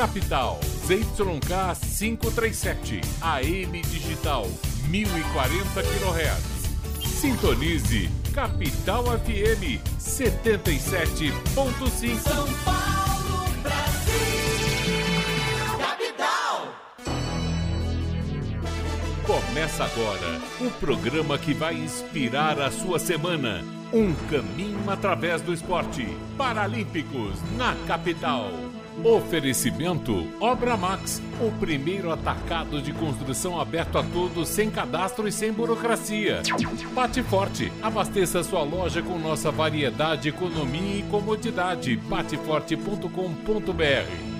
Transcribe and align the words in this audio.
capital. 0.00 0.56
ZYK 0.86 1.76
537, 1.76 3.02
AM 3.20 3.72
Digital, 3.82 4.48
1040 4.88 5.82
kHz. 5.82 6.70
Sintonize 7.04 8.08
Capital 8.32 9.04
FM 9.04 9.78
77.5. 9.98 12.18
São 12.18 12.46
Paulo, 12.64 13.44
Brasil, 13.62 15.04
capital. 15.78 16.68
Começa 19.26 19.84
agora 19.84 20.40
o 20.62 20.70
programa 20.80 21.36
que 21.36 21.52
vai 21.52 21.74
inspirar 21.74 22.58
a 22.58 22.70
sua 22.70 22.98
semana. 22.98 23.62
Um 23.92 24.14
caminho 24.30 24.88
através 24.88 25.42
do 25.42 25.52
esporte. 25.52 26.08
Paralímpicos 26.38 27.38
na 27.58 27.76
capital. 27.86 28.69
Oferecimento 29.04 30.26
Obra 30.40 30.76
Max, 30.76 31.22
o 31.40 31.50
primeiro 31.52 32.10
atacado 32.10 32.82
de 32.82 32.92
construção 32.92 33.58
aberto 33.58 33.96
a 33.96 34.02
todos, 34.02 34.48
sem 34.48 34.70
cadastro 34.70 35.26
e 35.26 35.32
sem 35.32 35.52
burocracia. 35.52 36.42
Bate 36.92 37.22
Forte, 37.22 37.72
abasteça 37.80 38.42
sua 38.42 38.62
loja 38.62 39.02
com 39.02 39.18
nossa 39.18 39.50
variedade, 39.50 40.28
economia 40.28 40.98
e 40.98 41.02
comodidade. 41.04 41.96
Bateforte.com.br 41.96 44.39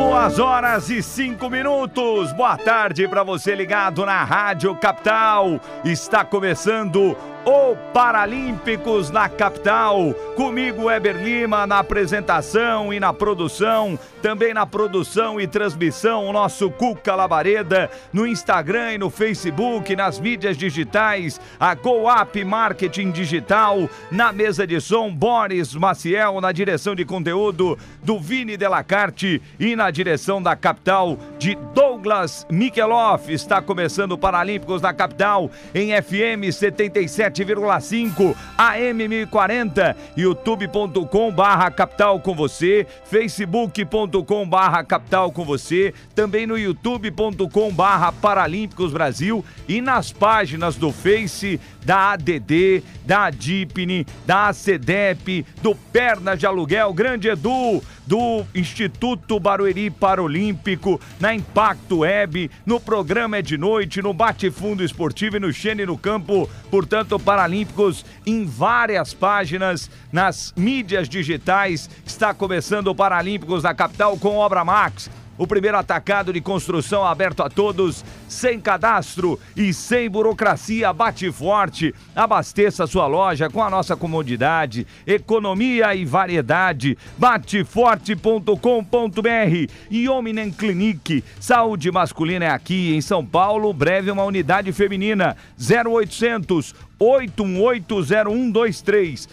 Duas 0.00 0.38
horas 0.38 0.88
e 0.88 1.02
cinco 1.02 1.50
minutos. 1.50 2.32
Boa 2.32 2.56
tarde 2.56 3.06
para 3.06 3.22
você 3.22 3.54
ligado 3.54 4.06
na 4.06 4.24
Rádio 4.24 4.74
Capital. 4.74 5.60
Está 5.84 6.24
começando 6.24 7.14
o 7.44 7.76
Paralímpicos 7.92 9.10
na 9.10 9.28
capital. 9.28 10.12
Comigo, 10.36 10.90
Eber 10.90 11.16
Lima, 11.16 11.66
na 11.66 11.78
apresentação 11.78 12.92
e 12.92 13.00
na 13.00 13.12
produção. 13.12 13.98
Também 14.22 14.52
na 14.52 14.66
produção 14.66 15.40
e 15.40 15.46
transmissão, 15.46 16.26
o 16.26 16.32
nosso 16.32 16.70
Cuca 16.70 17.14
Labareda. 17.14 17.90
No 18.12 18.26
Instagram 18.26 18.92
e 18.92 18.98
no 18.98 19.10
Facebook, 19.10 19.96
nas 19.96 20.20
mídias 20.20 20.56
digitais. 20.56 21.40
A 21.58 21.74
GoUp 21.74 22.44
Marketing 22.44 23.10
Digital. 23.10 23.88
Na 24.10 24.32
mesa 24.32 24.66
de 24.66 24.80
som, 24.80 25.12
Boris 25.12 25.74
Maciel. 25.74 26.40
Na 26.40 26.52
direção 26.52 26.94
de 26.94 27.04
conteúdo 27.04 27.78
do 28.02 28.20
Vini 28.20 28.56
Delacarte. 28.56 29.40
E 29.58 29.74
na 29.74 29.90
direção 29.90 30.42
da 30.42 30.54
capital 30.54 31.18
de 31.38 31.56
Douglas 31.74 32.46
Mikeloff. 32.50 33.32
Está 33.32 33.62
começando 33.62 34.12
o 34.12 34.18
Paralímpicos 34.18 34.82
na 34.82 34.92
capital 34.92 35.50
em 35.74 35.90
FM 36.00 36.52
77. 36.52 37.29
107,5 37.30 38.36
AM 38.58 39.08
1040, 39.08 39.96
youtube.com 40.16 41.32
barra 41.32 41.70
capital 41.70 42.20
com 42.20 42.34
você, 42.34 42.86
facebook.com 43.04 44.48
barra 44.48 44.84
capital 44.84 45.32
com 45.32 45.44
você, 45.44 45.94
também 46.14 46.46
no 46.46 46.58
youtube.com 46.58 47.72
barra 47.72 48.12
Paralímpicos 48.12 48.92
Brasil 48.92 49.44
e 49.68 49.80
nas 49.80 50.12
páginas 50.12 50.76
do 50.76 50.92
Face 50.92 51.60
da 51.84 52.12
ADD, 52.12 52.82
da 53.04 53.24
Adipne, 53.24 54.06
da 54.26 54.48
ACDEP, 54.48 55.46
do 55.62 55.74
Pernas 55.74 56.38
de 56.38 56.46
Aluguel, 56.46 56.92
Grande 56.92 57.28
Edu, 57.28 57.82
do 58.10 58.44
Instituto 58.52 59.38
Barueri 59.38 59.88
Paralímpico, 59.88 61.00
na 61.20 61.32
Impacto 61.32 61.98
Web, 61.98 62.50
no 62.66 62.80
programa 62.80 63.36
É 63.36 63.42
de 63.42 63.56
Noite, 63.56 64.02
no 64.02 64.12
Bate 64.12 64.50
Fundo 64.50 64.82
Esportivo 64.82 65.36
e 65.36 65.38
no 65.38 65.52
Xene 65.52 65.86
no 65.86 65.96
Campo, 65.96 66.50
portanto, 66.72 67.20
Paralímpicos 67.20 68.04
em 68.26 68.44
várias 68.44 69.14
páginas, 69.14 69.88
nas 70.10 70.52
mídias 70.56 71.08
digitais. 71.08 71.88
Está 72.04 72.34
começando 72.34 72.88
o 72.88 72.94
Paralímpicos 72.96 73.62
da 73.62 73.72
capital 73.72 74.18
com 74.18 74.38
Obra 74.38 74.64
Max 74.64 75.08
o 75.40 75.46
primeiro 75.46 75.78
atacado 75.78 76.34
de 76.34 76.40
construção 76.42 77.02
aberto 77.02 77.42
a 77.42 77.48
todos, 77.48 78.04
sem 78.28 78.60
cadastro 78.60 79.40
e 79.56 79.72
sem 79.72 80.10
burocracia. 80.10 80.92
Bate 80.92 81.32
forte, 81.32 81.94
abasteça 82.14 82.86
sua 82.86 83.06
loja 83.06 83.48
com 83.48 83.64
a 83.64 83.70
nossa 83.70 83.96
comodidade, 83.96 84.86
economia 85.06 85.94
e 85.94 86.04
variedade. 86.04 86.98
Bateforte.com.br 87.16 89.72
e 89.90 90.08
Ominen 90.10 90.50
Clinic. 90.50 91.24
Saúde 91.40 91.90
masculina 91.90 92.44
é 92.44 92.50
aqui 92.50 92.94
em 92.94 93.00
São 93.00 93.24
Paulo. 93.24 93.72
Breve 93.72 94.10
uma 94.10 94.24
unidade 94.24 94.70
feminina. 94.72 95.34
0800 95.58 96.89
8180123 97.00 99.28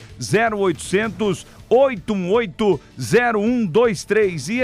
0800 0.53 1.45
8180123 1.69 4.50
e 4.50 4.61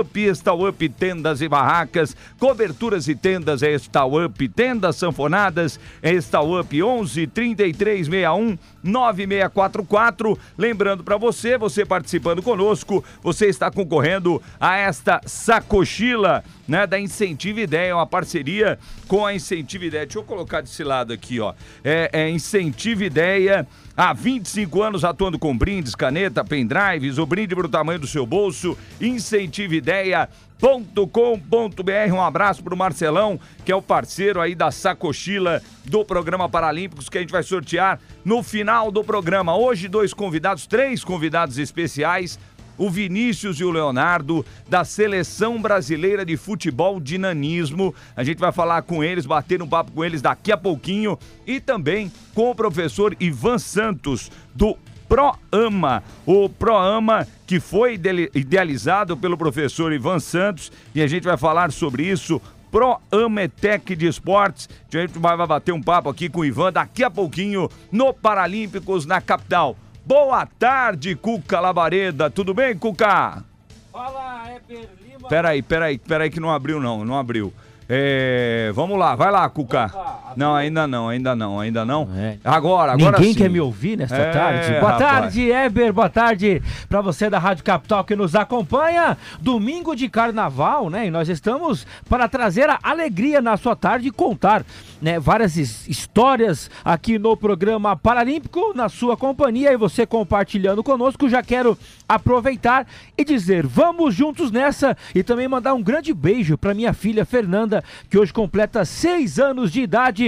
Up, 0.00 0.26
Up 0.54 0.88
Tendas 0.88 1.42
e 1.42 1.48
Barracas, 1.48 2.16
coberturas 2.38 3.08
e 3.08 3.14
tendas 3.14 3.62
é 3.62 3.76
Up, 4.06 4.48
tendas 4.48 4.96
sanfonadas 4.96 5.78
é 6.02 6.18
Up. 6.42 6.82
11 6.82 7.26
3361 7.26 8.58
9644. 8.86 10.38
Lembrando 10.56 11.04
para 11.04 11.16
você, 11.16 11.58
você 11.58 11.84
participando 11.84 12.42
conosco, 12.42 13.04
você 13.22 13.46
está 13.46 13.70
concorrendo 13.70 14.40
a 14.58 14.76
esta 14.76 15.20
sacochila, 15.26 16.42
né, 16.66 16.86
da 16.86 16.98
Incentiva 16.98 17.60
Ideia, 17.60 17.96
uma 17.96 18.06
parceria 18.06 18.78
com 19.06 19.26
a 19.26 19.34
Incentiva 19.34 19.84
Ideia. 19.84 20.06
Deixa 20.06 20.18
eu 20.18 20.24
colocar 20.24 20.60
desse 20.60 20.82
lado 20.82 21.12
aqui, 21.12 21.40
ó. 21.40 21.52
É, 21.84 22.10
é 22.12 22.30
Incentiva 22.30 23.04
Ideia 23.04 23.66
Há 23.96 24.12
25 24.12 24.82
anos 24.82 25.04
atuando 25.06 25.38
com 25.38 25.56
brindes, 25.56 25.94
caneta, 25.94 26.44
pendrives, 26.44 27.16
o 27.16 27.24
brinde 27.24 27.54
para 27.56 27.64
o 27.64 27.68
tamanho 27.68 27.98
do 27.98 28.06
seu 28.06 28.26
bolso. 28.26 28.76
Incentive 29.00 29.76
Ideia 29.76 30.28
com.br 30.60 32.12
Um 32.12 32.20
abraço 32.20 32.62
para 32.62 32.74
o 32.74 32.76
Marcelão, 32.76 33.38
que 33.64 33.72
é 33.72 33.76
o 33.76 33.82
parceiro 33.82 34.40
aí 34.40 34.54
da 34.54 34.70
sacochila 34.70 35.62
do 35.84 36.04
programa 36.04 36.48
Paralímpicos, 36.48 37.08
que 37.08 37.18
a 37.18 37.20
gente 37.20 37.32
vai 37.32 37.42
sortear 37.42 38.00
no 38.24 38.42
final 38.42 38.90
do 38.90 39.04
programa. 39.04 39.56
Hoje, 39.56 39.88
dois 39.88 40.14
convidados, 40.14 40.66
três 40.66 41.04
convidados 41.04 41.58
especiais. 41.58 42.38
O 42.78 42.90
Vinícius 42.90 43.58
e 43.58 43.64
o 43.64 43.70
Leonardo, 43.70 44.44
da 44.68 44.84
Seleção 44.84 45.60
Brasileira 45.60 46.26
de 46.26 46.36
Futebol 46.36 47.00
Dinanismo. 47.00 47.94
A 48.14 48.22
gente 48.22 48.38
vai 48.38 48.52
falar 48.52 48.82
com 48.82 49.02
eles, 49.02 49.24
bater 49.24 49.62
um 49.62 49.66
papo 49.66 49.92
com 49.92 50.04
eles 50.04 50.20
daqui 50.20 50.52
a 50.52 50.58
pouquinho. 50.58 51.18
E 51.46 51.58
também 51.58 52.12
com 52.34 52.50
o 52.50 52.54
professor 52.54 53.16
Ivan 53.18 53.58
Santos, 53.58 54.30
do 54.54 54.76
ProAma. 55.08 56.02
O 56.24 56.48
ProAma 56.48 57.26
que 57.46 57.60
foi 57.60 57.94
idealizado 58.34 59.16
pelo 59.16 59.36
professor 59.36 59.92
Ivan 59.92 60.18
Santos 60.18 60.72
e 60.94 61.02
a 61.02 61.06
gente 61.06 61.24
vai 61.24 61.36
falar 61.36 61.70
sobre 61.72 62.04
isso. 62.04 62.40
ProAmetec 62.70 63.94
de 63.94 64.06
Esportes. 64.06 64.68
A 64.92 64.98
gente 64.98 65.18
vai 65.18 65.36
bater 65.46 65.72
um 65.72 65.82
papo 65.82 66.08
aqui 66.08 66.28
com 66.28 66.40
o 66.40 66.44
Ivan 66.44 66.72
daqui 66.72 67.04
a 67.04 67.10
pouquinho 67.10 67.70
no 67.90 68.12
Paralímpicos 68.12 69.06
na 69.06 69.20
capital. 69.20 69.76
Boa 70.04 70.46
tarde, 70.46 71.14
Cuca 71.14 71.58
Labareda. 71.58 72.30
Tudo 72.30 72.52
bem, 72.52 72.76
Cuca? 72.76 73.42
Fala, 73.90 74.44
Eber 74.54 74.88
Lima. 75.02 75.28
Peraí, 75.28 75.62
peraí, 75.62 75.98
peraí 75.98 76.30
que 76.30 76.38
não 76.38 76.52
abriu 76.52 76.78
não, 76.78 77.04
não 77.04 77.18
abriu. 77.18 77.52
É, 77.88 78.72
vamos 78.74 78.98
lá, 78.98 79.14
vai 79.14 79.30
lá, 79.30 79.48
Cuca. 79.48 79.86
Opa, 79.86 80.25
não, 80.36 80.54
ainda 80.54 80.86
não, 80.86 81.08
ainda 81.08 81.34
não, 81.34 81.58
ainda 81.58 81.84
não. 81.84 82.08
É. 82.16 82.36
Agora, 82.44 82.92
agora 82.92 83.16
Ninguém 83.18 83.32
sim. 83.32 83.38
quer 83.38 83.48
me 83.50 83.60
ouvir 83.60 83.96
nesta 83.96 84.16
É, 84.16 84.30
tarde. 84.30 84.68
Boa 84.80 84.92
rapaz. 84.92 84.98
tarde, 84.98 85.50
Eber. 85.50 85.92
Boa 85.92 86.08
tarde 86.08 86.62
para 86.88 87.00
você 87.00 87.28
da 87.30 87.38
Rádio 87.38 87.64
Capital 87.64 88.04
que 88.04 88.14
nos 88.14 88.34
acompanha. 88.34 89.16
Domingo 89.40 89.94
de 89.96 90.08
Carnaval, 90.08 90.90
né? 90.90 91.06
E 91.06 91.10
nós 91.10 91.28
estamos 91.28 91.86
para 92.08 92.28
trazer 92.28 92.68
a 92.68 92.78
alegria 92.82 93.40
na 93.40 93.56
sua 93.56 93.74
tarde 93.74 94.08
e 94.08 94.10
contar, 94.10 94.64
né, 95.00 95.18
várias 95.18 95.56
his- 95.56 95.88
histórias 95.88 96.70
aqui 96.84 97.18
no 97.18 97.36
programa 97.36 97.96
Paralímpico 97.96 98.72
na 98.74 98.88
sua 98.88 99.16
companhia 99.16 99.72
e 99.72 99.76
você 99.76 100.04
compartilhando 100.06 100.82
conosco. 100.82 101.28
Já 101.28 101.42
quero 101.42 101.78
aproveitar 102.08 102.86
e 103.16 103.24
dizer, 103.24 103.66
vamos 103.66 104.14
juntos 104.14 104.50
nessa 104.50 104.96
e 105.14 105.22
também 105.22 105.46
mandar 105.48 105.74
um 105.74 105.82
grande 105.82 106.12
beijo 106.14 106.56
para 106.56 106.74
minha 106.74 106.92
filha 106.92 107.24
Fernanda, 107.24 107.82
que 108.08 108.18
hoje 108.18 108.32
completa 108.32 108.84
seis 108.84 109.38
anos 109.38 109.70
de 109.70 109.80
idade. 109.82 110.25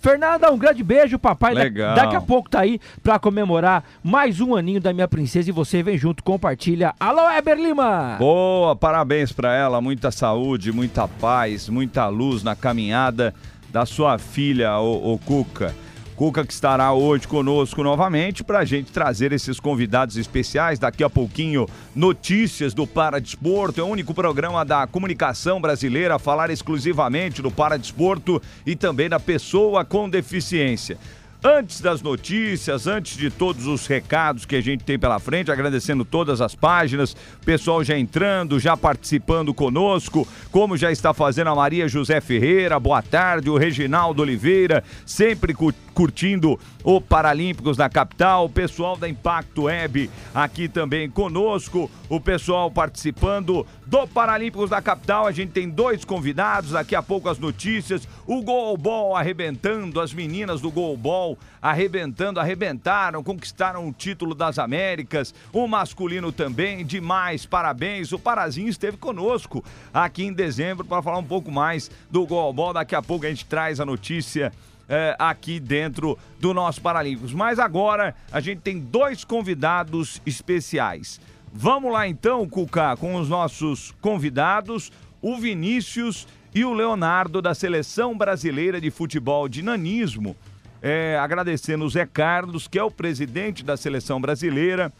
Fernanda, 0.00 0.50
um 0.50 0.56
grande 0.56 0.82
beijo, 0.82 1.18
papai. 1.18 1.52
Legal. 1.52 1.94
Daqui 1.94 2.16
a 2.16 2.20
pouco 2.20 2.48
tá 2.48 2.60
aí 2.60 2.80
pra 3.02 3.18
comemorar 3.18 3.84
mais 4.02 4.40
um 4.40 4.56
aninho 4.56 4.80
da 4.80 4.92
minha 4.94 5.06
princesa 5.06 5.50
e 5.50 5.52
você 5.52 5.82
vem 5.82 5.96
junto, 5.96 6.24
compartilha. 6.24 6.94
Alô, 6.98 7.30
Eber 7.30 7.58
Lima! 7.58 8.16
Boa, 8.18 8.74
parabéns 8.74 9.30
pra 9.30 9.54
ela, 9.54 9.80
muita 9.80 10.10
saúde, 10.10 10.72
muita 10.72 11.06
paz, 11.06 11.68
muita 11.68 12.08
luz 12.08 12.42
na 12.42 12.56
caminhada 12.56 13.34
da 13.68 13.84
sua 13.84 14.18
filha, 14.18 14.78
o, 14.78 15.18
Cuca. 15.18 15.74
Cuca 16.20 16.44
que 16.44 16.52
estará 16.52 16.92
hoje 16.92 17.26
conosco 17.26 17.82
novamente 17.82 18.44
para 18.44 18.58
a 18.58 18.64
gente 18.66 18.92
trazer 18.92 19.32
esses 19.32 19.58
convidados 19.58 20.18
especiais. 20.18 20.78
Daqui 20.78 21.02
a 21.02 21.08
pouquinho, 21.08 21.66
notícias 21.96 22.74
do 22.74 22.86
Paradesporto. 22.86 23.80
É 23.80 23.82
o 23.82 23.86
único 23.86 24.12
programa 24.12 24.62
da 24.62 24.86
comunicação 24.86 25.58
brasileira 25.62 26.16
a 26.16 26.18
falar 26.18 26.50
exclusivamente 26.50 27.40
do 27.40 27.50
Paradesporto 27.50 28.38
e 28.66 28.76
também 28.76 29.08
da 29.08 29.18
pessoa 29.18 29.82
com 29.82 30.10
deficiência. 30.10 30.98
Antes 31.42 31.80
das 31.80 32.02
notícias, 32.02 32.86
antes 32.86 33.16
de 33.16 33.30
todos 33.30 33.66
os 33.66 33.86
recados 33.86 34.44
que 34.44 34.56
a 34.56 34.60
gente 34.60 34.84
tem 34.84 34.98
pela 34.98 35.18
frente, 35.18 35.50
agradecendo 35.50 36.04
todas 36.04 36.38
as 36.42 36.54
páginas, 36.54 37.16
pessoal 37.46 37.82
já 37.82 37.96
entrando, 37.96 38.60
já 38.60 38.76
participando 38.76 39.54
conosco, 39.54 40.28
como 40.50 40.76
já 40.76 40.92
está 40.92 41.14
fazendo 41.14 41.48
a 41.48 41.54
Maria 41.54 41.88
José 41.88 42.20
Ferreira, 42.20 42.78
boa 42.78 43.00
tarde, 43.00 43.48
o 43.48 43.56
Reginaldo 43.56 44.20
Oliveira, 44.20 44.84
sempre 45.06 45.54
curtindo 45.94 46.60
o 46.84 47.00
Paralímpicos 47.00 47.78
na 47.78 47.88
capital, 47.88 48.44
o 48.44 48.50
pessoal 48.50 48.94
da 48.94 49.08
Impacto 49.08 49.62
Web 49.62 50.10
aqui 50.34 50.68
também 50.68 51.08
conosco, 51.08 51.90
o 52.10 52.20
pessoal 52.20 52.70
participando 52.70 53.66
do 53.90 54.06
Paralímpicos 54.06 54.70
da 54.70 54.80
capital. 54.80 55.26
A 55.26 55.32
gente 55.32 55.50
tem 55.50 55.68
dois 55.68 56.04
convidados, 56.04 56.70
daqui 56.70 56.94
a 56.94 57.02
pouco 57.02 57.28
as 57.28 57.40
notícias. 57.40 58.06
O 58.24 58.40
Golbol 58.40 59.16
arrebentando, 59.16 60.00
as 60.00 60.14
meninas 60.14 60.60
do 60.60 60.70
Golbol 60.70 61.36
arrebentando, 61.60 62.38
arrebentaram, 62.38 63.22
conquistaram 63.24 63.88
o 63.88 63.92
título 63.92 64.32
das 64.32 64.60
Américas. 64.60 65.34
O 65.52 65.66
masculino 65.66 66.30
também, 66.30 66.86
demais, 66.86 67.44
parabéns. 67.44 68.12
O 68.12 68.18
Parazinho 68.18 68.68
esteve 68.68 68.96
conosco 68.96 69.62
aqui 69.92 70.22
em 70.22 70.32
dezembro 70.32 70.84
para 70.84 71.02
falar 71.02 71.18
um 71.18 71.24
pouco 71.24 71.50
mais 71.50 71.90
do 72.08 72.24
Golbol. 72.24 72.72
Daqui 72.72 72.94
a 72.94 73.02
pouco 73.02 73.26
a 73.26 73.28
gente 73.28 73.44
traz 73.44 73.80
a 73.80 73.84
notícia 73.84 74.52
é, 74.88 75.16
aqui 75.18 75.58
dentro 75.58 76.16
do 76.38 76.54
nosso 76.54 76.80
Paralímpicos. 76.80 77.32
Mas 77.32 77.58
agora 77.58 78.14
a 78.30 78.38
gente 78.38 78.60
tem 78.60 78.78
dois 78.78 79.24
convidados 79.24 80.22
especiais. 80.24 81.20
Vamos 81.52 81.92
lá 81.92 82.06
então, 82.06 82.48
Cuca, 82.48 82.96
com 82.96 83.16
os 83.16 83.28
nossos 83.28 83.92
convidados, 84.00 84.92
o 85.20 85.36
Vinícius 85.36 86.26
e 86.54 86.64
o 86.64 86.72
Leonardo 86.72 87.42
da 87.42 87.54
Seleção 87.54 88.16
Brasileira 88.16 88.80
de 88.80 88.90
Futebol 88.90 89.48
de 89.48 89.60
Nanismo. 89.60 90.36
É, 90.80 91.18
agradecendo 91.18 91.84
o 91.84 91.90
Zé 91.90 92.06
Carlos, 92.06 92.68
que 92.68 92.78
é 92.78 92.82
o 92.82 92.90
presidente 92.90 93.64
da 93.64 93.76
seleção 93.76 94.20
brasileira. 94.20 94.92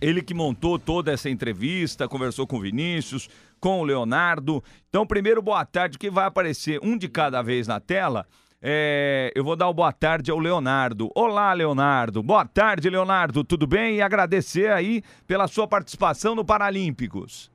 Ele 0.00 0.22
que 0.22 0.32
montou 0.32 0.78
toda 0.78 1.12
essa 1.12 1.28
entrevista, 1.28 2.08
conversou 2.08 2.46
com 2.46 2.56
o 2.56 2.60
Vinícius, 2.60 3.28
com 3.60 3.80
o 3.80 3.84
Leonardo. 3.84 4.62
Então, 4.88 5.04
primeiro, 5.04 5.42
boa 5.42 5.64
tarde, 5.66 5.98
que 5.98 6.08
vai 6.08 6.26
aparecer 6.26 6.78
um 6.82 6.96
de 6.96 7.08
cada 7.08 7.42
vez 7.42 7.66
na 7.66 7.80
tela. 7.80 8.26
É, 8.60 9.30
eu 9.36 9.44
vou 9.44 9.54
dar 9.54 9.68
o 9.68 9.74
boa 9.74 9.92
tarde 9.92 10.32
ao 10.32 10.38
Leonardo. 10.38 11.10
Olá, 11.14 11.52
Leonardo. 11.52 12.22
Boa 12.24 12.44
tarde, 12.44 12.90
Leonardo. 12.90 13.44
Tudo 13.44 13.68
bem? 13.68 13.96
E 13.96 14.02
agradecer 14.02 14.70
aí 14.72 15.02
pela 15.28 15.46
sua 15.46 15.68
participação 15.68 16.34
no 16.34 16.44
Paralímpicos. 16.44 17.52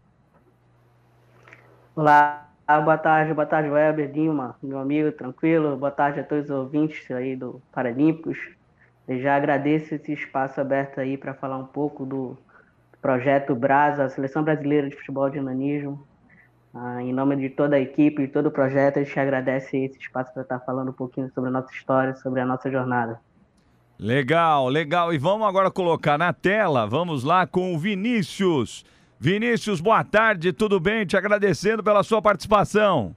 Olá, 1.93 2.49
boa 2.67 2.97
tarde, 2.97 3.33
boa 3.33 3.45
tarde, 3.45 3.69
Weber, 3.69 4.11
Dilma, 4.11 4.55
meu 4.63 4.79
amigo, 4.79 5.11
tranquilo. 5.11 5.75
Boa 5.75 5.91
tarde 5.91 6.21
a 6.21 6.23
todos 6.23 6.45
os 6.45 6.51
ouvintes 6.51 7.11
aí 7.11 7.35
do 7.35 7.61
Paralímpicos. 7.73 8.37
Eu 9.05 9.19
já 9.19 9.35
agradeço 9.35 9.93
esse 9.93 10.13
espaço 10.13 10.61
aberto 10.61 10.99
aí 10.99 11.17
para 11.17 11.33
falar 11.33 11.57
um 11.57 11.65
pouco 11.65 12.05
do 12.05 12.37
projeto 13.01 13.53
Brasa, 13.53 14.05
a 14.05 14.09
Seleção 14.09 14.41
Brasileira 14.41 14.89
de 14.89 14.95
Futebol 14.95 15.29
de 15.29 15.41
Nanismo. 15.41 16.07
Ah, 16.73 17.03
em 17.03 17.13
nome 17.13 17.35
de 17.35 17.51
toda 17.51 17.75
a 17.75 17.79
equipe 17.79 18.23
e 18.23 18.27
todo 18.27 18.47
o 18.47 18.51
projeto, 18.51 18.97
a 18.97 19.03
gente 19.03 19.19
agradece 19.19 19.77
esse 19.77 19.99
espaço 19.99 20.33
para 20.33 20.41
estar 20.41 20.59
falando 20.61 20.89
um 20.89 20.93
pouquinho 20.93 21.31
sobre 21.31 21.49
a 21.49 21.53
nossa 21.53 21.71
história, 21.71 22.15
sobre 22.15 22.41
a 22.41 22.45
nossa 22.45 22.71
jornada. 22.71 23.21
Legal, 23.99 24.67
legal. 24.69 25.13
E 25.13 25.19
vamos 25.19 25.47
agora 25.47 25.69
colocar 25.69 26.17
na 26.17 26.33
tela, 26.33 26.87
vamos 26.87 27.23
lá 27.23 27.45
com 27.45 27.75
o 27.75 27.77
Vinícius. 27.77 28.83
Vinícius, 29.19 29.79
boa 29.79 30.03
tarde, 30.03 30.51
tudo 30.51 30.79
bem? 30.79 31.05
Te 31.05 31.15
agradecendo 31.15 31.83
pela 31.83 32.01
sua 32.01 32.21
participação. 32.21 33.15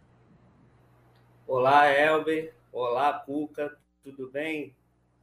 Olá, 1.46 1.90
Elber. 1.90 2.52
Olá, 2.70 3.12
Cuca. 3.14 3.74
Tudo 4.04 4.30
bem? 4.30 4.74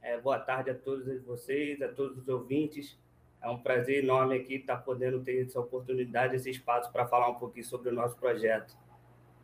É, 0.02 0.18
boa 0.18 0.40
tarde 0.40 0.70
a 0.70 0.74
todos 0.74 1.06
vocês, 1.24 1.80
a 1.80 1.88
todos 1.88 2.18
os 2.18 2.28
ouvintes. 2.28 2.98
É 3.44 3.50
um 3.50 3.58
prazer 3.58 4.02
enorme 4.02 4.36
aqui 4.36 4.54
estar 4.54 4.78
podendo 4.78 5.20
ter 5.20 5.44
essa 5.44 5.60
oportunidade, 5.60 6.34
esse 6.34 6.48
espaço 6.48 6.90
para 6.90 7.06
falar 7.06 7.28
um 7.28 7.34
pouquinho 7.34 7.66
sobre 7.66 7.90
o 7.90 7.92
nosso 7.92 8.16
projeto. 8.16 8.74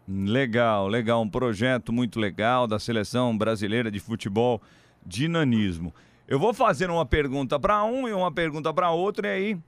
Legal, 0.08 0.88
legal. 0.88 1.20
Um 1.20 1.28
projeto 1.28 1.92
muito 1.92 2.18
legal 2.18 2.66
da 2.66 2.78
Seleção 2.78 3.36
Brasileira 3.36 3.90
de 3.90 4.00
Futebol 4.00 4.62
de 5.04 5.28
Nanismo. 5.28 5.92
Eu 6.26 6.38
vou 6.38 6.54
fazer 6.54 6.88
uma 6.88 7.04
pergunta 7.04 7.60
para 7.60 7.84
um 7.84 8.08
e 8.08 8.12
uma 8.14 8.32
pergunta 8.32 8.72
para 8.72 8.90
outro, 8.90 9.26
e 9.26 9.28
aí, 9.28 9.58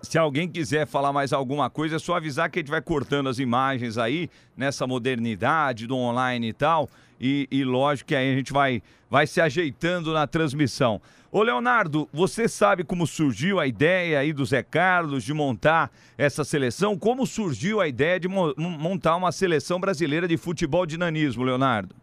se 0.00 0.16
alguém 0.16 0.48
quiser 0.48 0.86
falar 0.86 1.12
mais 1.12 1.30
alguma 1.30 1.68
coisa, 1.68 1.96
é 1.96 1.98
só 1.98 2.16
avisar 2.16 2.48
que 2.48 2.58
a 2.58 2.62
gente 2.62 2.70
vai 2.70 2.80
cortando 2.80 3.28
as 3.28 3.38
imagens 3.38 3.98
aí, 3.98 4.30
nessa 4.56 4.86
modernidade 4.86 5.86
do 5.86 5.94
online 5.94 6.48
e 6.48 6.52
tal, 6.54 6.88
e, 7.20 7.46
e 7.50 7.64
lógico 7.64 8.08
que 8.08 8.16
aí 8.16 8.32
a 8.32 8.34
gente 8.34 8.52
vai, 8.52 8.82
vai 9.10 9.26
se 9.26 9.42
ajeitando 9.42 10.10
na 10.14 10.26
transmissão. 10.26 11.02
Ô 11.34 11.42
Leonardo, 11.42 12.06
você 12.12 12.46
sabe 12.46 12.84
como 12.84 13.06
surgiu 13.06 13.58
a 13.58 13.66
ideia 13.66 14.18
aí 14.18 14.34
do 14.34 14.44
Zé 14.44 14.62
Carlos 14.62 15.24
de 15.24 15.32
montar 15.32 15.90
essa 16.18 16.44
seleção? 16.44 16.98
Como 16.98 17.26
surgiu 17.26 17.80
a 17.80 17.88
ideia 17.88 18.20
de 18.20 18.28
mo 18.28 18.52
montar 18.58 19.16
uma 19.16 19.32
seleção 19.32 19.80
brasileira 19.80 20.28
de 20.28 20.36
futebol 20.36 20.84
dinamismo, 20.84 21.42
Leonardo? 21.42 21.96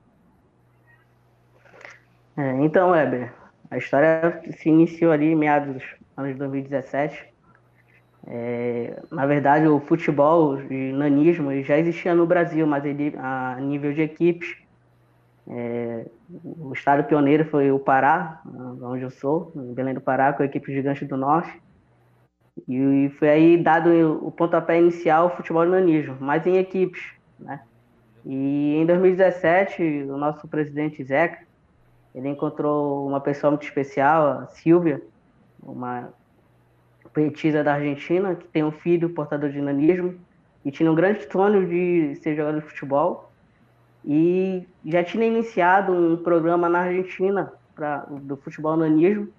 É, 2.35 2.53
então, 2.63 2.89
Weber, 2.89 3.31
a 3.69 3.77
história 3.77 4.41
se 4.57 4.67
iniciou 4.67 5.11
ali 5.11 5.27
em 5.27 5.35
meados 5.35 5.75
dos 5.75 5.83
anos 6.17 6.35
2017. 6.35 7.27
É, 8.25 8.99
na 9.11 9.27
verdade, 9.27 9.67
o 9.67 9.79
futebol 9.79 10.57
de 10.57 10.91
nanismo 10.93 11.51
já 11.61 11.77
existia 11.77 12.15
no 12.15 12.25
Brasil, 12.25 12.65
mas 12.65 12.83
ele 12.83 13.13
a 13.15 13.57
nível 13.59 13.93
de 13.93 14.01
equipes 14.01 14.57
é, 15.50 16.06
o 16.44 16.72
estado 16.74 17.04
pioneiro 17.06 17.44
foi 17.46 17.72
o 17.72 17.80
Pará, 17.80 18.40
onde 18.81 19.01
eu 19.01 19.10
sou, 19.10 19.51
em 19.56 19.74
Belém 19.74 19.96
do 19.96 20.01
Pará, 20.01 20.31
com 20.31 20.44
a 20.44 20.46
equipe 20.46 20.72
Gigante 20.72 21.06
do 21.06 21.18
Norte. 21.18 21.60
E 22.68 23.12
foi 23.18 23.30
aí 23.30 23.57
dado 23.57 24.19
o 24.22 24.31
pontapé 24.31 24.80
inicial 24.80 25.24
ao 25.24 25.36
futebol 25.36 25.66
de 25.66 25.72
nanismo, 25.72 26.18
mas 26.19 26.46
em 26.46 26.57
equipes. 26.57 27.01
Né? 27.40 27.60
E 28.24 28.75
em 28.75 28.86
2017, 28.86 29.81
o 30.10 30.18
nosso 30.18 30.48
presidente 30.48 31.04
Zeca, 31.04 31.40
ele 32.13 32.30
encontrou 32.30 33.07
uma 33.07 33.19
pessoa 33.19 33.50
muito 33.50 33.63
especial, 33.63 34.42
a 34.42 34.48
Silvia, 34.48 35.01
uma 35.63 36.13
poetisa 37.12 37.63
da 37.63 37.74
Argentina, 37.74 38.36
que 38.36 38.48
tem 38.48 38.63
um 38.63 38.72
filho 38.72 39.10
portador 39.10 39.50
de 39.50 39.62
nanismo, 39.62 40.16
e 40.63 40.69
tinha 40.69 40.92
um 40.92 40.96
grande 40.96 41.28
sonho 41.31 41.68
de 41.68 42.16
ser 42.18 42.36
jogador 42.36 42.60
de 42.60 42.68
futebol 42.68 43.28
e 44.04 44.68
já 44.86 45.04
tinha 45.04 45.25
iniciado 45.25 45.92
um 45.92 46.18
programa 46.18 46.69
na 46.69 46.80
Argentina 46.80 47.51
pra, 47.75 48.06
do 48.10 48.38
futebol 48.38 48.77
nanismo 48.77 49.29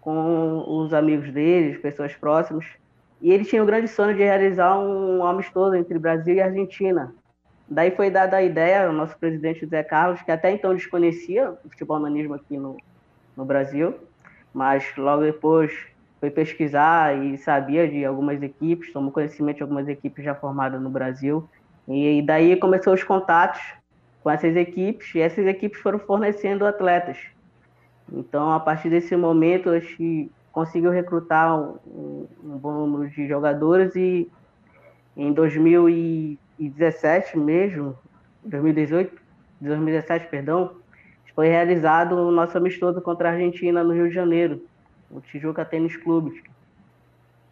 com 0.00 0.64
os 0.66 0.94
amigos 0.94 1.32
deles, 1.32 1.78
pessoas 1.78 2.14
próximas. 2.14 2.64
E 3.20 3.32
ele 3.32 3.44
tinha 3.44 3.62
o 3.62 3.66
grande 3.66 3.88
sonho 3.88 4.14
de 4.14 4.22
realizar 4.22 4.78
um 4.78 5.24
amistoso 5.24 5.74
entre 5.74 5.98
Brasil 5.98 6.34
e 6.34 6.40
Argentina. 6.40 7.14
Daí 7.68 7.90
foi 7.90 8.10
dada 8.10 8.36
a 8.36 8.42
ideia, 8.42 8.88
o 8.88 8.92
nosso 8.92 9.18
presidente 9.18 9.60
José 9.60 9.82
Carlos, 9.82 10.22
que 10.22 10.30
até 10.30 10.52
então 10.52 10.74
desconhecia 10.74 11.50
o 11.64 11.68
futebol 11.68 11.98
nanismo 11.98 12.34
aqui 12.34 12.56
no, 12.56 12.76
no 13.36 13.44
Brasil, 13.44 13.94
mas 14.54 14.84
logo 14.96 15.22
depois 15.22 15.72
foi 16.20 16.30
pesquisar 16.30 17.16
e 17.16 17.36
sabia 17.38 17.88
de 17.88 18.04
algumas 18.04 18.40
equipes, 18.40 18.92
tomou 18.92 19.10
conhecimento 19.10 19.56
de 19.56 19.62
algumas 19.62 19.88
equipes 19.88 20.24
já 20.24 20.34
formadas 20.34 20.80
no 20.80 20.88
Brasil. 20.88 21.48
E 21.88 22.22
daí 22.22 22.56
começou 22.56 22.94
os 22.94 23.02
contatos 23.02 23.60
com 24.26 24.30
essas 24.32 24.56
equipes, 24.56 25.14
e 25.14 25.20
essas 25.20 25.46
equipes 25.46 25.80
foram 25.80 26.00
fornecendo 26.00 26.66
atletas. 26.66 27.16
Então, 28.12 28.50
a 28.50 28.58
partir 28.58 28.90
desse 28.90 29.14
momento, 29.14 29.70
a 29.70 29.78
gente 29.78 30.28
conseguiu 30.50 30.90
recrutar 30.90 31.56
um, 31.56 32.26
um 32.42 32.58
bom 32.58 32.72
número 32.72 33.08
de 33.08 33.28
jogadores 33.28 33.94
e 33.94 34.28
em 35.16 35.32
2017 35.32 37.38
mesmo, 37.38 37.96
2018, 38.42 39.16
2017, 39.60 40.26
perdão, 40.26 40.72
foi 41.32 41.46
realizado 41.46 42.16
o 42.16 42.32
nosso 42.32 42.58
amistoso 42.58 43.00
contra 43.00 43.28
a 43.28 43.32
Argentina 43.32 43.84
no 43.84 43.92
Rio 43.92 44.08
de 44.08 44.14
Janeiro, 44.16 44.60
o 45.08 45.20
Tijuca 45.20 45.64
Tênis 45.64 45.96
Clube. 45.96 46.42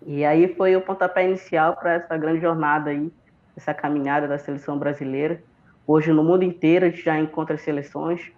E 0.05 0.25
aí 0.25 0.53
foi 0.57 0.75
o 0.75 0.81
pontapé 0.81 1.25
inicial 1.25 1.77
para 1.77 1.93
essa 1.93 2.17
grande 2.17 2.41
jornada 2.41 2.91
aí, 2.91 3.13
essa 3.57 3.73
caminhada 3.73 4.27
da 4.27 4.39
seleção 4.39 4.77
brasileira. 4.77 5.41
Hoje, 5.87 6.13
no 6.13 6.25
mundo 6.25 6.43
inteiro, 6.43 6.87
a 6.87 6.89
gente 6.89 7.03
já 7.03 7.19
encontra 7.19 7.59
seleções 7.59 8.33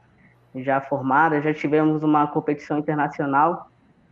já 0.55 0.81
formadas. 0.81 1.45
Já 1.45 1.55
tivemos 1.55 2.03
uma 2.03 2.27
competição 2.27 2.79
internacional, 2.79 3.71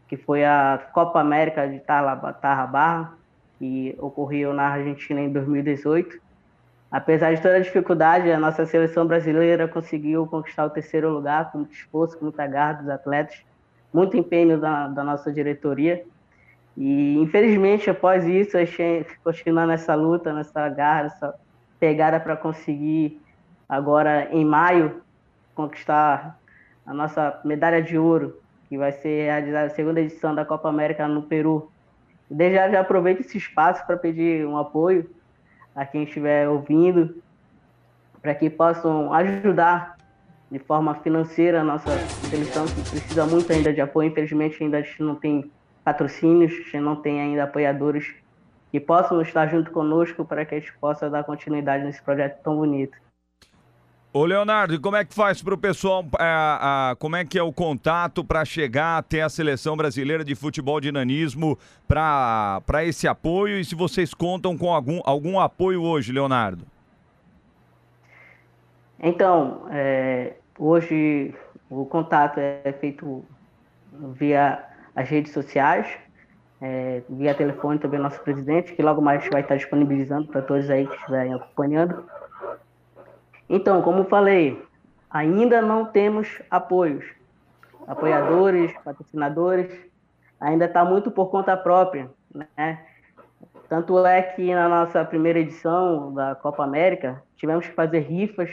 que 0.09 0.17
foi 0.17 0.45
a 0.45 0.81
Copa 0.93 1.21
América 1.21 1.67
de 1.67 1.81
Tarra 1.81 2.67
Barra, 2.67 3.15
que 3.59 3.97
ocorreu 3.99 4.53
na 4.53 4.69
Argentina 4.69 5.21
em 5.21 5.33
2018. 5.33 6.23
Apesar 6.91 7.35
de 7.35 7.43
toda 7.43 7.57
a 7.57 7.61
dificuldade, 7.61 8.31
a 8.31 8.39
nossa 8.39 8.65
seleção 8.67 9.05
brasileira 9.05 9.67
conseguiu 9.67 10.27
conquistar 10.29 10.67
o 10.67 10.71
terceiro 10.71 11.11
lugar 11.11 11.51
com 11.51 11.59
muito 11.59 11.73
esforço, 11.73 12.17
com 12.17 12.27
muita 12.27 12.47
garra 12.47 12.75
dos 12.75 12.89
atletas, 12.89 13.45
muito 13.93 14.17
empenho 14.17 14.61
da, 14.61 14.87
da 14.87 15.03
nossa 15.03 15.33
diretoria. 15.33 16.05
E, 16.77 17.17
infelizmente, 17.19 17.91
após 17.91 18.25
isso, 18.25 18.57
a 18.57 18.65
gente 18.65 19.07
continua 19.25 19.67
nessa 19.67 19.95
luta, 19.97 20.33
nessa 20.33 20.69
garra, 20.69 21.05
nessa 21.05 21.35
pegada 21.81 22.21
para 22.21 22.37
conseguir 22.37 23.21
agora 23.69 24.29
em 24.31 24.45
maio 24.45 25.03
conquistar 25.55 26.39
a 26.87 26.93
nossa 26.93 27.41
medalha 27.45 27.83
de 27.83 27.97
ouro, 27.97 28.39
que 28.69 28.77
vai 28.77 28.93
ser 28.93 29.31
a 29.31 29.69
segunda 29.71 30.01
edição 30.01 30.35
da 30.35 30.45
Copa 30.45 30.69
América 30.69 31.07
no 31.09 31.23
Peru. 31.23 31.71
Desde 32.31 32.57
já, 32.57 32.71
já 32.71 32.81
aproveito 32.81 33.21
esse 33.21 33.39
espaço 33.39 33.87
para 33.87 33.97
pedir 33.97 34.47
um 34.47 34.57
apoio 34.57 35.09
a 35.75 35.85
quem 35.85 36.05
estiver 36.05 36.49
ouvindo, 36.49 37.23
para 38.21 38.35
que 38.35 38.49
possam 38.49 39.13
ajudar 39.13 39.97
de 40.51 40.59
forma 40.59 40.95
financeira 40.97 41.61
a 41.61 41.65
nossa 41.65 41.91
seleção, 42.31 42.65
que 42.67 42.91
precisa 42.91 43.27
muito 43.27 43.53
ainda 43.53 43.73
de 43.73 43.81
apoio. 43.81 44.09
Infelizmente, 44.09 44.63
ainda 44.63 44.79
a 44.79 44.83
gente 44.83 45.03
não 45.03 45.15
tem 45.15 45.51
patrocínios, 45.85 46.53
a 46.53 46.57
gente 46.57 46.81
não 46.81 46.97
tem 46.97 47.21
ainda 47.21 47.45
apoiadores 47.45 48.15
que 48.71 48.81
possam 48.81 49.21
estar 49.21 49.47
junto 49.49 49.71
conosco 49.71 50.25
para 50.25 50.45
que 50.45 50.55
a 50.55 50.59
gente 50.59 50.73
possa 50.79 51.09
dar 51.11 51.25
continuidade 51.25 51.85
nesse 51.85 52.03
projeto 52.03 52.43
tão 52.43 52.57
bonito. 52.57 52.97
Ô 54.17 54.25
Leonardo, 54.25 54.75
e 54.75 54.79
como 54.79 54.95
é 54.95 55.05
que 55.05 55.13
faz 55.13 55.43
para 55.43 55.55
o 55.55 55.59
pessoal, 55.59 56.07
a, 56.17 56.91
a, 56.93 56.97
como 56.97 57.17
é 57.17 57.25
que 57.25 57.37
é 57.37 57.43
o 57.43 57.53
contato 57.53 58.25
para 58.25 58.45
chegar 58.45 58.97
até 58.97 59.23
a 59.23 59.29
Seleção 59.29 59.77
Brasileira 59.77 60.23
de 60.23 60.37
Futebol 60.37 60.81
de 60.81 60.93
Nanismo 60.93 61.59
para 61.89 62.85
esse 62.85 63.09
apoio 63.09 63.59
e 63.59 63.65
se 63.65 63.75
vocês 63.75 64.15
contam 64.15 64.57
com 64.57 64.73
algum, 64.73 65.01
algum 65.05 65.41
apoio 65.41 65.83
hoje, 65.83 66.13
Leonardo? 66.13 66.65
Então, 69.01 69.67
é, 69.73 70.35
hoje 70.57 71.35
o 71.69 71.85
contato 71.85 72.39
é 72.39 72.73
feito 72.81 73.25
via 74.13 74.65
as 74.95 75.09
redes 75.09 75.33
sociais, 75.33 75.89
é, 76.61 77.03
via 77.09 77.35
telefone 77.35 77.81
também 77.81 77.99
nosso 77.99 78.21
presidente, 78.21 78.75
que 78.75 78.83
logo 78.83 79.03
mais 79.03 79.29
vai 79.29 79.41
estar 79.41 79.57
disponibilizando 79.57 80.29
para 80.29 80.41
todos 80.41 80.71
aí 80.71 80.87
que 80.87 80.95
estiverem 80.95 81.35
acompanhando. 81.35 82.05
Então, 83.49 83.83
como 83.83 84.05
falei, 84.05 84.63
ainda 85.11 85.61
não 85.61 85.87
temos 85.87 86.43
apoios, 86.51 87.05
apoiadores, 87.87 88.73
patrocinadores, 88.85 89.71
ainda 90.41 90.65
está 90.65 90.85
muito 90.85 91.11
por 91.11 91.27
conta 91.27 91.57
própria, 91.57 92.11
né? 92.33 92.85
Tanto 93.69 94.05
é 94.07 94.23
que 94.23 94.55
na 94.55 94.69
nossa 94.69 95.05
primeira 95.05 95.39
edição 95.39 96.13
da 96.13 96.35
Copa 96.35 96.63
América, 96.65 97.23
tivemos 97.37 97.67
que 97.67 97.75
fazer 97.75 98.01
rifas, 98.01 98.51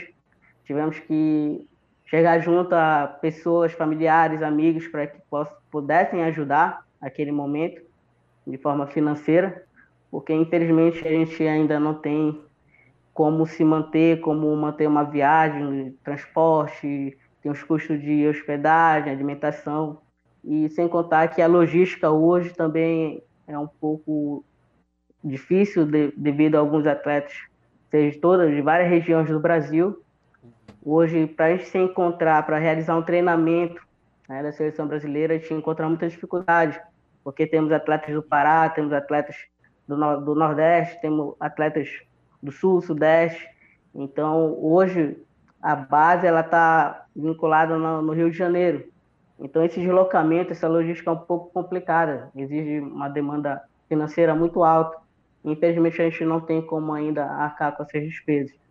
tivemos 0.64 0.98
que 0.98 1.66
chegar 2.06 2.38
junto 2.40 2.74
a 2.74 3.06
pessoas, 3.20 3.72
familiares, 3.72 4.42
amigos, 4.42 4.86
para 4.88 5.06
que 5.06 5.18
pudessem 5.70 6.22
ajudar 6.24 6.84
naquele 7.00 7.32
momento 7.32 7.82
de 8.46 8.58
forma 8.58 8.86
financeira, 8.86 9.64
porque 10.10 10.32
infelizmente 10.32 11.06
a 11.06 11.10
gente 11.10 11.42
ainda 11.46 11.80
não 11.80 11.94
tem 11.94 12.40
como 13.14 13.46
se 13.46 13.64
manter, 13.64 14.20
como 14.20 14.54
manter 14.56 14.86
uma 14.86 15.04
viagem, 15.04 15.96
transporte, 16.02 17.16
tem 17.42 17.52
os 17.52 17.62
custos 17.62 18.00
de 18.00 18.26
hospedagem, 18.26 19.12
alimentação, 19.12 19.98
e 20.44 20.68
sem 20.70 20.88
contar 20.88 21.28
que 21.28 21.42
a 21.42 21.46
logística 21.46 22.10
hoje 22.10 22.50
também 22.54 23.22
é 23.46 23.58
um 23.58 23.66
pouco 23.66 24.44
difícil 25.22 25.84
de, 25.84 26.12
devido 26.16 26.56
a 26.56 26.58
alguns 26.58 26.86
atletas, 26.86 27.32
seja 27.90 28.18
todas 28.20 28.50
de 28.50 28.60
várias 28.62 28.88
regiões 28.88 29.28
do 29.28 29.38
Brasil. 29.38 30.02
Hoje, 30.84 31.26
para 31.26 31.46
a 31.46 31.50
gente 31.50 31.66
se 31.66 31.78
encontrar, 31.78 32.44
para 32.44 32.58
realizar 32.58 32.96
um 32.96 33.02
treinamento 33.02 33.80
né, 34.28 34.42
da 34.42 34.52
seleção 34.52 34.86
brasileira, 34.86 35.34
a 35.34 35.38
gente 35.38 35.54
encontra 35.54 35.88
muita 35.88 36.08
dificuldade, 36.08 36.80
porque 37.22 37.46
temos 37.46 37.70
atletas 37.70 38.14
do 38.14 38.22
Pará, 38.22 38.68
temos 38.68 38.92
atletas 38.92 39.36
do, 39.86 39.96
do 40.20 40.34
Nordeste, 40.34 41.00
temos 41.00 41.36
atletas 41.38 41.88
do 42.42 42.50
Sul, 42.50 42.82
Sudeste. 42.82 43.48
Então, 43.94 44.58
hoje, 44.60 45.16
a 45.60 45.76
base 45.76 46.26
ela 46.26 46.40
está 46.40 47.06
vinculada 47.14 47.76
no, 47.76 48.02
no, 48.02 48.12
Rio 48.12 48.30
de 48.30 48.36
Janeiro. 48.36 48.84
Então, 49.38 49.64
esse 49.64 49.80
deslocamento, 49.80 50.52
essa 50.52 50.68
logística 50.68 51.10
é 51.10 51.12
um 51.12 51.18
pouco 51.18 51.52
complicada, 51.52 52.30
exige 52.34 52.80
uma 52.80 53.08
demanda 53.08 53.62
financeira 53.88 54.34
muito 54.34 54.64
alta. 54.64 54.98
Infelizmente, 55.44 56.00
a 56.00 56.08
gente 56.08 56.24
não 56.24 56.40
tem 56.40 56.62
como 56.62 56.92
ainda 56.92 57.24
arcar 57.24 57.76
com 57.76 57.82
essas 57.82 58.02
despesas. 58.02 58.62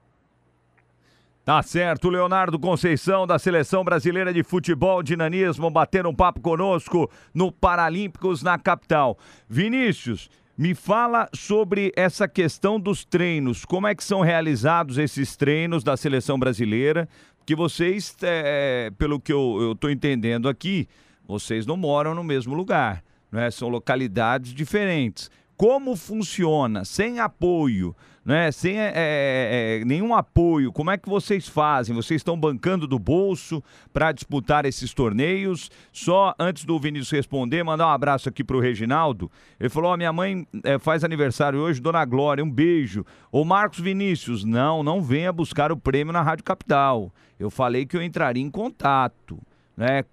Tá 1.44 1.62
certo, 1.64 2.08
Leonardo 2.08 2.60
Conceição, 2.60 3.26
da 3.26 3.40
Seleção 3.40 3.84
Brasileira 3.84 4.32
de 4.32 4.44
Futebol 4.44 5.02
de 5.02 5.18
Nanismo, 5.18 5.72
batendo 5.72 6.08
um 6.08 6.16
papo 6.16 6.40
conosco 6.40 7.10
no 7.34 7.52
Paralímpicos 7.52 8.44
na 8.44 8.60
capital. 8.60 9.18
Vinícius, 9.50 10.30
me 10.62 10.76
fala 10.76 11.28
sobre 11.34 11.92
essa 11.96 12.28
questão 12.28 12.80
dos 12.80 13.04
treinos. 13.04 13.66
Como 13.66 13.88
é 13.88 13.96
que 13.96 14.04
são 14.04 14.22
realizados 14.22 15.00
esses 15.00 15.36
treinos 15.36 15.84
da 15.84 15.98
seleção 15.98 16.38
brasileira? 16.38 17.10
Que 17.48 17.56
vocês, 17.56 18.16
é, 18.22 18.92
pelo 18.96 19.20
que 19.20 19.34
eu 19.34 19.72
estou 19.72 19.90
entendendo 19.90 20.48
aqui, 20.48 20.88
vocês 21.28 21.66
não 21.66 21.76
moram 21.76 22.14
no 22.14 22.24
mesmo 22.24 22.54
lugar, 22.54 23.04
né? 23.32 23.50
São 23.50 23.70
localidades 23.70 24.54
diferentes. 24.54 25.32
Como 25.58 25.96
funciona 25.96 26.86
sem 26.86 27.20
apoio? 27.20 27.96
Né? 28.24 28.52
Sem 28.52 28.80
é, 28.80 28.94
é, 28.96 29.80
é, 29.82 29.86
nenhum 29.86 30.14
apoio, 30.14 30.72
como 30.72 30.92
é 30.92 30.98
que 30.98 31.10
vocês 31.10 31.48
fazem? 31.48 31.96
Vocês 31.96 32.20
estão 32.20 32.40
bancando 32.40 32.86
do 32.88 33.00
bolso 33.00 33.64
para 33.92 34.12
disputar 34.12 34.66
esses 34.66 34.94
torneios? 34.94 35.72
Só 35.92 36.34
antes 36.40 36.64
do 36.64 36.80
Vinícius 36.80 37.12
responder, 37.12 37.64
mandar 37.64 37.88
um 37.88 37.92
abraço 37.92 38.30
aqui 38.30 38.44
para 38.44 38.56
o 38.56 38.60
Reginaldo. 38.60 39.32
Ele 39.60 39.70
falou: 39.70 39.94
oh, 39.94 39.98
minha 39.98 40.14
mãe 40.14 40.48
é, 40.64 40.78
faz 40.78 41.04
aniversário 41.04 41.60
hoje, 41.60 41.82
Dona 41.82 42.06
Glória, 42.06 42.44
um 42.44 42.50
beijo. 42.50 43.06
O 43.32 43.44
Marcos 43.44 43.80
Vinícius, 43.80 44.44
não, 44.44 44.84
não 44.84 45.02
venha 45.02 45.34
buscar 45.34 45.72
o 45.72 45.78
prêmio 45.78 46.14
na 46.14 46.22
Rádio 46.22 46.44
Capital. 46.44 47.12
Eu 47.40 47.50
falei 47.50 47.86
que 47.86 47.98
eu 47.98 48.04
entraria 48.04 48.44
em 48.44 48.52
contato. 48.52 49.40
Né, 49.76 50.04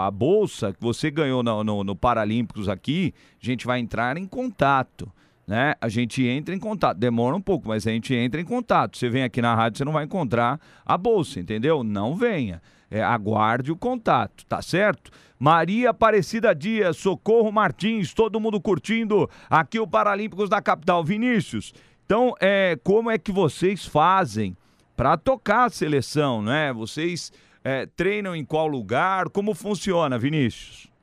a 0.00 0.10
bolsa 0.10 0.72
que 0.72 0.80
você 0.80 1.08
ganhou 1.08 1.42
no, 1.42 1.62
no, 1.62 1.84
no 1.84 1.94
Paralímpicos 1.94 2.68
aqui, 2.68 3.14
a 3.40 3.46
gente 3.46 3.64
vai 3.64 3.78
entrar 3.78 4.16
em 4.16 4.26
contato 4.26 5.12
né? 5.46 5.74
A 5.80 5.88
gente 5.88 6.26
entra 6.26 6.54
em 6.54 6.58
contato. 6.58 6.98
Demora 6.98 7.36
um 7.36 7.40
pouco, 7.40 7.68
mas 7.68 7.86
a 7.86 7.90
gente 7.90 8.14
entra 8.14 8.40
em 8.40 8.44
contato. 8.44 8.96
Você 8.96 9.08
vem 9.08 9.22
aqui 9.22 9.42
na 9.42 9.54
rádio, 9.54 9.78
você 9.78 9.84
não 9.84 9.92
vai 9.92 10.04
encontrar 10.04 10.60
a 10.84 10.96
bolsa, 10.96 11.40
entendeu? 11.40 11.82
Não 11.84 12.14
venha. 12.16 12.62
É, 12.90 13.02
aguarde 13.02 13.72
o 13.72 13.76
contato, 13.76 14.44
tá 14.46 14.62
certo? 14.62 15.10
Maria 15.38 15.90
Aparecida 15.90 16.54
Dias, 16.54 16.96
Socorro 16.96 17.50
Martins, 17.50 18.14
todo 18.14 18.38
mundo 18.38 18.60
curtindo 18.60 19.28
aqui 19.50 19.80
o 19.80 19.86
Paralímpicos 19.86 20.48
da 20.48 20.62
capital. 20.62 21.02
Vinícius, 21.02 21.72
então, 22.06 22.34
é, 22.38 22.78
como 22.84 23.10
é 23.10 23.18
que 23.18 23.32
vocês 23.32 23.86
fazem 23.86 24.56
para 24.96 25.16
tocar 25.16 25.64
a 25.64 25.70
seleção, 25.70 26.42
né? 26.42 26.72
Vocês 26.72 27.32
é, 27.64 27.86
treinam 27.86 28.36
em 28.36 28.44
qual 28.44 28.66
lugar? 28.66 29.30
Como 29.30 29.54
funciona, 29.54 30.18
Vinícius? 30.18 30.93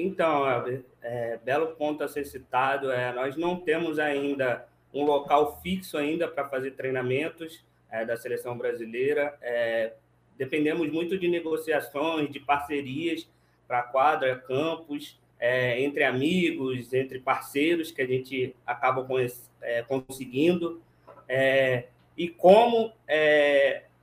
Então, 0.00 0.44
é, 1.02 1.40
belo 1.44 1.74
ponto 1.74 2.04
a 2.04 2.08
ser 2.08 2.24
citado. 2.24 2.92
É, 2.92 3.12
nós 3.12 3.36
não 3.36 3.56
temos 3.56 3.98
ainda 3.98 4.64
um 4.94 5.04
local 5.04 5.60
fixo 5.60 5.98
ainda 5.98 6.28
para 6.28 6.48
fazer 6.48 6.70
treinamentos 6.72 7.64
é, 7.90 8.04
da 8.04 8.16
seleção 8.16 8.56
brasileira. 8.56 9.36
É, 9.42 9.94
dependemos 10.36 10.88
muito 10.88 11.18
de 11.18 11.26
negociações, 11.26 12.30
de 12.30 12.38
parcerias 12.38 13.28
para 13.66 13.82
quadra, 13.82 14.36
campos, 14.36 15.20
é, 15.40 15.82
entre 15.82 16.04
amigos, 16.04 16.92
entre 16.92 17.18
parceiros 17.18 17.90
que 17.90 18.00
a 18.00 18.06
gente 18.06 18.54
acaba 18.64 19.04
é, 19.60 19.82
conseguindo. 19.82 20.80
e 22.16 22.28
como 22.28 22.92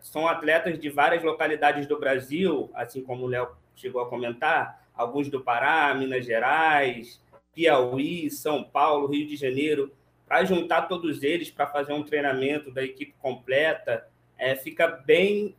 são 0.01 0.27
atletas 0.27 0.77
de 0.77 0.89
várias 0.89 1.23
localidades 1.23 1.87
do 1.87 1.97
Brasil, 1.97 2.69
assim 2.73 3.01
como 3.01 3.23
o 3.23 3.27
Léo 3.27 3.47
chegou 3.75 4.01
a 4.01 4.09
comentar, 4.09 4.84
alguns 4.95 5.29
do 5.29 5.41
Pará, 5.41 5.93
Minas 5.93 6.25
Gerais, 6.25 7.21
Piauí, 7.53 8.29
São 8.29 8.63
Paulo, 8.63 9.07
Rio 9.07 9.27
de 9.27 9.35
Janeiro, 9.35 9.91
para 10.27 10.43
juntar 10.43 10.83
todos 10.83 11.23
eles 11.23 11.51
para 11.51 11.67
fazer 11.67 11.93
um 11.93 12.03
treinamento 12.03 12.71
da 12.71 12.83
equipe 12.83 13.13
completa, 13.21 14.07
é, 14.37 14.55
fica 14.55 14.87
bem 14.87 15.55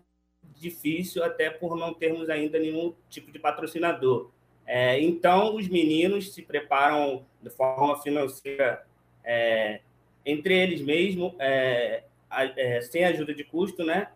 difícil, 0.58 1.22
até 1.22 1.50
por 1.50 1.76
não 1.76 1.94
termos 1.94 2.28
ainda 2.28 2.58
nenhum 2.58 2.94
tipo 3.08 3.30
de 3.30 3.38
patrocinador. 3.38 4.30
É, 4.66 5.00
então, 5.00 5.54
os 5.54 5.68
meninos 5.68 6.34
se 6.34 6.42
preparam 6.42 7.24
de 7.40 7.50
forma 7.50 8.00
financeira 8.02 8.84
é, 9.24 9.80
entre 10.24 10.54
eles 10.54 10.80
mesmos, 10.80 11.32
é, 11.38 12.02
é, 12.30 12.80
sem 12.80 13.04
ajuda 13.04 13.32
de 13.32 13.44
custo, 13.44 13.84
né? 13.84 14.08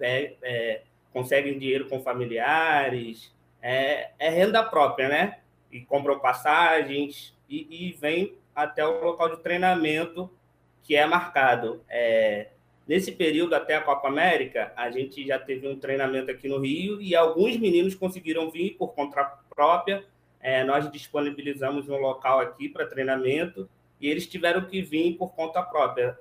É, 0.00 0.82
conseguem 1.12 1.58
dinheiro 1.58 1.86
com 1.88 2.00
familiares, 2.00 3.34
é, 3.62 4.10
é 4.18 4.28
renda 4.28 4.62
própria, 4.62 5.08
né? 5.08 5.38
E 5.70 5.80
compram 5.80 6.18
passagens 6.18 7.36
e, 7.48 7.88
e 7.88 7.92
vem 7.92 8.34
até 8.54 8.86
o 8.86 9.02
local 9.02 9.36
de 9.36 9.42
treinamento 9.42 10.30
que 10.82 10.96
é 10.96 11.06
marcado. 11.06 11.82
É, 11.88 12.48
nesse 12.86 13.12
período 13.12 13.54
até 13.54 13.76
a 13.76 13.80
Copa 13.80 14.08
América, 14.08 14.72
a 14.76 14.90
gente 14.90 15.26
já 15.26 15.38
teve 15.38 15.68
um 15.68 15.78
treinamento 15.78 16.30
aqui 16.30 16.48
no 16.48 16.58
Rio 16.58 17.00
e 17.00 17.14
alguns 17.14 17.56
meninos 17.56 17.94
conseguiram 17.94 18.50
vir 18.50 18.76
por 18.76 18.88
conta 18.94 19.24
própria. 19.48 20.04
É, 20.40 20.64
nós 20.64 20.90
disponibilizamos 20.90 21.88
um 21.88 21.96
local 21.96 22.40
aqui 22.40 22.68
para 22.68 22.86
treinamento 22.86 23.68
e 24.00 24.08
eles 24.08 24.26
tiveram 24.26 24.62
que 24.62 24.80
vir 24.80 25.16
por 25.16 25.34
conta 25.34 25.62
própria, 25.62 26.18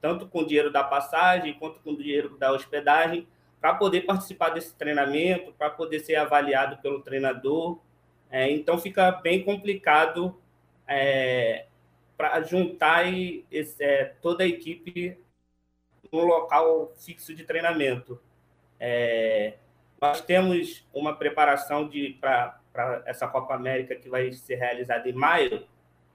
tanto 0.00 0.26
com 0.26 0.44
dinheiro 0.44 0.70
da 0.70 0.84
passagem 0.84 1.54
quanto 1.54 1.80
com 1.80 1.96
dinheiro 1.96 2.36
da 2.36 2.52
hospedagem, 2.52 3.26
para 3.62 3.74
poder 3.74 4.00
participar 4.00 4.48
desse 4.48 4.74
treinamento, 4.74 5.52
para 5.52 5.70
poder 5.70 6.00
ser 6.00 6.16
avaliado 6.16 6.78
pelo 6.78 7.00
treinador. 7.00 7.78
É, 8.28 8.50
então 8.50 8.76
fica 8.76 9.12
bem 9.12 9.44
complicado 9.44 10.36
é, 10.84 11.66
para 12.16 12.42
juntar 12.42 13.06
e, 13.06 13.46
é, 13.78 14.04
toda 14.20 14.42
a 14.42 14.48
equipe 14.48 15.16
no 16.10 16.24
local 16.24 16.92
fixo 16.96 17.32
de 17.36 17.44
treinamento. 17.44 18.20
É, 18.80 19.54
nós 20.00 20.20
temos 20.20 20.84
uma 20.92 21.14
preparação 21.14 21.88
para 22.20 22.60
essa 23.06 23.28
Copa 23.28 23.54
América 23.54 23.94
que 23.94 24.08
vai 24.08 24.32
ser 24.32 24.56
realizada 24.56 25.08
em 25.08 25.12
maio, 25.12 25.64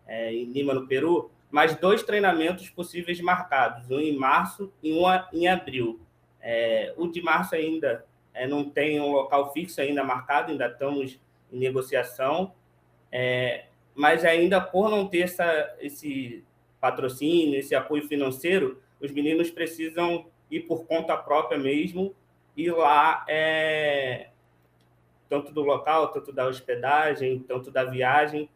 é, 0.06 0.34
em 0.34 0.51
Lima, 0.51 0.74
no 0.74 0.86
Peru, 0.86 1.32
mas 1.50 1.77
dois 1.77 2.04
treinamentos 2.04 2.70
possíveis 2.70 3.22
marcados, 3.22 3.89
um 3.89 4.01
em 4.01 4.18
março 4.18 4.74
e 4.84 4.92
um 4.92 5.06
em 5.32 5.48
abril. 5.48 6.01
É, 6.50 6.94
o 6.96 7.10
de 7.10 7.22
março 7.22 7.56
ainda 7.56 8.06
é, 8.34 8.48
não 8.48 8.70
tem 8.70 9.01
um 9.01 9.12
local 9.12 9.51
fixo 9.51 9.82
ainda 9.82 10.01
marcado, 10.01 10.50
ainda 10.50 10.68
estamos 10.68 11.20
em 11.51 11.60
negociação, 11.60 12.54
é, 13.12 13.66
mas 13.94 14.24
ainda 14.24 14.62
por 14.62 14.89
não 14.89 15.06
ter 15.10 15.24
essa, 15.24 15.75
esse 15.82 16.46
patrocínio, 16.80 17.60
esse 17.60 17.75
apoio 17.75 18.08
financeiro, 18.08 18.82
os 19.01 19.12
meninos 19.12 19.51
precisam 19.51 20.27
ir 20.50 20.62
por 20.62 20.86
conta 20.86 21.18
própria 21.18 21.58
mesmo, 21.58 22.16
e 22.56 22.72
lá 22.72 23.25
é, 23.27 24.30
tanto 25.27 25.51
do 25.51 25.63
local, 25.63 26.13
tanto 26.13 26.32
da 26.32 26.48
hospedagem, 26.48 27.39
tanto 27.39 27.70
da 27.70 27.84
viagem, 27.84 28.50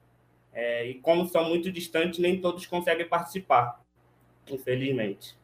é, 0.53 0.86
e 0.86 0.93
como 0.93 1.27
são 1.27 1.43
muito 1.43 1.69
distantes, 1.69 2.19
nem 2.19 2.39
todos 2.39 2.65
conseguem 2.65 3.05
participar, 3.05 3.81
infelizmente. 4.50 5.40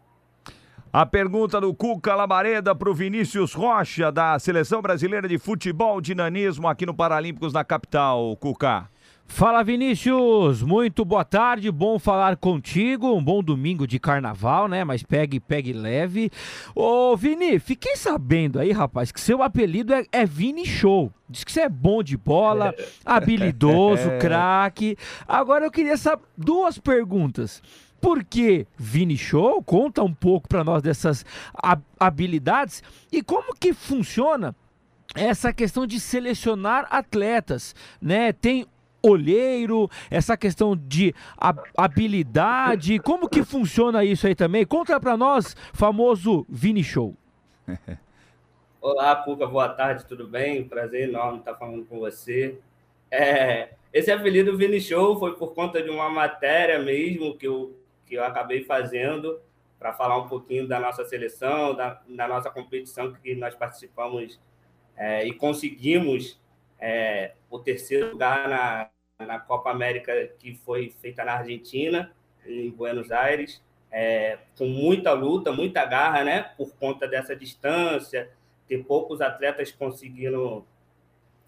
A 0.91 1.05
pergunta 1.05 1.59
do 1.59 1.73
Cuca 1.73 2.15
Labareda 2.15 2.73
para 2.73 2.89
o 2.89 2.93
Vinícius 2.93 3.53
Rocha, 3.53 4.09
da 4.09 4.39
Seleção 4.39 4.81
Brasileira 4.81 5.27
de 5.27 5.37
Futebol 5.37 5.99
de 5.99 6.15
Nanismo 6.15 6.67
aqui 6.67 6.85
no 6.85 6.93
Paralímpicos 6.93 7.51
na 7.51 7.63
capital, 7.63 8.35
Cuca. 8.37 8.89
Fala 9.27 9.61
Vinícius, 9.61 10.63
muito 10.63 11.03
boa 11.03 11.25
tarde, 11.25 11.69
bom 11.69 11.99
falar 11.99 12.37
contigo, 12.37 13.13
um 13.13 13.21
bom 13.21 13.43
domingo 13.43 13.85
de 13.85 13.99
carnaval, 13.99 14.69
né? 14.69 14.85
Mas 14.85 15.03
pegue, 15.03 15.41
pegue 15.41 15.73
leve. 15.73 16.31
Ô 16.73 17.15
Vini, 17.17 17.59
fiquei 17.59 17.97
sabendo 17.97 18.57
aí, 18.57 18.71
rapaz, 18.71 19.11
que 19.11 19.19
seu 19.19 19.43
apelido 19.43 19.93
é, 19.93 20.05
é 20.11 20.25
Vini 20.25 20.65
Show. 20.65 21.11
Diz 21.29 21.43
que 21.43 21.51
você 21.51 21.61
é 21.61 21.69
bom 21.69 22.01
de 22.01 22.15
bola, 22.15 22.73
habilidoso, 23.05 24.09
craque. 24.19 24.97
Agora 25.27 25.65
eu 25.65 25.71
queria 25.71 25.97
saber 25.97 26.23
duas 26.37 26.79
perguntas. 26.79 27.61
Por 27.99 28.23
que 28.23 28.67
Vini 28.77 29.17
Show? 29.17 29.61
Conta 29.63 30.03
um 30.03 30.13
pouco 30.13 30.47
para 30.47 30.63
nós 30.63 30.81
dessas 30.81 31.25
habilidades 31.99 32.83
e 33.11 33.21
como 33.21 33.55
que 33.55 33.73
funciona 33.73 34.55
essa 35.15 35.51
questão 35.51 35.87
de 35.87 35.99
selecionar 35.99 36.87
atletas, 36.89 37.75
né? 38.01 38.31
Tem 38.31 38.65
olheiro, 39.01 39.89
essa 40.09 40.35
questão 40.35 40.75
de 40.75 41.13
habilidade, 41.75 42.99
como 42.99 43.29
que 43.29 43.43
funciona 43.43 44.03
isso 44.03 44.27
aí 44.27 44.35
também? 44.35 44.65
Conta 44.65 44.99
para 44.99 45.15
nós, 45.15 45.55
famoso 45.73 46.45
Vini 46.49 46.83
Show. 46.83 47.15
Olá, 48.81 49.15
Puca, 49.15 49.45
boa 49.45 49.69
tarde, 49.69 50.05
tudo 50.05 50.27
bem? 50.27 50.63
Prazer 50.67 51.09
enorme 51.09 51.39
estar 51.39 51.55
falando 51.55 51.85
com 51.85 51.99
você. 51.99 52.57
É, 53.09 53.69
esse 53.91 54.11
apelido 54.11 54.57
Vini 54.57 54.79
Show 54.79 55.17
foi 55.17 55.35
por 55.35 55.53
conta 55.53 55.81
de 55.81 55.89
uma 55.89 56.09
matéria 56.09 56.79
mesmo 56.79 57.37
que 57.37 57.47
eu, 57.47 57.75
que 58.07 58.15
eu 58.15 58.23
acabei 58.23 58.63
fazendo 58.63 59.39
para 59.77 59.93
falar 59.93 60.17
um 60.17 60.27
pouquinho 60.27 60.67
da 60.67 60.79
nossa 60.79 61.05
seleção, 61.05 61.75
da, 61.75 62.01
da 62.07 62.27
nossa 62.27 62.49
competição 62.49 63.13
que 63.13 63.35
nós 63.35 63.53
participamos 63.53 64.39
é, 64.95 65.25
e 65.25 65.33
conseguimos 65.33 66.39
é, 66.79 67.33
o 67.49 67.59
terceiro 67.59 68.11
lugar 68.11 68.49
na, 68.49 68.89
na 69.25 69.39
Copa 69.39 69.69
América 69.69 70.27
que 70.39 70.55
foi 70.55 70.89
feita 70.99 71.23
na 71.23 71.33
Argentina, 71.33 72.11
em 72.45 72.71
Buenos 72.71 73.11
Aires, 73.11 73.61
é, 73.91 74.39
com 74.57 74.67
muita 74.67 75.13
luta, 75.13 75.51
muita 75.51 75.85
garra, 75.85 76.23
né? 76.23 76.41
Por 76.57 76.75
conta 76.75 77.07
dessa 77.07 77.35
distância, 77.35 78.29
ter 78.67 78.83
poucos 78.83 79.21
atletas 79.21 79.71
conseguindo. 79.71 80.65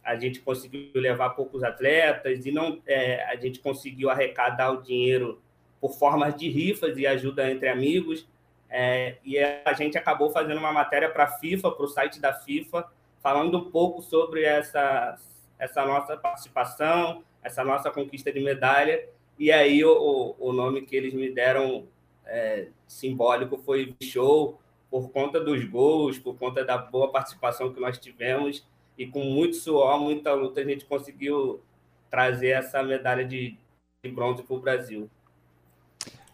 A 0.03 0.15
gente 0.15 0.39
conseguiu 0.39 0.89
levar 0.95 1.31
poucos 1.31 1.63
atletas 1.63 2.45
e 2.45 2.51
não 2.51 2.81
é, 2.87 3.23
a 3.25 3.35
gente 3.35 3.59
conseguiu 3.59 4.09
arrecadar 4.09 4.71
o 4.71 4.81
dinheiro 4.81 5.41
por 5.79 5.93
formas 5.93 6.35
de 6.35 6.49
rifas 6.49 6.97
e 6.97 7.07
ajuda 7.07 7.49
entre 7.49 7.69
amigos. 7.69 8.27
É, 8.69 9.17
e 9.25 9.39
a 9.39 9.73
gente 9.73 9.97
acabou 9.97 10.29
fazendo 10.29 10.57
uma 10.57 10.71
matéria 10.71 11.09
para 11.09 11.23
a 11.23 11.31
FIFA, 11.39 11.71
para 11.71 11.85
o 11.85 11.87
site 11.87 12.19
da 12.19 12.33
FIFA, 12.33 12.85
falando 13.21 13.57
um 13.57 13.71
pouco 13.71 14.01
sobre 14.01 14.43
essa, 14.43 15.17
essa 15.57 15.85
nossa 15.85 16.15
participação, 16.15 17.23
essa 17.43 17.63
nossa 17.63 17.89
conquista 17.89 18.31
de 18.31 18.39
medalha. 18.39 19.07
E 19.37 19.51
aí 19.51 19.83
o, 19.83 20.35
o 20.37 20.53
nome 20.53 20.81
que 20.81 20.95
eles 20.95 21.13
me 21.13 21.31
deram 21.31 21.87
é, 22.25 22.67
simbólico 22.87 23.57
foi 23.57 23.95
show, 24.01 24.59
por 24.89 25.09
conta 25.11 25.39
dos 25.39 25.63
gols, 25.65 26.17
por 26.17 26.37
conta 26.37 26.63
da 26.63 26.77
boa 26.77 27.11
participação 27.11 27.73
que 27.73 27.79
nós 27.79 27.97
tivemos. 27.97 28.67
E 28.97 29.07
com 29.07 29.23
muito 29.23 29.55
suor, 29.55 29.99
muita 29.99 30.33
luta, 30.33 30.61
a 30.61 30.63
gente 30.63 30.85
conseguiu 30.85 31.61
trazer 32.09 32.49
essa 32.49 32.83
medalha 32.83 33.23
de, 33.23 33.57
de 34.03 34.11
bronze 34.11 34.43
para 34.43 34.55
o 34.55 34.59
Brasil. 34.59 35.09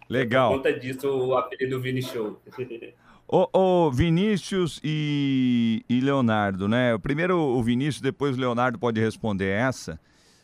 Legal. 0.10 0.52
Por 0.52 0.58
conta 0.58 0.80
disso, 0.80 1.08
o 1.10 1.38
apelido 1.38 1.80
Vini 1.80 2.02
Show. 2.02 2.40
Ô, 3.28 3.50
ô, 3.52 3.92
Vinícius 3.92 4.80
e, 4.84 5.84
e 5.90 6.00
Leonardo, 6.00 6.68
né? 6.68 6.96
Primeiro 7.00 7.38
o 7.38 7.64
Vinícius, 7.64 8.02
depois 8.02 8.38
o 8.38 8.40
Leonardo 8.40 8.78
pode 8.78 9.02
responder 9.02 9.50
essa. 9.50 10.00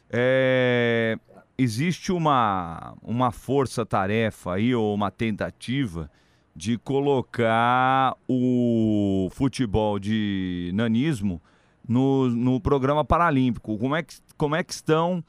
É, 0.09 1.17
existe 1.57 2.11
uma, 2.11 2.95
uma 3.03 3.31
força-tarefa 3.31 4.55
aí, 4.55 4.73
ou 4.73 4.93
uma 4.95 5.11
tentativa 5.11 6.09
de 6.55 6.77
colocar 6.77 8.17
o 8.27 9.29
futebol 9.31 9.99
de 9.99 10.71
nanismo 10.73 11.41
no, 11.87 12.29
no 12.29 12.59
programa 12.59 13.05
paralímpico. 13.05 13.77
Como 13.77 13.95
é, 13.95 14.03
que, 14.03 14.15
como 14.35 14.55
é 14.55 14.63
que 14.63 14.73
estão, 14.73 15.23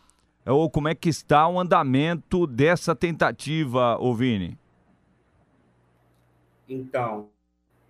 ou 0.46 0.70
como 0.70 0.88
é 0.88 0.94
que 0.94 1.08
está 1.08 1.46
o 1.48 1.58
andamento 1.58 2.46
dessa 2.46 2.94
tentativa, 2.94 3.96
ô 4.00 4.14
Vini? 4.14 4.58
Então, 6.68 7.28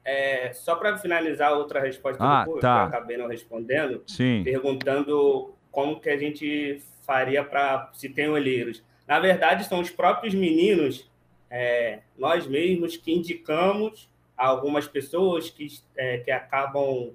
é, 0.04 0.52
só 0.52 0.74
para 0.74 0.98
finalizar 0.98 1.52
outra 1.52 1.80
resposta 1.80 2.22
ah, 2.22 2.44
do 2.44 2.58
tá. 2.58 2.60
que 2.60 2.66
eu 2.66 2.98
acabei 2.98 3.16
não 3.16 3.28
respondendo, 3.28 4.02
Sim. 4.06 4.42
perguntando 4.44 5.54
como 5.70 6.00
que 6.00 6.10
a 6.10 6.16
gente 6.16 6.82
faria 7.06 7.44
para 7.44 7.90
se 7.92 8.08
tem 8.08 8.28
olheiros. 8.28 8.84
Na 9.06 9.18
verdade, 9.20 9.64
são 9.64 9.80
os 9.80 9.90
próprios 9.90 10.34
meninos, 10.34 11.10
é, 11.50 12.00
nós 12.16 12.46
mesmos, 12.46 12.96
que 12.96 13.12
indicamos 13.12 14.10
algumas 14.36 14.88
pessoas 14.88 15.50
que, 15.50 15.66
é, 15.96 16.18
que 16.18 16.30
acabam, 16.30 17.12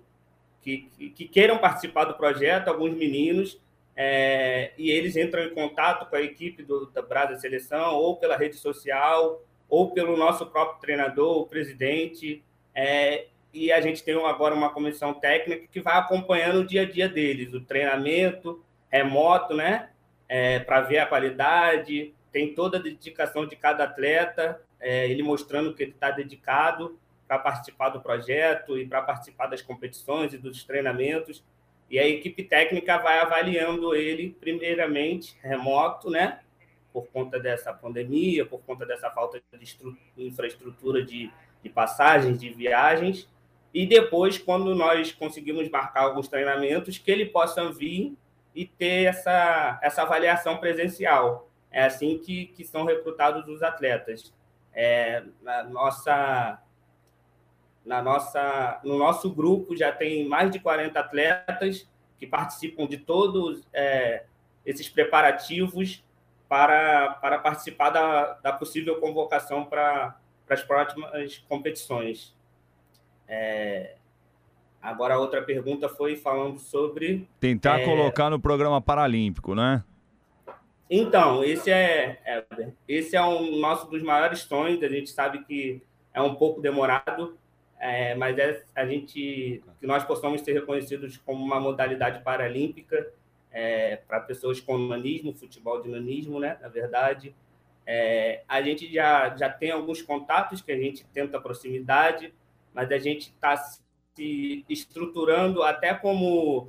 que, 0.62 0.90
que, 1.16 1.28
queiram 1.28 1.58
participar 1.58 2.06
do 2.06 2.14
projeto, 2.14 2.68
alguns 2.70 2.94
meninos, 2.94 3.60
é, 4.00 4.74
e 4.78 4.92
eles 4.92 5.18
entram 5.18 5.44
em 5.44 5.50
contato 5.56 6.08
com 6.08 6.16
a 6.16 6.22
equipe 6.22 6.62
do, 6.62 6.86
da 6.92 7.02
Brasa 7.02 7.40
Seleção, 7.40 7.96
ou 7.96 8.16
pela 8.18 8.38
rede 8.38 8.56
social, 8.56 9.42
ou 9.68 9.92
pelo 9.92 10.16
nosso 10.16 10.46
próprio 10.46 10.80
treinador, 10.80 11.40
o 11.40 11.48
presidente, 11.48 12.44
é, 12.76 13.26
e 13.52 13.72
a 13.72 13.82
gente 13.82 14.04
tem 14.04 14.16
agora 14.24 14.54
uma 14.54 14.70
comissão 14.70 15.16
técnica 15.16 15.68
que 15.72 15.82
vai 15.82 15.98
acompanhando 15.98 16.60
o 16.60 16.66
dia 16.66 16.84
a 16.84 16.86
dia 16.86 17.10
deles, 17.10 17.54
o 17.56 17.62
treinamento, 17.62 18.64
remoto, 18.92 19.56
né? 19.56 19.90
É, 20.30 20.60
para 20.60 20.82
ver 20.82 21.00
a 21.00 21.06
qualidade, 21.08 22.14
tem 22.32 22.54
toda 22.54 22.78
a 22.78 22.82
dedicação 22.82 23.48
de 23.48 23.56
cada 23.56 23.86
atleta, 23.86 24.62
é, 24.80 25.10
ele 25.10 25.24
mostrando 25.24 25.74
que 25.74 25.82
ele 25.82 25.94
está 25.94 26.12
dedicado 26.12 27.00
para 27.28 27.40
participar 27.40 27.90
do 27.90 28.00
projeto 28.00 28.78
e 28.78 28.86
para 28.86 29.02
participar 29.02 29.48
das 29.48 29.62
competições 29.62 30.34
e 30.34 30.38
dos 30.38 30.64
treinamentos. 30.64 31.44
E 31.90 31.98
a 31.98 32.08
equipe 32.08 32.44
técnica 32.44 32.98
vai 32.98 33.20
avaliando 33.20 33.96
ele, 33.96 34.36
primeiramente, 34.40 35.38
remoto, 35.42 36.10
né? 36.10 36.42
Por 36.92 37.08
conta 37.08 37.40
dessa 37.40 37.74
pandemia, 37.74 38.46
por 38.46 38.60
conta 38.62 38.86
dessa 38.86 39.10
falta 39.10 39.42
de 39.54 40.26
infraestrutura 40.26 41.04
de, 41.04 41.32
de 41.64 41.70
passagens, 41.70 42.40
de 42.40 42.50
viagens. 42.50 43.30
E 43.74 43.86
depois, 43.86 44.38
quando 44.38 44.74
nós 44.76 45.12
conseguimos 45.12 45.70
marcar 45.70 46.02
alguns 46.02 46.28
treinamentos, 46.28 46.98
que 46.98 47.12
ele 47.12 47.26
possa 47.28 47.72
vir 47.72 48.18
e 48.58 48.66
ter 48.66 49.06
essa, 49.06 49.80
essa 49.84 50.02
avaliação 50.02 50.58
presencial. 50.58 51.48
É 51.72 51.84
assim 51.84 52.18
que, 52.18 52.48
que 52.48 52.66
são 52.66 52.86
recrutados 52.86 53.48
os 53.48 53.62
atletas. 53.62 54.34
É, 54.74 55.24
na 55.44 55.64
nossa, 55.64 56.60
na 57.88 58.02
nossa, 58.02 58.80
no 58.84 58.98
nosso 58.98 59.32
grupo 59.34 59.76
já 59.76 59.92
tem 59.92 60.28
mais 60.28 60.52
de 60.52 60.60
40 60.60 61.00
atletas 61.00 61.90
que 62.20 62.28
participam 62.28 62.86
de 62.86 62.98
todos 62.98 63.66
é, 63.74 64.26
esses 64.66 64.90
preparativos 64.90 66.04
para, 66.50 67.12
para 67.22 67.40
participar 67.40 67.90
da, 67.90 68.34
da 68.34 68.52
possível 68.54 69.00
convocação 69.00 69.64
para, 69.66 70.18
para 70.46 70.56
as 70.56 70.64
próximas 70.64 71.38
competições. 71.50 72.36
É, 73.28 73.96
Agora 74.82 75.16
a 75.16 75.20
outra 75.20 75.42
pergunta 75.42 75.90
foi 75.90 76.16
falando 76.16 76.60
sobre. 76.60 77.28
Tentar 77.40 77.80
É. 77.80 77.84
colocar 77.84 78.30
no 78.30 78.40
programa 78.40 78.80
paralímpico, 78.80 79.54
né? 79.56 79.84
Então, 80.90 81.44
esse 81.44 81.70
é, 81.70 82.22
é- 82.24 82.46
esse 82.88 83.16
é 83.16 83.22
um 83.22 83.58
nosso 83.60 83.90
dos 83.90 84.02
maiores 84.02 84.40
sonhos. 84.42 84.82
A 84.82 84.88
gente 84.88 85.10
sabe 85.10 85.44
que 85.44 85.82
é 86.14 86.22
um 86.22 86.36
pouco 86.36 86.62
demorado, 86.62 87.38
é, 87.80 88.16
mas 88.16 88.38
é 88.38 88.64
a 88.76 88.86
gente 88.86 89.64
que 89.80 89.88
nós 89.88 90.04
possamos 90.04 90.42
ser 90.42 90.54
reconhecidos 90.54 91.18
como 91.18 91.44
uma 91.44 91.60
modalidade 91.60 92.24
paralímpica 92.24 93.12
para 94.08 94.20
pessoas 94.20 94.60
com 94.60 94.78
nanismo, 94.78 95.34
futebol 95.34 95.82
de 95.82 95.90
nanismo, 95.90 96.40
né? 96.40 96.58
Na 96.62 96.68
verdade, 96.68 97.34
É, 97.90 98.44
a 98.50 98.62
gente 98.62 98.86
já 98.94 99.34
já 99.38 99.50
tem 99.50 99.72
alguns 99.72 100.02
contatos 100.02 100.62
que 100.62 100.74
a 100.74 100.76
gente 100.78 101.06
tenta 101.14 101.40
proximidade, 101.40 102.34
mas 102.74 102.92
a 102.92 102.98
gente 102.98 103.30
está 103.30 103.56
se 103.56 104.66
estruturando 104.68 105.64
até 105.64 105.94
como 105.94 106.68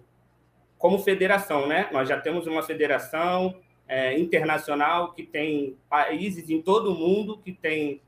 como 0.78 0.98
federação, 1.00 1.66
né? 1.66 1.88
Nós 1.90 2.08
já 2.08 2.20
temos 2.20 2.46
uma 2.46 2.62
federação 2.62 3.60
é, 3.88 4.16
internacional 4.16 5.12
que 5.12 5.24
tem 5.24 5.76
países 5.90 6.48
em 6.50 6.62
todo 6.62 6.92
o 6.92 6.94
mundo 6.94 7.38
que 7.38 7.52
tem 7.52 8.00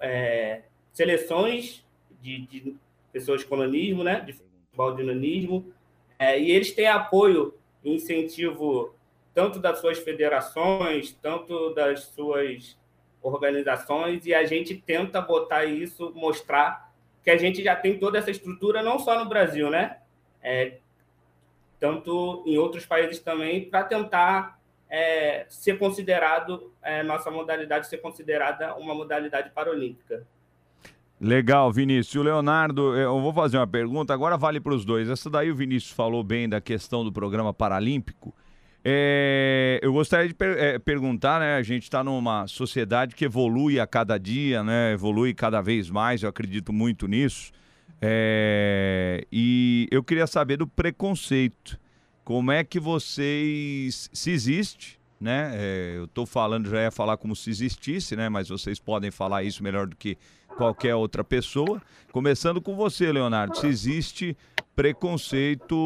é, 0.00 0.62
seleções 0.92 1.84
de, 2.22 2.46
de, 2.46 2.76
pessoas 3.12 3.44
com 3.44 3.56
nanismo, 3.56 4.02
né? 4.02 4.20
De 4.20 4.32
futebol 4.32 4.94
de 4.94 5.02
nanismo, 5.02 5.72
é, 6.18 6.40
e 6.40 6.50
eles 6.50 6.72
têm 6.72 6.86
apoio 6.86 7.54
e 7.84 7.94
incentivo 7.94 8.94
tanto 9.34 9.58
das 9.58 9.80
suas 9.80 9.98
federações, 9.98 11.12
tanto 11.12 11.74
das 11.74 12.04
suas 12.04 12.78
organizações, 13.20 14.26
e 14.26 14.34
a 14.34 14.44
gente 14.44 14.74
tenta 14.76 15.20
botar 15.20 15.64
isso, 15.64 16.12
mostrar 16.14 16.92
que 17.22 17.30
a 17.30 17.36
gente 17.36 17.62
já 17.62 17.76
tem 17.76 17.98
toda 17.98 18.18
essa 18.18 18.30
estrutura, 18.30 18.82
não 18.82 18.98
só 18.98 19.22
no 19.22 19.28
Brasil, 19.28 19.70
né? 19.70 19.98
É, 20.42 20.78
tanto 21.78 22.42
em 22.46 22.58
outros 22.58 22.86
países 22.86 23.18
também, 23.20 23.68
para 23.68 23.84
tentar 23.84 24.60
é, 24.88 25.46
ser 25.48 25.78
considerado, 25.78 26.72
é, 26.82 27.02
nossa 27.02 27.30
modalidade 27.30 27.88
ser 27.88 27.98
considerada 27.98 28.74
uma 28.76 28.94
modalidade 28.94 29.50
paralímpica. 29.50 30.26
Legal, 31.22 31.72
Vinícius. 31.72 32.16
O 32.16 32.22
Leonardo, 32.24 32.96
eu 32.96 33.20
vou 33.20 33.32
fazer 33.32 33.56
uma 33.56 33.66
pergunta, 33.66 34.12
agora 34.12 34.36
vale 34.36 34.58
para 34.58 34.74
os 34.74 34.84
dois. 34.84 35.08
Essa 35.08 35.30
daí 35.30 35.52
o 35.52 35.54
Vinícius 35.54 35.92
falou 35.92 36.24
bem 36.24 36.48
da 36.48 36.60
questão 36.60 37.04
do 37.04 37.12
programa 37.12 37.54
paralímpico. 37.54 38.34
É, 38.84 39.78
eu 39.80 39.92
gostaria 39.92 40.26
de 40.26 40.34
per 40.34 40.58
é, 40.58 40.80
perguntar, 40.80 41.38
né? 41.38 41.54
A 41.54 41.62
gente 41.62 41.84
está 41.84 42.02
numa 42.02 42.48
sociedade 42.48 43.14
que 43.14 43.24
evolui 43.24 43.78
a 43.78 43.86
cada 43.86 44.18
dia, 44.18 44.64
né? 44.64 44.94
Evolui 44.94 45.32
cada 45.32 45.62
vez 45.62 45.88
mais, 45.88 46.24
eu 46.24 46.28
acredito 46.28 46.72
muito 46.72 47.06
nisso. 47.06 47.52
É, 48.00 49.24
e 49.30 49.86
eu 49.92 50.02
queria 50.02 50.26
saber 50.26 50.56
do 50.56 50.66
preconceito. 50.66 51.78
Como 52.24 52.50
é 52.50 52.64
que 52.64 52.80
vocês. 52.80 54.10
Se 54.12 54.32
existe, 54.32 54.98
né? 55.20 55.52
Eu 55.94 56.06
estou 56.06 56.26
falando, 56.26 56.68
já 56.68 56.82
ia 56.82 56.90
falar 56.90 57.16
como 57.16 57.36
se 57.36 57.48
existisse, 57.48 58.16
né? 58.16 58.28
Mas 58.28 58.48
vocês 58.48 58.80
podem 58.80 59.12
falar 59.12 59.44
isso 59.44 59.62
melhor 59.62 59.86
do 59.86 59.94
que 59.94 60.18
qualquer 60.52 60.94
outra 60.94 61.24
pessoa. 61.24 61.80
Começando 62.12 62.60
com 62.60 62.76
você, 62.76 63.10
Leonardo. 63.10 63.56
Se 63.56 63.66
existe 63.66 64.36
preconceito 64.74 65.76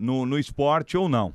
no, 0.00 0.26
no 0.26 0.38
esporte 0.38 0.96
ou 0.96 1.08
não? 1.08 1.32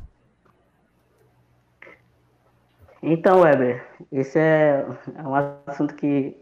Então, 3.01 3.41
Weber, 3.41 3.85
esse 4.11 4.39
é, 4.39 4.85
é 5.15 5.21
um 5.21 5.35
assunto 5.67 5.95
que 5.95 6.35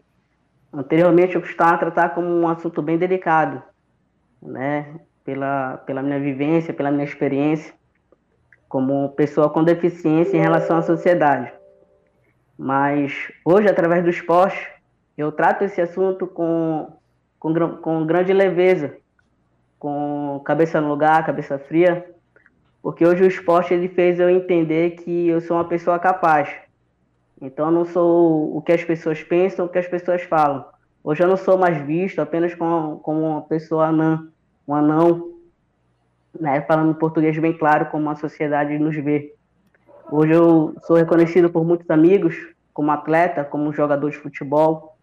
anteriormente 0.73 1.35
eu 1.35 1.41
costumava 1.41 1.77
tratar 1.77 2.09
como 2.09 2.27
um 2.27 2.47
assunto 2.47 2.81
bem 2.81 2.97
delicado, 2.97 3.61
né? 4.41 4.99
Pela, 5.23 5.77
pela 5.77 6.03
minha 6.03 6.19
vivência, 6.19 6.73
pela 6.73 6.91
minha 6.91 7.03
experiência 7.03 7.73
como 8.67 9.09
pessoa 9.09 9.49
com 9.49 9.63
deficiência 9.63 10.35
em 10.35 10.41
relação 10.41 10.77
à 10.77 10.81
sociedade. 10.81 11.51
Mas 12.57 13.31
hoje, 13.45 13.69
através 13.69 14.03
do 14.03 14.09
esporte, 14.09 14.74
eu 15.17 15.31
trato 15.31 15.63
esse 15.63 15.79
assunto 15.81 16.27
com, 16.27 16.91
com, 17.39 17.53
com 17.77 18.05
grande 18.05 18.33
leveza, 18.33 18.97
com 19.79 20.41
cabeça 20.43 20.81
no 20.81 20.89
lugar, 20.89 21.25
cabeça 21.25 21.57
fria, 21.57 22.05
porque 22.81 23.05
hoje 23.05 23.23
o 23.23 23.27
esporte 23.27 23.73
ele 23.73 23.87
fez 23.87 24.19
eu 24.19 24.29
entender 24.29 24.91
que 24.91 25.27
eu 25.27 25.41
sou 25.41 25.57
uma 25.57 25.65
pessoa 25.65 25.97
capaz. 25.97 26.49
Então 27.41 27.67
eu 27.67 27.71
não 27.71 27.85
sou 27.85 28.55
o 28.55 28.61
que 28.61 28.71
as 28.71 28.83
pessoas 28.83 29.23
pensam, 29.23 29.65
o 29.65 29.69
que 29.69 29.77
as 29.77 29.87
pessoas 29.87 30.21
falam. 30.23 30.65
Hoje 31.03 31.23
eu 31.23 31.27
não 31.27 31.37
sou 31.37 31.57
mais 31.57 31.77
visto 31.85 32.19
apenas 32.19 32.53
como, 32.55 32.99
como 32.99 33.21
uma 33.21 33.41
pessoa 33.41 33.87
anã, 33.87 34.27
um 34.67 34.73
anão, 34.73 35.33
né, 36.39 36.61
falando 36.61 36.95
português 36.95 37.37
bem 37.37 37.53
claro, 37.53 37.87
como 37.87 38.09
a 38.09 38.15
sociedade 38.15 38.77
nos 38.79 38.95
vê. 38.95 39.33
Hoje 40.11 40.33
eu 40.33 40.75
sou 40.83 40.95
reconhecido 40.95 41.49
por 41.49 41.63
muitos 41.63 41.89
amigos 41.89 42.35
como 42.73 42.91
atleta, 42.91 43.43
como 43.43 43.71
jogador 43.71 44.09
de 44.09 44.17
futebol, 44.17 44.94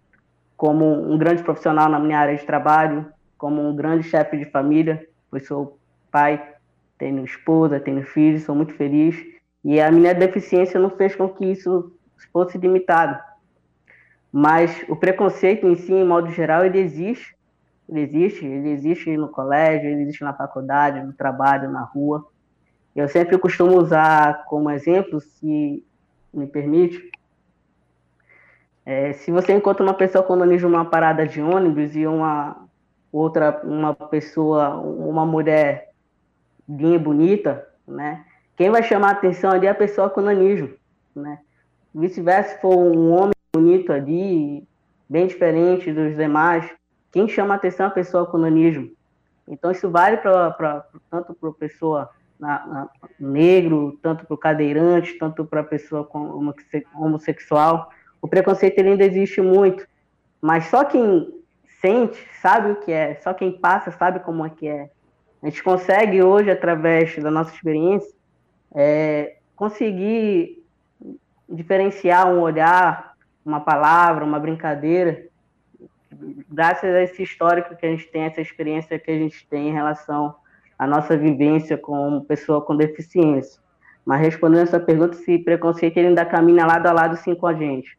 como 0.62 1.12
um 1.12 1.18
grande 1.18 1.42
profissional 1.42 1.88
na 1.88 1.98
minha 1.98 2.16
área 2.16 2.36
de 2.36 2.46
trabalho, 2.46 3.12
como 3.36 3.68
um 3.68 3.74
grande 3.74 4.04
chefe 4.04 4.36
de 4.36 4.44
família, 4.44 5.04
pois 5.28 5.44
sou 5.44 5.76
pai, 6.08 6.40
tenho 6.96 7.24
esposa, 7.24 7.80
tenho 7.80 8.04
filhos, 8.04 8.44
sou 8.44 8.54
muito 8.54 8.72
feliz. 8.74 9.16
E 9.64 9.80
a 9.80 9.90
minha 9.90 10.14
deficiência 10.14 10.78
não 10.78 10.90
fez 10.90 11.16
com 11.16 11.28
que 11.28 11.46
isso 11.46 11.92
fosse 12.32 12.58
limitado. 12.58 13.20
Mas 14.30 14.84
o 14.88 14.94
preconceito 14.94 15.66
em 15.66 15.74
si, 15.74 15.92
em 15.92 16.06
modo 16.06 16.30
geral, 16.30 16.64
ele 16.64 16.78
existe. 16.78 17.34
Ele 17.88 18.02
existe, 18.02 18.46
ele 18.46 18.70
existe 18.70 19.16
no 19.16 19.30
colégio, 19.30 19.90
ele 19.90 20.02
existe 20.02 20.22
na 20.22 20.32
faculdade, 20.32 21.04
no 21.04 21.12
trabalho, 21.12 21.72
na 21.72 21.82
rua. 21.82 22.24
Eu 22.94 23.08
sempre 23.08 23.36
costumo 23.36 23.80
usar 23.80 24.44
como 24.44 24.70
exemplo, 24.70 25.20
se 25.20 25.84
me 26.32 26.46
permite, 26.46 27.10
é, 28.84 29.12
se 29.12 29.30
você 29.30 29.52
encontra 29.52 29.82
uma 29.82 29.94
pessoa 29.94 30.24
com 30.24 30.36
nanismo 30.36 30.68
numa 30.68 30.84
parada 30.84 31.26
de 31.26 31.40
ônibus 31.40 31.94
e 31.94 32.06
uma 32.06 32.68
outra, 33.12 33.60
uma 33.64 33.94
pessoa, 33.94 34.76
uma 34.76 35.24
mulher 35.24 35.90
bem 36.66 36.98
bonita, 36.98 37.66
né? 37.86 38.24
Quem 38.56 38.70
vai 38.70 38.82
chamar 38.82 39.08
a 39.08 39.12
atenção 39.12 39.50
ali 39.50 39.66
é 39.66 39.70
a 39.70 39.74
pessoa 39.74 40.10
com 40.10 40.20
nanismo, 40.20 40.70
né? 41.14 41.38
Vice-versa, 41.94 42.54
se 42.54 42.60
for 42.60 42.76
um 42.76 43.12
homem 43.12 43.32
bonito 43.54 43.92
ali, 43.92 44.66
bem 45.08 45.26
diferente 45.26 45.92
dos 45.92 46.16
demais, 46.16 46.68
quem 47.12 47.28
chama 47.28 47.54
a 47.54 47.56
atenção 47.56 47.86
é 47.86 47.88
a 47.88 47.92
pessoa 47.92 48.26
com 48.26 48.38
nanismo. 48.38 48.90
Então 49.46 49.70
isso 49.70 49.90
vale 49.90 50.16
para 50.16 50.86
tanto 51.10 51.34
para 51.34 51.50
a 51.50 51.52
pessoa 51.52 52.10
na, 52.40 52.66
na, 52.66 52.90
negro, 53.20 53.98
tanto 54.02 54.24
para 54.24 54.34
o 54.34 54.38
cadeirante, 54.38 55.18
tanto 55.18 55.44
para 55.44 55.60
a 55.60 55.64
pessoa 55.64 56.04
com 56.04 56.52
homossexual. 56.94 57.90
O 58.22 58.28
preconceito 58.28 58.80
ainda 58.80 59.04
existe 59.04 59.40
muito, 59.40 59.84
mas 60.40 60.66
só 60.66 60.84
quem 60.84 61.28
sente 61.80 62.16
sabe 62.40 62.70
o 62.70 62.76
que 62.76 62.92
é, 62.92 63.16
só 63.16 63.34
quem 63.34 63.50
passa 63.50 63.90
sabe 63.90 64.20
como 64.20 64.46
é 64.46 64.50
que 64.50 64.68
é. 64.68 64.88
A 65.42 65.46
gente 65.46 65.62
consegue 65.62 66.22
hoje, 66.22 66.48
através 66.48 67.18
da 67.18 67.28
nossa 67.28 67.52
experiência, 67.52 68.14
é, 68.72 69.38
conseguir 69.56 70.64
diferenciar 71.48 72.32
um 72.32 72.40
olhar, 72.40 73.14
uma 73.44 73.58
palavra, 73.58 74.24
uma 74.24 74.38
brincadeira, 74.38 75.26
graças 76.48 76.94
a 76.94 77.02
esse 77.02 77.24
histórico 77.24 77.74
que 77.74 77.84
a 77.84 77.90
gente 77.90 78.06
tem, 78.06 78.22
essa 78.22 78.40
experiência 78.40 78.98
que 79.00 79.10
a 79.10 79.18
gente 79.18 79.44
tem 79.48 79.68
em 79.68 79.72
relação 79.72 80.36
à 80.78 80.86
nossa 80.86 81.16
vivência 81.16 81.76
como 81.76 82.24
pessoa 82.24 82.62
com 82.62 82.76
deficiência. 82.76 83.60
Mas 84.04 84.20
respondendo 84.20 84.62
essa 84.62 84.78
pergunta, 84.78 85.14
se 85.14 85.38
preconceito 85.38 85.96
ele 85.96 86.08
ainda 86.08 86.24
caminha 86.24 86.64
lado 86.64 86.86
a 86.86 86.92
lado 86.92 87.16
sim 87.16 87.34
com 87.34 87.48
a 87.48 87.54
gente. 87.54 87.98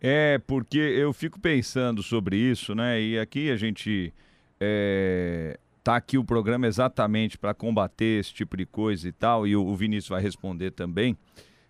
É, 0.00 0.38
porque 0.46 0.78
eu 0.78 1.12
fico 1.12 1.40
pensando 1.40 2.02
sobre 2.02 2.36
isso, 2.36 2.74
né? 2.74 3.00
E 3.00 3.18
aqui 3.18 3.50
a 3.50 3.56
gente 3.56 4.12
é, 4.60 5.58
tá 5.82 5.96
aqui 5.96 6.18
o 6.18 6.24
programa 6.24 6.66
exatamente 6.66 7.38
para 7.38 7.54
combater 7.54 8.20
esse 8.20 8.32
tipo 8.34 8.56
de 8.56 8.66
coisa 8.66 9.08
e 9.08 9.12
tal, 9.12 9.46
e 9.46 9.56
o, 9.56 9.64
o 9.64 9.74
Vinícius 9.74 10.08
vai 10.08 10.20
responder 10.20 10.72
também. 10.72 11.16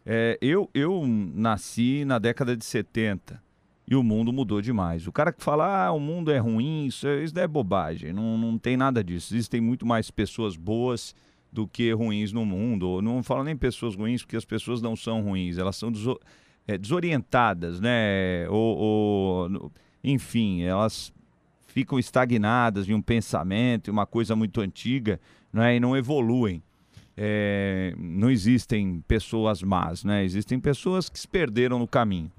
É, 0.04 0.38
eu, 0.40 0.70
eu 0.72 1.04
nasci 1.06 2.04
na 2.04 2.18
década 2.18 2.56
de 2.56 2.64
70 2.64 3.42
e 3.88 3.94
o 3.94 4.02
mundo 4.02 4.32
mudou 4.32 4.60
demais. 4.60 5.06
O 5.06 5.12
cara 5.12 5.32
que 5.32 5.42
fala, 5.42 5.86
ah, 5.86 5.92
o 5.92 6.00
mundo 6.00 6.30
é 6.30 6.38
ruim, 6.38 6.86
isso, 6.86 7.08
isso 7.08 7.38
é 7.38 7.46
bobagem, 7.46 8.12
não, 8.12 8.36
não 8.36 8.58
tem 8.58 8.76
nada 8.76 9.02
disso. 9.02 9.34
Existem 9.34 9.60
muito 9.60 9.86
mais 9.86 10.10
pessoas 10.10 10.56
boas 10.56 11.14
do 11.52 11.66
que 11.66 11.92
ruins 11.92 12.32
no 12.32 12.44
mundo. 12.44 13.00
Não 13.00 13.22
falo 13.22 13.44
nem 13.44 13.56
pessoas 13.56 13.94
ruins, 13.94 14.22
porque 14.22 14.36
as 14.36 14.44
pessoas 14.44 14.82
não 14.82 14.96
são 14.96 15.22
ruins, 15.22 15.58
elas 15.58 15.76
são 15.76 15.90
deso 15.92 16.18
é, 16.66 16.76
desorientadas, 16.76 17.80
né? 17.80 18.48
Ou, 18.48 18.76
ou, 18.76 19.72
enfim, 20.02 20.62
elas 20.62 21.12
ficam 21.66 21.98
estagnadas 21.98 22.88
em 22.88 22.94
um 22.94 23.02
pensamento, 23.02 23.90
uma 23.90 24.06
coisa 24.06 24.34
muito 24.34 24.60
antiga, 24.60 25.20
né? 25.52 25.76
e 25.76 25.80
não 25.80 25.96
evoluem. 25.96 26.62
É, 27.16 27.94
não 27.98 28.30
existem 28.30 29.02
pessoas 29.08 29.62
más, 29.62 30.04
né? 30.04 30.24
Existem 30.24 30.60
pessoas 30.60 31.08
que 31.08 31.18
se 31.18 31.26
perderam 31.26 31.78
no 31.78 31.86
caminho. 31.86 32.30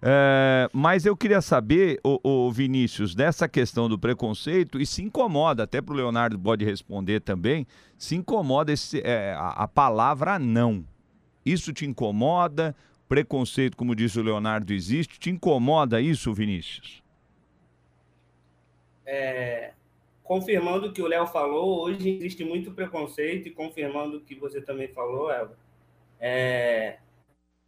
É, 0.00 0.68
mas 0.72 1.06
eu 1.06 1.16
queria 1.16 1.40
saber, 1.40 1.98
o, 2.04 2.50
Vinícius, 2.52 3.14
dessa 3.14 3.48
questão 3.48 3.88
do 3.88 3.98
preconceito, 3.98 4.80
e 4.80 4.86
se 4.86 5.02
incomoda, 5.02 5.64
até 5.64 5.80
para 5.80 5.94
o 5.94 5.96
Leonardo 5.96 6.38
pode 6.38 6.64
responder 6.64 7.20
também, 7.20 7.66
se 7.98 8.14
incomoda 8.14 8.72
esse, 8.72 9.00
é, 9.00 9.34
a, 9.34 9.48
a, 9.48 9.68
palavra 9.68 10.38
não. 10.38 10.84
Isso 11.44 11.72
te 11.72 11.86
incomoda? 11.86 12.76
Preconceito, 13.08 13.76
como 13.76 13.94
disse 13.94 14.18
o 14.18 14.22
Leonardo, 14.22 14.72
existe? 14.72 15.18
Te 15.18 15.30
incomoda 15.30 16.00
isso, 16.00 16.32
Vinícius? 16.34 17.02
É, 19.04 19.72
confirmando 20.24 20.88
o 20.88 20.92
que 20.92 21.00
o 21.00 21.06
Léo 21.06 21.26
falou, 21.26 21.84
hoje 21.84 22.16
existe 22.16 22.44
muito 22.44 22.72
preconceito, 22.72 23.46
e 23.48 23.52
confirmando 23.52 24.16
o 24.16 24.20
que 24.20 24.34
você 24.34 24.60
também 24.60 24.88
falou, 24.88 25.30
Elba, 25.30 25.56
é, 26.18 26.98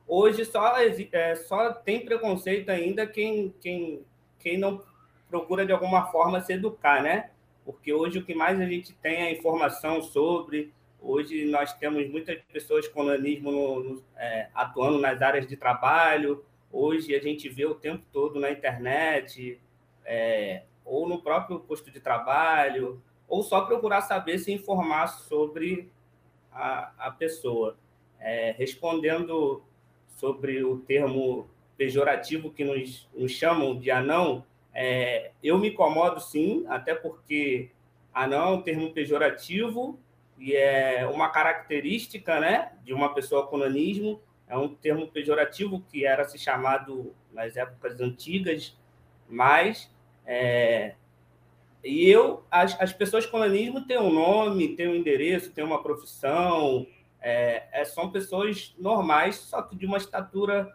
Hoje 0.09 0.46
só, 0.46 0.74
é, 0.79 1.37
só 1.37 1.70
tem 1.70 2.03
preconceito 2.03 2.70
ainda 2.70 3.07
quem, 3.07 3.55
quem, 3.61 4.03
quem 4.38 4.57
não 4.57 4.83
procura 5.29 5.66
de 5.66 5.72
alguma 5.72 6.07
forma 6.07 6.40
se 6.40 6.55
educar, 6.55 7.03
né? 7.03 7.29
Porque 7.62 7.92
hoje 7.92 8.18
o 8.18 8.24
que 8.24 8.35
mais 8.35 8.59
a 8.59 8.64
gente 8.64 8.94
tem 8.94 9.16
é 9.16 9.33
informação 9.33 10.01
sobre. 10.01 10.72
Hoje 11.01 11.45
nós 11.47 11.73
temos 11.75 12.09
muitas 12.11 12.41
pessoas 12.53 12.89
com 12.89 13.05
nanismo 13.05 13.53
no, 13.53 13.83
no, 13.83 14.05
é, 14.17 14.49
atuando 14.55 14.99
nas 14.99 15.23
áreas 15.23 15.47
de 15.47 15.57
trabalho. 15.57 16.45
Hoje 16.73 17.15
a 17.15 17.21
gente 17.21 17.49
vê 17.49 17.65
o 17.67 17.75
tempo 17.75 18.05
todo 18.13 18.41
na 18.41 18.51
internet, 18.51 19.61
é, 20.05 20.63
ou 20.85 21.09
no 21.09 21.23
próprio 21.23 21.61
posto 21.61 21.91
de 21.91 22.01
trabalho, 22.01 23.01
ou 23.29 23.43
só 23.43 23.61
procurar 23.63 24.03
saber 24.03 24.39
se 24.39 24.53
informar 24.53 25.07
sobre 25.07 25.91
a, 26.53 26.93
a 26.99 27.11
pessoa. 27.11 27.77
É, 28.19 28.53
respondendo 28.59 29.63
sobre 30.17 30.65
o 30.65 30.79
termo 30.79 31.49
pejorativo 31.77 32.51
que 32.51 32.65
nos, 32.65 33.09
nos 33.15 33.31
chamam 33.31 33.79
de 33.79 33.91
anão, 33.91 34.45
é, 34.75 35.31
eu 35.43 35.59
me 35.59 35.69
incomodo 35.69 36.21
sim, 36.21 36.65
até 36.69 36.95
porque 36.95 37.71
anão 38.13 38.49
é 38.49 38.57
um 38.57 38.63
termo 38.63 38.93
pejorativo 38.93 39.99
e 40.38 40.55
é 40.55 41.07
uma 41.07 41.29
característica 41.29 42.38
né, 42.38 42.72
de 42.85 42.94
uma 42.94 43.12
pessoa 43.12 43.46
com 43.46 43.59
nanismo, 43.59 44.20
é 44.46 44.57
um 44.57 44.74
termo 44.74 45.09
pejorativo 45.09 45.85
que 45.90 46.05
era 46.07 46.24
se 46.24 46.38
chamado 46.38 47.14
nas 47.33 47.57
épocas 47.57 48.01
antigas, 48.01 48.77
mas 49.29 49.90
é, 50.24 50.94
e 51.85 52.09
eu, 52.09 52.44
as, 52.51 52.81
as 52.81 52.92
pessoas 52.92 53.27
com 53.27 53.38
nanismo 53.38 53.87
têm 53.87 53.98
um 53.98 54.12
nome, 54.12 54.74
têm 54.74 54.88
um 54.88 54.94
endereço, 54.94 55.53
têm 55.53 55.64
uma 55.64 55.83
profissão, 55.83 56.87
é, 57.20 57.66
é, 57.72 57.85
são 57.85 58.11
pessoas 58.11 58.74
normais, 58.79 59.37
só 59.37 59.62
que 59.62 59.77
de 59.77 59.87
uma 59.87 59.96
estatura 59.96 60.72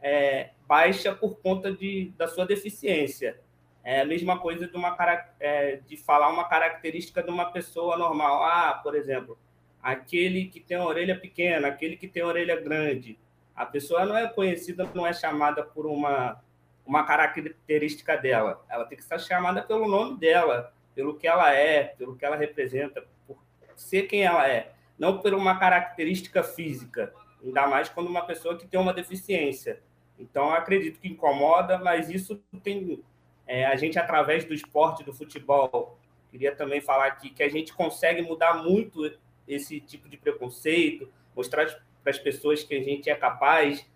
é, 0.00 0.50
baixa 0.66 1.14
por 1.14 1.38
conta 1.38 1.72
de, 1.72 2.12
da 2.16 2.28
sua 2.28 2.46
deficiência. 2.46 3.40
É 3.84 4.00
a 4.00 4.04
mesma 4.04 4.38
coisa 4.38 4.66
de, 4.66 4.76
uma, 4.76 4.96
é, 5.38 5.76
de 5.86 5.96
falar 5.96 6.28
uma 6.28 6.48
característica 6.48 7.22
de 7.22 7.30
uma 7.30 7.52
pessoa 7.52 7.96
normal. 7.98 8.42
Ah, 8.42 8.80
por 8.82 8.94
exemplo, 8.94 9.38
aquele 9.82 10.46
que 10.46 10.58
tem 10.58 10.76
a 10.76 10.84
orelha 10.84 11.18
pequena, 11.18 11.68
aquele 11.68 11.96
que 11.96 12.08
tem 12.08 12.22
a 12.22 12.26
orelha 12.26 12.60
grande. 12.60 13.18
A 13.54 13.66
pessoa 13.66 14.04
não 14.06 14.16
é 14.16 14.26
conhecida, 14.26 14.88
não 14.94 15.06
é 15.06 15.12
chamada 15.12 15.62
por 15.62 15.86
uma, 15.86 16.42
uma 16.84 17.04
característica 17.04 18.16
dela. 18.16 18.64
Ela 18.68 18.86
tem 18.86 18.96
que 18.96 19.04
ser 19.04 19.20
chamada 19.20 19.62
pelo 19.62 19.86
nome 19.86 20.18
dela, 20.18 20.72
pelo 20.94 21.14
que 21.14 21.26
ela 21.26 21.54
é, 21.54 21.94
pelo 21.98 22.16
que 22.16 22.24
ela 22.24 22.36
representa, 22.36 23.06
por 23.26 23.38
ser 23.76 24.04
quem 24.04 24.22
ela 24.24 24.48
é 24.48 24.74
não 24.98 25.18
por 25.18 25.34
uma 25.34 25.58
característica 25.58 26.42
física, 26.42 27.12
ainda 27.42 27.66
mais 27.66 27.88
quando 27.88 28.08
uma 28.08 28.24
pessoa 28.24 28.56
que 28.56 28.66
tem 28.66 28.78
uma 28.78 28.94
deficiência. 28.94 29.80
Então, 30.18 30.52
acredito 30.52 31.00
que 31.00 31.08
incomoda, 31.08 31.78
mas 31.78 32.08
isso 32.08 32.40
tem. 32.62 33.02
É, 33.46 33.64
a 33.66 33.76
gente, 33.76 33.98
através 33.98 34.44
do 34.44 34.54
esporte, 34.54 35.04
do 35.04 35.12
futebol, 35.12 35.98
queria 36.30 36.54
também 36.54 36.80
falar 36.80 37.06
aqui 37.06 37.30
que 37.30 37.42
a 37.42 37.48
gente 37.48 37.72
consegue 37.72 38.22
mudar 38.22 38.62
muito 38.62 39.10
esse 39.46 39.80
tipo 39.80 40.08
de 40.08 40.16
preconceito, 40.16 41.08
mostrar 41.36 41.66
para 42.02 42.10
as 42.10 42.18
pessoas 42.18 42.62
que 42.62 42.74
a 42.74 42.82
gente 42.82 43.08
é 43.10 43.14
capaz, 43.14 43.86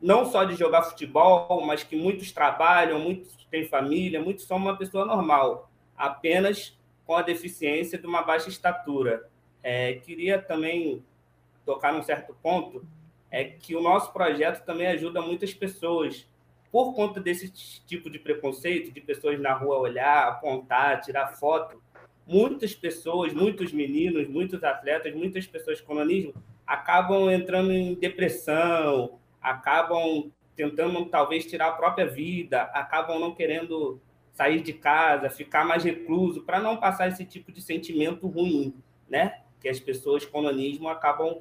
não 0.00 0.24
só 0.24 0.44
de 0.44 0.54
jogar 0.54 0.82
futebol, 0.82 1.64
mas 1.64 1.84
que 1.84 1.94
muitos 1.94 2.32
trabalham, 2.32 2.98
muitos 2.98 3.34
têm 3.50 3.66
família, 3.66 4.20
muitos 4.20 4.44
são 4.44 4.56
uma 4.56 4.76
pessoa 4.76 5.04
normal, 5.04 5.70
apenas 5.96 6.76
com 7.06 7.14
a 7.14 7.22
deficiência 7.22 7.98
de 7.98 8.06
uma 8.06 8.22
baixa 8.22 8.48
estatura. 8.48 9.28
É, 9.62 9.94
queria 9.94 10.40
também 10.40 11.04
tocar 11.64 11.92
num 11.92 12.02
certo 12.02 12.34
ponto, 12.42 12.84
é 13.30 13.44
que 13.44 13.76
o 13.76 13.80
nosso 13.80 14.12
projeto 14.12 14.64
também 14.64 14.88
ajuda 14.88 15.22
muitas 15.22 15.54
pessoas. 15.54 16.26
Por 16.72 16.94
conta 16.94 17.20
desse 17.20 17.50
tipo 17.86 18.10
de 18.10 18.18
preconceito, 18.18 18.90
de 18.90 19.00
pessoas 19.00 19.38
na 19.38 19.52
rua 19.52 19.78
olhar, 19.78 20.26
apontar, 20.26 21.00
tirar 21.02 21.28
foto, 21.28 21.80
muitas 22.26 22.74
pessoas, 22.74 23.32
muitos 23.32 23.72
meninos, 23.72 24.26
muitos 24.26 24.64
atletas, 24.64 25.14
muitas 25.14 25.46
pessoas 25.46 25.80
com 25.80 25.94
nanismo 25.94 26.34
acabam 26.66 27.30
entrando 27.30 27.70
em 27.70 27.94
depressão, 27.94 29.18
acabam 29.40 30.32
tentando 30.56 31.04
talvez 31.06 31.44
tirar 31.44 31.68
a 31.68 31.72
própria 31.72 32.06
vida, 32.06 32.62
acabam 32.62 33.18
não 33.18 33.34
querendo 33.34 34.00
sair 34.32 34.62
de 34.62 34.72
casa, 34.72 35.28
ficar 35.28 35.64
mais 35.66 35.84
recluso, 35.84 36.42
para 36.42 36.58
não 36.58 36.78
passar 36.78 37.08
esse 37.08 37.24
tipo 37.24 37.52
de 37.52 37.60
sentimento 37.60 38.26
ruim, 38.26 38.74
né? 39.08 39.42
que 39.60 39.68
as 39.68 39.78
pessoas 39.78 40.24
com 40.24 40.42
nanismo 40.42 40.88
acabam 40.88 41.40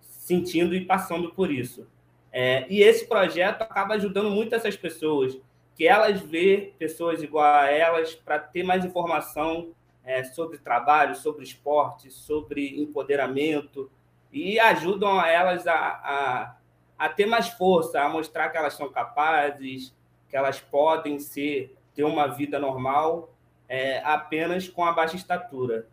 sentindo 0.00 0.74
e 0.74 0.84
passando 0.84 1.32
por 1.34 1.50
isso. 1.50 1.86
É, 2.32 2.66
e 2.68 2.82
esse 2.82 3.06
projeto 3.06 3.62
acaba 3.62 3.94
ajudando 3.94 4.30
muito 4.30 4.54
essas 4.54 4.76
pessoas, 4.76 5.38
que 5.74 5.86
elas 5.86 6.20
vê 6.20 6.74
pessoas 6.78 7.22
igual 7.22 7.44
a 7.44 7.70
elas 7.70 8.14
para 8.14 8.38
ter 8.38 8.62
mais 8.62 8.84
informação 8.84 9.70
é, 10.04 10.24
sobre 10.24 10.58
trabalho, 10.58 11.14
sobre 11.14 11.44
esporte, 11.44 12.10
sobre 12.10 12.80
empoderamento, 12.80 13.90
e 14.32 14.58
ajudam 14.58 15.24
elas 15.24 15.66
a, 15.66 15.74
a, 15.74 16.56
a 16.98 17.08
ter 17.08 17.26
mais 17.26 17.48
força, 17.48 18.00
a 18.00 18.08
mostrar 18.08 18.50
que 18.50 18.58
elas 18.58 18.74
são 18.74 18.90
capazes, 18.90 19.94
que 20.28 20.36
elas 20.36 20.60
podem 20.60 21.18
ser 21.18 21.74
ter 21.94 22.04
uma 22.04 22.26
vida 22.26 22.58
normal 22.58 23.34
é, 23.68 24.00
apenas 24.04 24.68
com 24.68 24.84
a 24.84 24.92
baixa 24.92 25.16
estatura. 25.16 25.86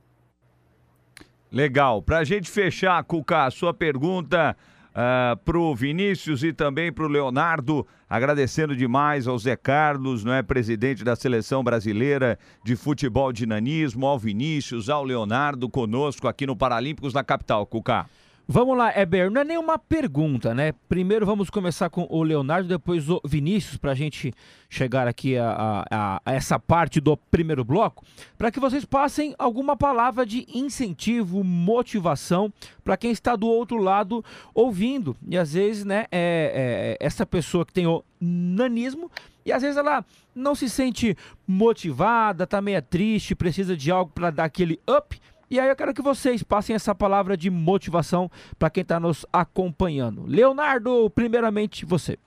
Legal. 1.51 2.01
Para 2.01 2.19
a 2.19 2.23
gente 2.23 2.49
fechar, 2.49 3.03
Cuca, 3.03 3.45
a 3.45 3.51
sua 3.51 3.73
pergunta 3.73 4.55
uh, 4.95 5.33
ah, 5.33 5.37
para 5.43 5.59
o 5.59 5.75
Vinícius 5.75 6.41
e 6.43 6.53
também 6.53 6.91
para 6.91 7.03
o 7.03 7.09
Leonardo, 7.09 7.85
agradecendo 8.09 8.75
demais 8.75 9.27
ao 9.27 9.37
Zé 9.37 9.55
Carlos, 9.55 10.23
não 10.23 10.33
é 10.33 10.41
presidente 10.41 11.03
da 11.03 11.15
seleção 11.15 11.63
brasileira 11.63 12.39
de 12.63 12.75
futebol 12.75 13.33
de 13.33 13.45
nanismo, 13.45 14.05
ao 14.05 14.17
Vinícius, 14.17 14.89
ao 14.89 15.03
Leonardo 15.03 15.69
conosco 15.69 16.27
aqui 16.27 16.47
no 16.47 16.55
Paralímpicos 16.55 17.11
da 17.11 17.23
capital, 17.23 17.65
Cuca. 17.65 18.05
Vamos 18.47 18.77
lá, 18.77 18.93
Eber, 18.95 19.31
não 19.31 19.41
é 19.41 19.43
nenhuma 19.43 19.79
pergunta, 19.79 20.53
né? 20.53 20.71
Primeiro 20.87 21.25
vamos 21.25 21.49
começar 21.49 21.89
com 21.89 22.05
o 22.07 22.21
Leonardo, 22.21 22.67
depois 22.67 23.09
o 23.09 23.19
Vinícius, 23.25 23.75
para 23.75 23.89
a 23.91 23.95
gente 23.95 24.31
chegar 24.69 25.07
aqui 25.07 25.35
a, 25.35 25.49
a, 25.89 26.21
a, 26.23 26.31
essa 26.31 26.59
parte 26.59 27.01
do 27.01 27.17
primeiro 27.17 27.63
bloco, 27.63 28.05
para 28.37 28.51
que 28.51 28.59
vocês 28.59 28.85
passem 28.85 29.33
alguma 29.39 29.75
palavra 29.75 30.27
de 30.27 30.45
incentivo, 30.53 31.43
motivação 31.43 32.53
para 32.83 32.95
quem 32.95 33.09
está 33.09 33.35
do 33.35 33.47
outro 33.47 33.77
lado 33.77 34.23
ouvindo. 34.53 35.17
E 35.27 35.35
às 35.39 35.53
vezes, 35.53 35.83
né, 35.83 36.05
é, 36.11 36.97
é, 37.01 37.03
essa 37.03 37.25
pessoa 37.25 37.65
que 37.65 37.73
tem 37.73 37.87
o 37.87 38.03
nanismo, 38.21 39.09
e 39.43 39.51
às 39.51 39.63
vezes 39.63 39.77
ela 39.77 40.05
não 40.35 40.53
se 40.53 40.69
sente 40.69 41.17
motivada, 41.47 42.45
tá 42.45 42.61
meio 42.61 42.81
triste, 42.83 43.33
precisa 43.33 43.75
de 43.75 43.89
algo 43.89 44.11
para 44.13 44.29
dar 44.29 44.43
aquele 44.43 44.79
up 44.87 45.19
e 45.49 45.59
aí 45.59 45.69
eu 45.69 45.75
quero 45.75 45.93
que 45.93 46.01
vocês 46.01 46.41
passem 46.41 46.75
essa 46.75 46.95
palavra 46.95 47.37
de 47.37 47.49
motivação 47.49 48.29
para 48.57 48.69
quem 48.69 48.81
está 48.81 48.99
nos 48.99 49.25
acompanhando. 49.31 50.23
Leonardo, 50.25 51.09
primeiramente 51.11 51.85
você. 51.85 52.17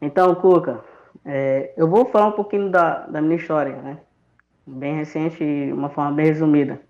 Então, 0.00 0.34
Cuca, 0.34 0.82
é, 1.24 1.72
eu 1.76 1.88
vou 1.88 2.06
falar 2.06 2.28
um 2.28 2.32
pouquinho 2.32 2.70
da, 2.70 3.06
da 3.06 3.20
minha 3.20 3.36
história, 3.36 3.76
né? 3.76 3.98
Bem 4.66 4.96
recente 4.96 5.42
e 5.42 5.72
uma 5.72 5.90
forma 5.90 6.12
bem 6.12 6.26
resumida, 6.26 6.80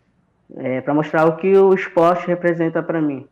é, 0.56 0.80
para 0.80 0.94
mostrar 0.94 1.26
o 1.26 1.36
que 1.36 1.56
o 1.56 1.74
esporte 1.74 2.26
representa 2.26 2.82
para 2.82 3.00
mim. 3.00 3.26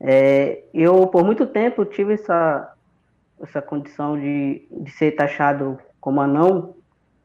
É, 0.00 0.62
eu, 0.72 1.06
por 1.08 1.24
muito 1.24 1.46
tempo, 1.46 1.84
tive 1.84 2.14
essa, 2.14 2.74
essa 3.42 3.60
condição 3.60 4.18
de, 4.18 4.66
de 4.70 4.90
ser 4.92 5.12
taxado 5.12 5.78
como 6.00 6.20
anão 6.20 6.74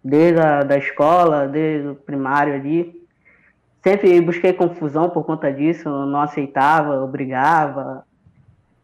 desde 0.06 0.40
a 0.40 0.62
da 0.62 0.78
escola, 0.78 1.48
desde 1.48 1.88
o 1.88 1.96
primário 1.96 2.54
ali. 2.54 3.04
Sempre 3.84 4.22
busquei 4.22 4.54
confusão 4.54 5.10
por 5.10 5.24
conta 5.26 5.52
disso, 5.52 5.90
não 5.90 6.22
aceitava, 6.22 7.04
obrigava, 7.04 8.06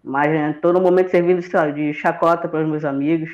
mas 0.04 0.32
em 0.34 0.60
todo 0.60 0.82
momento 0.82 1.12
servindo 1.12 1.42
de 1.76 1.94
chacota 1.94 2.48
para 2.48 2.64
os 2.64 2.68
meus 2.68 2.84
amigos, 2.84 3.30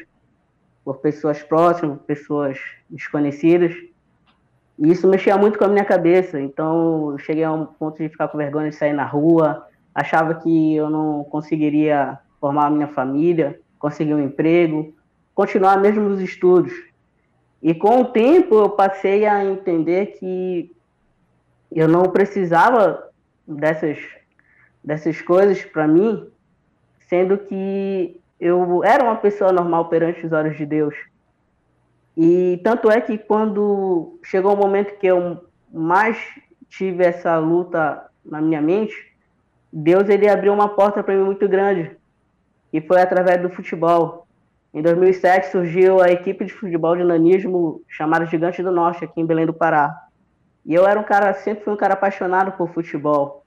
por 0.84 0.98
pessoas 0.98 1.42
próximas, 1.42 1.98
pessoas 2.02 2.60
desconhecidas. 2.90 3.74
E 4.78 4.92
isso 4.92 5.08
mexia 5.08 5.38
muito 5.38 5.58
com 5.58 5.64
a 5.64 5.70
minha 5.70 5.86
cabeça, 5.86 6.40
então 6.42 7.12
eu 7.12 7.20
cheguei 7.20 7.46
a 7.46 7.54
um 7.54 7.66
ponto 7.66 7.98
de 7.98 8.10
ficar 8.10 8.28
com 8.28 8.38
vergonha 8.38 8.70
de 8.70 8.76
sair 8.76 8.94
na 8.94 9.06
rua, 9.06 9.66
achava 9.96 10.36
que 10.36 10.76
eu 10.76 10.90
não 10.90 11.24
conseguiria 11.24 12.20
formar 12.40 12.66
a 12.66 12.70
minha 12.70 12.88
família, 12.90 13.60
conseguir 13.80 14.14
um 14.14 14.24
emprego, 14.24 14.94
continuar 15.34 15.78
mesmo 15.78 16.02
nos 16.02 16.22
estudos. 16.22 16.87
E 17.62 17.74
com 17.74 18.02
o 18.02 18.06
tempo 18.06 18.56
eu 18.56 18.70
passei 18.70 19.26
a 19.26 19.44
entender 19.44 20.18
que 20.18 20.76
eu 21.72 21.88
não 21.88 22.04
precisava 22.04 23.10
dessas, 23.48 23.98
dessas 24.84 25.22
coisas 25.22 25.64
para 25.66 25.88
mim, 25.88 26.30
sendo 27.10 27.38
que 27.38 28.20
eu 28.40 28.84
era 28.84 29.04
uma 29.04 29.16
pessoa 29.16 29.52
normal 29.52 29.90
perante 29.90 30.26
os 30.26 30.32
olhos 30.32 30.56
de 30.56 30.66
Deus. 30.66 30.96
E 32.16 32.60
tanto 32.64 32.90
é 32.92 33.02
que 33.02 33.18
quando 33.18 34.20
chegou 34.24 34.54
o 34.54 34.58
momento 34.58 34.98
que 34.98 35.08
eu 35.08 35.44
mais 35.72 36.18
tive 36.70 37.04
essa 37.04 37.38
luta 37.38 38.10
na 38.24 38.42
minha 38.42 38.62
mente, 38.62 38.96
Deus 39.72 40.10
ele 40.10 40.28
abriu 40.28 40.54
uma 40.54 40.70
porta 40.70 41.04
para 41.04 41.16
mim 41.16 41.24
muito 41.24 41.48
grande, 41.48 41.96
e 42.72 42.82
foi 42.82 43.02
através 43.02 43.42
do 43.42 43.50
futebol. 43.50 44.27
Em 44.78 44.82
2007 44.84 45.48
surgiu 45.48 46.00
a 46.00 46.12
equipe 46.12 46.46
de 46.46 46.54
futebol 46.54 46.96
de 46.96 47.04
nanismo 47.04 47.82
chamada 47.88 48.28
Gigante 48.28 48.62
do 48.62 48.72
Norte, 48.72 49.04
aqui 49.04 49.20
em 49.20 49.26
Belém 49.26 49.48
do 49.48 49.52
Pará. 49.52 50.06
E 50.64 50.72
eu 50.72 50.86
era 50.86 51.00
um 51.00 51.04
cara, 51.04 51.34
sempre 51.34 51.64
fui 51.64 51.74
um 51.74 51.78
cara 51.78 51.96
apaixonado 51.96 52.52
por 52.52 52.72
futebol. 52.72 53.44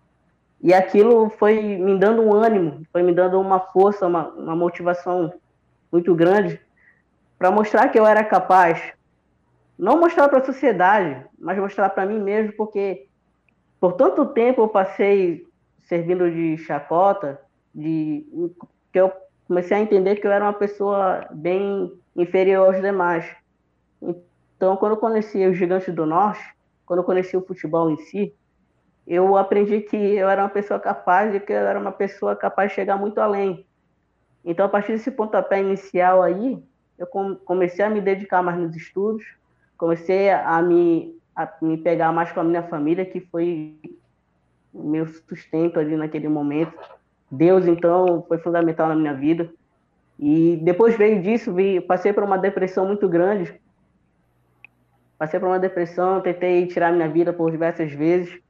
E 0.61 0.75
aquilo 0.75 1.31
foi 1.39 1.63
me 1.63 1.97
dando 1.97 2.21
um 2.21 2.35
ânimo, 2.35 2.83
foi 2.91 3.05
me 3.05 3.15
dando 3.15 3.41
uma 3.41 3.61
força, 3.61 4.09
uma, 4.09 4.27
uma 4.31 4.57
motivação 4.57 5.33
muito 5.93 6.13
grande 6.17 6.61
para 7.39 7.53
mostrar 7.53 7.91
que 7.91 7.99
eu 8.01 8.05
era 8.05 8.25
capaz. 8.25 8.83
Não 9.79 10.01
mostrar 10.01 10.29
para 10.29 10.41
a 10.41 10.45
sociedade, 10.45 11.25
mas 11.39 11.57
mostrar 11.59 11.91
para 11.91 12.07
mim 12.07 12.19
mesmo, 12.19 12.55
porque 12.55 13.07
por 13.79 13.93
tanto 13.93 14.27
tempo 14.27 14.63
eu 14.63 14.69
passei 14.69 15.47
servindo 15.85 16.29
de 16.29 16.59
chacota, 16.59 17.41
de 17.73 18.27
que 18.93 18.99
eu 18.99 19.13
comecei 19.51 19.77
a 19.77 19.81
entender 19.81 20.15
que 20.15 20.29
eu 20.29 20.31
era 20.31 20.45
uma 20.45 20.53
pessoa 20.53 21.27
bem 21.33 21.93
inferior 22.15 22.69
aos 22.69 22.81
demais. 22.81 23.29
Então, 24.01 24.77
quando 24.77 24.93
eu 24.93 24.97
conheci 24.97 25.45
o 25.45 25.53
Gigante 25.53 25.91
do 25.91 26.07
Norte, 26.07 26.41
quando 26.87 27.01
eu 27.01 27.05
conheci 27.05 27.37
o 27.37 27.45
futebol 27.45 27.91
em 27.91 27.97
si, 27.97 28.33
eu 29.05 29.37
aprendi 29.37 29.81
que 29.81 29.97
eu 29.97 30.29
era 30.29 30.45
uma 30.45 30.49
pessoa 30.49 30.79
capaz 30.79 31.35
e 31.35 31.41
que 31.41 31.53
eu 31.53 31.67
era 31.67 31.81
uma 31.81 31.91
pessoa 31.91 32.37
capaz 32.37 32.71
de 32.71 32.77
chegar 32.77 32.97
muito 32.97 33.21
além. 33.21 33.67
Então, 34.45 34.65
a 34.67 34.69
partir 34.69 34.93
desse 34.93 35.11
pontapé 35.11 35.61
inicial 35.61 36.23
aí, 36.23 36.63
eu 36.97 37.09
comecei 37.45 37.85
a 37.85 37.91
me 37.91 38.01
dedicar 38.01 38.45
mais 38.45 38.57
nos 38.57 38.77
estudos, 38.77 39.25
comecei 39.77 40.31
a 40.31 40.63
me, 40.63 41.13
a 41.35 41.53
me 41.61 41.77
pegar 41.77 42.13
mais 42.13 42.31
com 42.31 42.39
a 42.39 42.45
minha 42.45 42.63
família, 42.63 43.05
que 43.05 43.19
foi 43.19 43.77
meu 44.73 45.09
sustento 45.09 45.81
ali 45.81 45.97
naquele 45.97 46.29
momento. 46.29 47.00
Deus, 47.31 47.67
então, 47.67 48.25
foi 48.27 48.39
fundamental 48.39 48.89
na 48.89 48.97
minha 48.97 49.15
vida. 49.15 49.49
E 50.19 50.59
depois 50.63 50.97
veio 50.97 51.23
disso, 51.23 51.55
vi, 51.55 51.81
passei 51.81 52.13
por 52.13 52.25
uma 52.25 52.37
depressão 52.37 52.87
muito 52.87 53.09
grande. 53.09 53.61
Passei 55.17 55.39
por 55.39 55.49
uma 55.49 55.59
depressão, 55.59 56.21
tentei 56.21 56.67
tirar 56.67 56.93
minha 56.93 57.09
vida 57.09 57.33
por 57.33 57.51
diversas 57.51 57.93
vezes. 57.93 58.41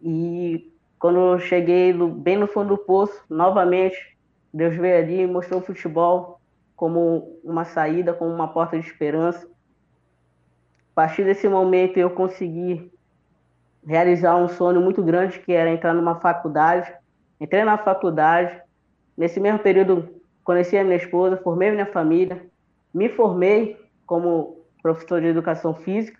E 0.00 0.72
quando 0.98 1.38
cheguei 1.40 1.92
no, 1.92 2.08
bem 2.08 2.36
no 2.36 2.46
fundo 2.46 2.76
do 2.76 2.78
poço, 2.78 3.22
novamente, 3.28 4.16
Deus 4.52 4.76
veio 4.76 4.98
ali 4.98 5.20
e 5.20 5.26
mostrou 5.26 5.60
o 5.60 5.64
futebol 5.64 6.40
como 6.76 7.38
uma 7.42 7.64
saída, 7.64 8.14
como 8.14 8.30
uma 8.32 8.48
porta 8.48 8.78
de 8.78 8.86
esperança. 8.86 9.46
A 10.92 10.94
partir 10.94 11.24
desse 11.24 11.48
momento, 11.48 11.96
eu 11.96 12.10
consegui 12.10 12.90
realizar 13.86 14.36
um 14.36 14.48
sonho 14.48 14.80
muito 14.80 15.02
grande, 15.02 15.38
que 15.40 15.52
era 15.52 15.70
entrar 15.70 15.94
numa 15.94 16.20
faculdade. 16.20 16.92
Entrei 17.40 17.64
na 17.64 17.78
faculdade. 17.78 18.60
Nesse 19.16 19.40
mesmo 19.40 19.58
período, 19.58 20.08
conheci 20.44 20.76
a 20.76 20.84
minha 20.84 20.96
esposa, 20.96 21.36
formei 21.36 21.70
minha 21.70 21.86
família, 21.86 22.46
me 22.94 23.08
formei 23.08 23.76
como 24.06 24.64
professor 24.82 25.20
de 25.20 25.26
educação 25.26 25.74
física 25.74 26.18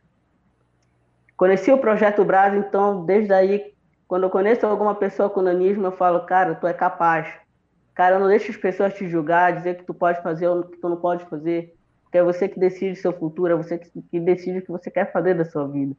Conheci 1.39 1.71
o 1.71 1.79
Projeto 1.79 2.25
Brasa, 2.25 2.57
então, 2.57 3.05
desde 3.05 3.33
aí, 3.33 3.73
quando 4.09 4.25
eu 4.25 4.31
conheço 4.31 4.67
alguma 4.67 4.97
pessoa 4.97 5.31
com 5.31 5.41
nanismo, 5.41 5.87
eu 5.87 5.93
falo, 5.93 6.27
cara, 6.27 6.57
tu 6.57 6.67
é 6.67 6.73
capaz. 6.73 7.33
Cara, 7.95 8.19
não 8.19 8.27
deixa 8.27 8.51
as 8.51 8.57
pessoas 8.57 8.93
te 8.95 9.09
julgar, 9.09 9.53
dizer 9.53 9.77
que 9.77 9.85
tu 9.85 9.95
pode 9.95 10.21
fazer 10.21 10.49
ou 10.49 10.65
que 10.65 10.77
tu 10.79 10.89
não 10.89 10.97
pode 10.97 11.25
fazer. 11.27 11.77
Porque 12.03 12.19
é 12.19 12.25
você 12.25 12.49
que 12.49 12.59
decide 12.59 12.97
seu 12.97 13.13
futuro, 13.13 13.53
é 13.53 13.57
você 13.57 13.79
que 13.79 14.19
decide 14.19 14.59
o 14.59 14.63
que 14.63 14.73
você 14.73 14.91
quer 14.91 15.13
fazer 15.13 15.35
da 15.35 15.45
sua 15.45 15.69
vida. 15.69 15.95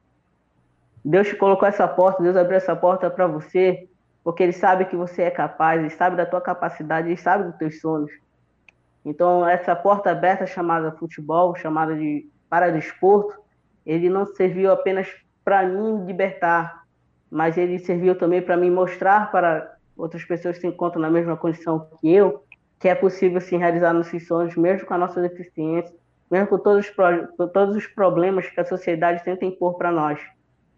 Deus 1.06 1.30
te 1.30 1.38
colocou 1.38 1.70
essa 1.70 1.88
porta, 1.88 2.22
Deus 2.22 2.36
abriu 2.36 2.58
essa 2.58 2.76
porta 2.76 3.10
para 3.10 3.26
você, 3.26 3.88
porque 4.30 4.44
Ele 4.44 4.54
sabe 4.54 4.86
que 4.86 4.96
você 4.96 5.24
é 5.24 5.32
capaz, 5.32 5.80
Ele 5.80 5.90
sabe 5.90 6.16
da 6.16 6.24
tua 6.24 6.40
capacidade, 6.40 7.08
Ele 7.08 7.18
sabe 7.18 7.46
dos 7.46 7.56
teus 7.56 7.82
sonhos. 7.82 8.12
Então, 9.04 9.48
essa 9.48 9.76
porta 9.76 10.12
aberta 10.12 10.46
chamada 10.46 10.92
futebol, 10.92 11.56
chamada 11.56 11.96
de 11.96 12.30
paradesporto, 12.48 13.34
ele 13.84 14.08
não 14.08 14.28
serviu 14.28 14.72
apenas 14.72 15.08
para 15.44 15.64
mim 15.64 16.06
libertar, 16.06 16.84
mas 17.32 17.58
ele 17.58 17.80
serviu 17.80 18.16
também 18.16 18.40
para 18.40 18.56
me 18.56 18.70
mostrar 18.70 19.32
para 19.32 19.76
outras 19.98 20.24
pessoas 20.24 20.58
que 20.58 20.62
se 20.62 20.68
encontram 20.68 21.02
na 21.02 21.10
mesma 21.10 21.36
condição 21.36 21.88
que 22.00 22.14
eu, 22.14 22.44
que 22.80 22.88
é 22.88 22.94
possível 22.94 23.42
se 23.42 23.58
realizar 23.58 23.94
nossos 23.94 24.28
sonhos, 24.28 24.56
mesmo 24.56 24.88
com 24.88 24.94
a 24.94 25.00
nossa 25.00 25.20
deficiência, 25.20 25.96
mesmo 26.30 26.50
com 26.50 26.60
todos 26.60 26.88
os, 26.88 26.96
todos 27.52 27.76
os 27.76 27.88
problemas 27.88 28.48
que 28.48 28.60
a 28.60 28.66
sociedade 28.66 29.24
tenta 29.24 29.44
impor 29.44 29.76
para 29.76 29.92
nós. 29.92 30.20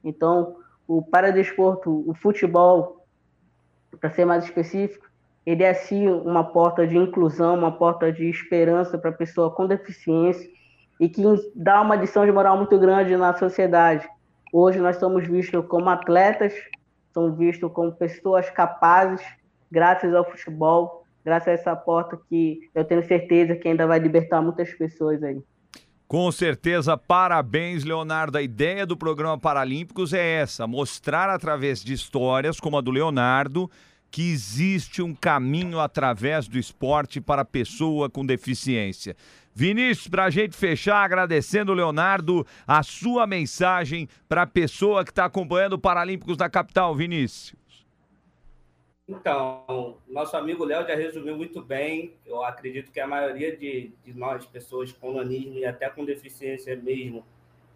Então, 0.02 0.56
o 0.88 1.02
paradesporto, 1.02 2.10
o 2.10 2.14
futebol, 2.14 3.01
para 3.99 4.10
ser 4.12 4.25
mais 4.25 4.43
específico, 4.43 5.10
ele 5.45 5.63
é 5.63 5.73
sim 5.73 6.08
uma 6.08 6.43
porta 6.43 6.86
de 6.86 6.97
inclusão, 6.97 7.58
uma 7.58 7.71
porta 7.71 8.12
de 8.12 8.30
esperança 8.30 8.97
para 8.97 9.10
a 9.10 9.13
pessoa 9.13 9.49
com 9.51 9.67
deficiência 9.67 10.49
e 10.99 11.10
que 11.10 11.23
dá 11.56 11.82
uma 11.82 11.95
lição 11.95 12.25
de 12.25 12.32
moral 12.32 12.58
muito 12.58 12.77
grande 12.77 13.17
na 13.17 13.34
sociedade. 13.34 14.08
Hoje 14.54 14.80
nós 14.80 14.97
somos 14.97 15.27
vistos 15.27 15.65
como 15.67 15.89
atletas, 15.89 16.54
somos 17.13 17.38
vistos 17.38 17.71
como 17.71 17.91
pessoas 17.91 18.49
capazes, 18.49 19.25
graças 19.71 20.13
ao 20.13 20.30
futebol, 20.30 21.04
graças 21.25 21.47
a 21.47 21.51
essa 21.51 21.75
porta 21.75 22.19
que 22.30 22.69
eu 22.75 22.86
tenho 22.86 23.04
certeza 23.04 23.56
que 23.56 23.67
ainda 23.67 23.88
vai 23.88 23.97
libertar 23.97 24.41
muitas 24.41 24.71
pessoas 24.73 25.23
aí. 25.23 25.41
Com 26.12 26.30
certeza, 26.30 26.97
parabéns, 26.97 27.86
Leonardo. 27.86 28.38
A 28.38 28.41
ideia 28.41 28.86
do 28.86 28.97
programa 28.97 29.38
Paralímpicos 29.38 30.12
é 30.12 30.41
essa: 30.41 30.67
mostrar 30.67 31.30
através 31.30 31.82
de 31.82 31.93
histórias 31.93 32.60
como 32.60 32.78
a 32.78 32.82
do 32.82 32.91
Leonardo 32.91 33.71
que 34.12 34.30
existe 34.30 35.02
um 35.02 35.15
caminho 35.15 35.80
através 35.80 36.50
do 36.50 36.60
esporte 36.60 37.21
para 37.21 37.43
a 37.43 37.45
pessoa 37.45 38.10
com 38.10 38.26
deficiência. 38.26 39.15
Vinícius, 39.56 40.10
para 40.10 40.26
a 40.26 40.30
gente 40.30 40.54
fechar, 40.54 41.02
agradecendo, 41.02 41.74
Leonardo, 41.74 42.45
a 42.67 42.84
sua 42.84 43.26
mensagem 43.26 44.10
para 44.28 44.41
a 44.41 44.47
pessoa 44.47 45.06
que 45.06 45.12
está 45.12 45.24
acompanhando 45.24 45.74
o 45.74 45.80
Paralímpicos 45.80 46.36
da 46.36 46.50
capital, 46.50 46.93
Vinícius. 46.93 47.61
Então, 49.12 49.97
nosso 50.08 50.38
amigo 50.38 50.63
Léo 50.63 50.88
já 50.88 50.95
resumiu 50.95 51.36
muito 51.36 51.62
bem. 51.62 52.13
Eu 52.26 52.41
acredito 52.43 52.93
que 52.93 53.00
a 53.00 53.06
maioria 53.06 53.56
de, 53.58 53.91
de 54.06 54.13
nós, 54.13 54.45
pessoas 54.45 54.93
com 54.93 55.12
nanismo 55.12 55.58
e 55.58 55.65
até 55.65 55.89
com 55.89 56.06
deficiência 56.06 56.78
mesmo, 56.78 57.26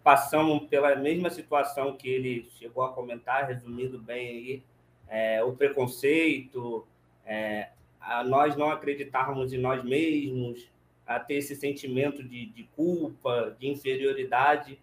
passamos 0.02 0.66
pela 0.66 0.96
mesma 0.96 1.28
situação 1.28 1.94
que 1.94 2.08
ele 2.08 2.48
chegou 2.58 2.82
a 2.84 2.92
comentar, 2.92 3.48
resumindo 3.48 3.98
bem 3.98 4.28
aí, 4.28 4.62
é, 5.08 5.44
o 5.44 5.52
preconceito, 5.52 6.86
é, 7.26 7.68
a 8.00 8.24
nós 8.24 8.56
não 8.56 8.70
acreditarmos 8.70 9.52
em 9.52 9.58
nós 9.58 9.84
mesmos, 9.84 10.70
a 11.06 11.20
ter 11.20 11.34
esse 11.34 11.54
sentimento 11.54 12.22
de, 12.22 12.46
de 12.46 12.64
culpa, 12.74 13.54
de 13.60 13.68
inferioridade. 13.68 14.80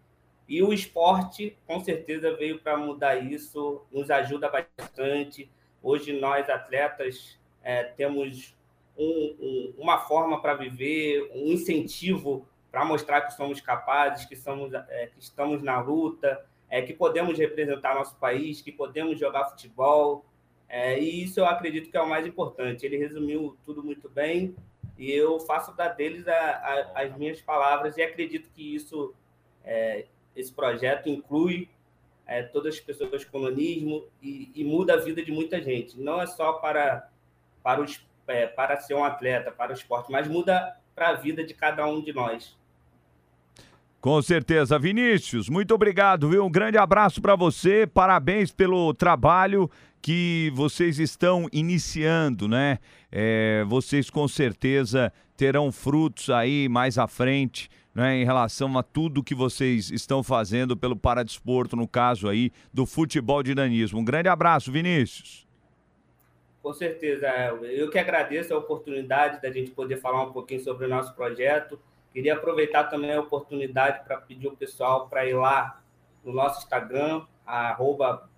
E 0.48 0.62
o 0.62 0.72
esporte, 0.72 1.58
com 1.66 1.80
certeza, 1.80 2.36
veio 2.36 2.60
para 2.60 2.78
mudar 2.78 3.16
isso, 3.16 3.82
nos 3.92 4.12
ajuda 4.12 4.52
bastante. 4.52 5.50
Hoje, 5.84 6.14
nós, 6.14 6.50
atletas, 6.50 7.38
é, 7.62 7.84
temos 7.84 8.56
um, 8.98 9.36
um, 9.38 9.74
uma 9.78 10.00
forma 10.00 10.42
para 10.42 10.54
viver, 10.54 11.30
um 11.36 11.52
incentivo 11.52 12.48
para 12.72 12.86
mostrar 12.86 13.22
que 13.22 13.34
somos 13.34 13.60
capazes, 13.60 14.26
que, 14.26 14.36
somos, 14.36 14.74
é, 14.74 15.08
que 15.08 15.20
estamos 15.20 15.62
na 15.62 15.82
luta, 15.82 16.44
é, 16.70 16.82
que 16.82 16.94
podemos 16.94 17.38
representar 17.38 17.96
nosso 17.96 18.16
país, 18.16 18.62
que 18.62 18.72
podemos 18.72 19.20
jogar 19.20 19.50
futebol. 19.50 20.26
É, 20.70 20.98
e 20.98 21.24
isso 21.24 21.42
eu 21.42 21.46
acredito 21.46 21.92
que 21.92 21.98
é 21.98 22.02
o 22.02 22.08
mais 22.08 22.26
importante. 22.26 22.86
Ele 22.86 22.98
resumiu 22.98 23.58
tudo 23.66 23.84
muito 23.84 24.08
bem 24.10 24.56
e 24.98 25.12
eu 25.12 25.38
faço 25.42 25.76
da 25.76 25.90
deles 25.90 26.28
a, 26.28 26.34
a, 26.34 27.02
as 27.04 27.18
minhas 27.18 27.42
palavras 27.42 27.98
e 27.98 28.02
acredito 28.02 28.50
que 28.56 28.74
isso, 28.74 29.14
é, 29.66 30.06
esse 30.34 30.54
projeto 30.54 31.10
inclui 31.10 31.68
é, 32.26 32.44
todas 32.44 32.76
as 32.76 32.80
pessoas 32.80 33.26
com 33.26 33.40
nanismo 33.40 34.06
e, 34.22 34.52
e, 34.56 34.64
muda 34.64 34.94
a 34.94 34.98
vida 34.98 35.24
de 35.24 35.32
muita 35.32 35.62
gente. 35.62 36.00
Não 36.00 36.22
é 36.22 36.28
só 36.28 36.54
para, 36.54 37.10
para, 37.62 37.82
os, 37.82 38.06
é, 38.28 38.48
para 38.48 38.80
ser 38.80 38.94
um 38.94 39.04
atleta, 39.04 39.52
para 39.52 39.72
o 39.72 39.76
esporte, 39.76 40.12
mas 40.12 40.28
muda 40.28 40.78
para 40.96 41.10
a 41.10 41.14
vida 41.14 41.44
de 41.44 41.54
cada 41.54 41.86
um 41.86 42.02
de 42.02 42.14
nós. 42.14 42.56
Com 44.00 44.22
certeza. 44.22 44.78
Vinícius, 44.78 45.48
muito 45.48 45.74
obrigado, 45.74 46.30
viu? 46.30 46.46
Um 46.46 46.52
grande 46.52 46.78
abraço 46.78 47.22
para 47.22 47.36
você, 47.36 47.88
parabéns 47.88 48.52
pelo 48.52 48.94
trabalho 48.94 49.70
que 50.02 50.52
vocês 50.54 51.00
estão 51.00 51.48
iniciando, 51.54 52.46
né? 52.46 52.80
É, 53.10 53.64
vocês 53.66 54.10
com 54.10 54.28
certeza 54.28 55.12
terão 55.38 55.72
frutos 55.72 56.30
aí 56.30 56.68
mais 56.68 56.98
à 56.98 57.08
frente, 57.08 57.70
né? 57.94 58.18
Em 58.18 58.26
relação 58.26 58.78
a 58.78 58.84
tudo 58.84 59.24
que 59.24 59.36
vocês 59.36 59.92
estão 59.92 60.24
fazendo 60.24 60.76
pelo 60.76 60.96
paradesporto, 60.96 61.76
no 61.76 61.88
caso 61.88 62.28
aí 62.28 62.52
do 62.74 62.86
futebol 62.86 63.44
dinamismo. 63.44 64.00
Um 64.00 64.06
grande 64.06 64.30
abraço, 64.30 64.72
Vinícius. 64.72 65.48
Com 66.62 66.74
certeza, 66.74 67.28
Elber. 67.28 67.70
Eu 67.72 67.90
que 67.90 68.00
agradeço 68.00 68.54
a 68.54 68.58
oportunidade 68.58 69.42
da 69.42 69.52
gente 69.52 69.72
poder 69.72 69.98
falar 69.98 70.24
um 70.24 70.32
pouquinho 70.32 70.62
sobre 70.62 70.86
o 70.86 70.90
nosso 70.90 71.14
projeto. 71.14 71.78
Queria 72.14 72.36
aproveitar 72.36 72.86
também 72.86 73.12
a 73.12 73.20
oportunidade 73.20 74.04
para 74.06 74.18
pedir 74.18 74.48
o 74.48 74.56
pessoal 74.56 75.08
para 75.10 75.26
ir 75.26 75.34
lá 75.34 75.82
no 76.24 76.32
nosso 76.32 76.60
Instagram, 76.60 77.26
arroba 77.46 78.30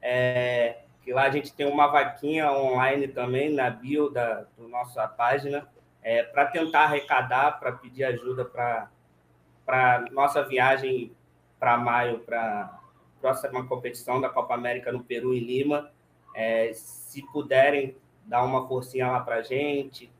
é, 0.00 0.78
que 1.04 1.12
lá 1.12 1.22
a 1.22 1.30
gente 1.30 1.52
tem 1.52 1.66
uma 1.66 1.86
vaquinha 1.86 2.50
online 2.50 3.06
também 3.06 3.52
na 3.52 3.70
bio 3.70 4.10
da, 4.10 4.46
da 4.58 4.68
nossa 4.68 5.06
página, 5.06 5.68
é, 6.02 6.22
para 6.22 6.46
tentar 6.46 6.84
arrecadar, 6.84 7.58
para 7.60 7.72
pedir 7.72 8.04
ajuda 8.04 8.44
para 8.44 10.04
nossa 10.10 10.42
viagem 10.42 11.12
para 11.58 11.78
maio, 11.78 12.18
para 12.20 12.62
a 12.64 12.78
próxima 13.20 13.64
competição 13.66 14.20
da 14.20 14.28
Copa 14.28 14.54
América 14.54 14.90
no 14.90 15.02
Peru, 15.04 15.32
em 15.32 15.38
Lima. 15.40 15.90
É, 16.34 16.72
se 16.74 17.22
puderem 17.32 17.96
dar 18.24 18.42
uma 18.42 18.66
forcinha 18.66 19.06
lá 19.08 19.20
para 19.20 19.36
a 19.36 19.42
gente, 19.42 20.10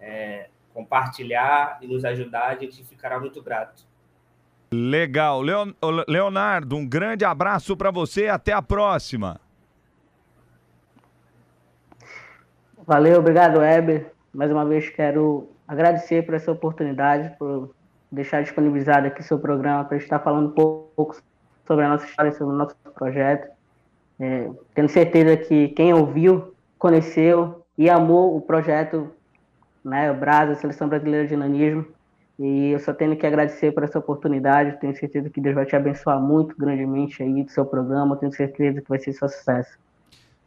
é, 0.00 0.48
compartilhar 0.72 1.78
e 1.80 1.86
nos 1.86 2.04
ajudar, 2.04 2.46
a 2.48 2.54
gente 2.54 2.84
ficará 2.84 3.18
muito 3.18 3.42
grato. 3.42 3.84
Legal. 4.72 5.42
Leon- 5.42 5.74
Leonardo, 6.08 6.76
um 6.76 6.86
grande 6.86 7.24
abraço 7.24 7.76
para 7.76 7.90
você 7.90 8.26
e 8.26 8.28
até 8.28 8.52
a 8.52 8.62
próxima. 8.62 9.40
Valeu, 12.86 13.18
obrigado, 13.18 13.58
Weber. 13.58 14.12
Mais 14.32 14.50
uma 14.50 14.64
vez 14.64 14.88
quero 14.88 15.48
agradecer 15.68 16.24
por 16.24 16.34
essa 16.34 16.50
oportunidade, 16.50 17.36
por 17.38 17.74
deixar 18.10 18.42
disponibilizado 18.42 19.06
aqui 19.06 19.22
seu 19.22 19.38
programa 19.38 19.84
para 19.84 19.96
estar 19.96 20.18
falando 20.18 20.48
um 20.48 20.52
pouco 20.52 21.16
sobre 21.66 21.84
a 21.84 21.88
nossa 21.88 22.06
história, 22.06 22.32
sobre 22.32 22.54
o 22.54 22.56
nosso 22.56 22.76
projeto. 22.94 23.50
É, 24.18 24.50
tenho 24.74 24.88
certeza 24.88 25.36
que 25.36 25.68
quem 25.68 25.92
ouviu, 25.92 26.54
conheceu 26.78 27.64
e 27.76 27.90
amou 27.90 28.36
o 28.36 28.40
projeto, 28.40 29.10
né, 29.84 30.10
o 30.10 30.14
Brasa, 30.14 30.54
Seleção 30.54 30.88
Brasileira 30.88 31.26
de 31.26 31.36
Nanismo. 31.36 31.86
E 32.38 32.70
eu 32.70 32.78
só 32.78 32.92
tenho 32.92 33.16
que 33.16 33.26
agradecer 33.26 33.72
por 33.72 33.84
essa 33.84 33.98
oportunidade. 33.98 34.78
Tenho 34.80 34.96
certeza 34.96 35.30
que 35.30 35.40
Deus 35.40 35.54
vai 35.54 35.66
te 35.66 35.76
abençoar 35.76 36.20
muito 36.20 36.56
grandemente 36.56 37.22
aí 37.22 37.42
do 37.42 37.50
seu 37.50 37.64
programa. 37.64 38.16
Tenho 38.16 38.32
certeza 38.32 38.80
que 38.80 38.88
vai 38.88 38.98
ser 38.98 39.12
só 39.12 39.28
sucesso. 39.28 39.78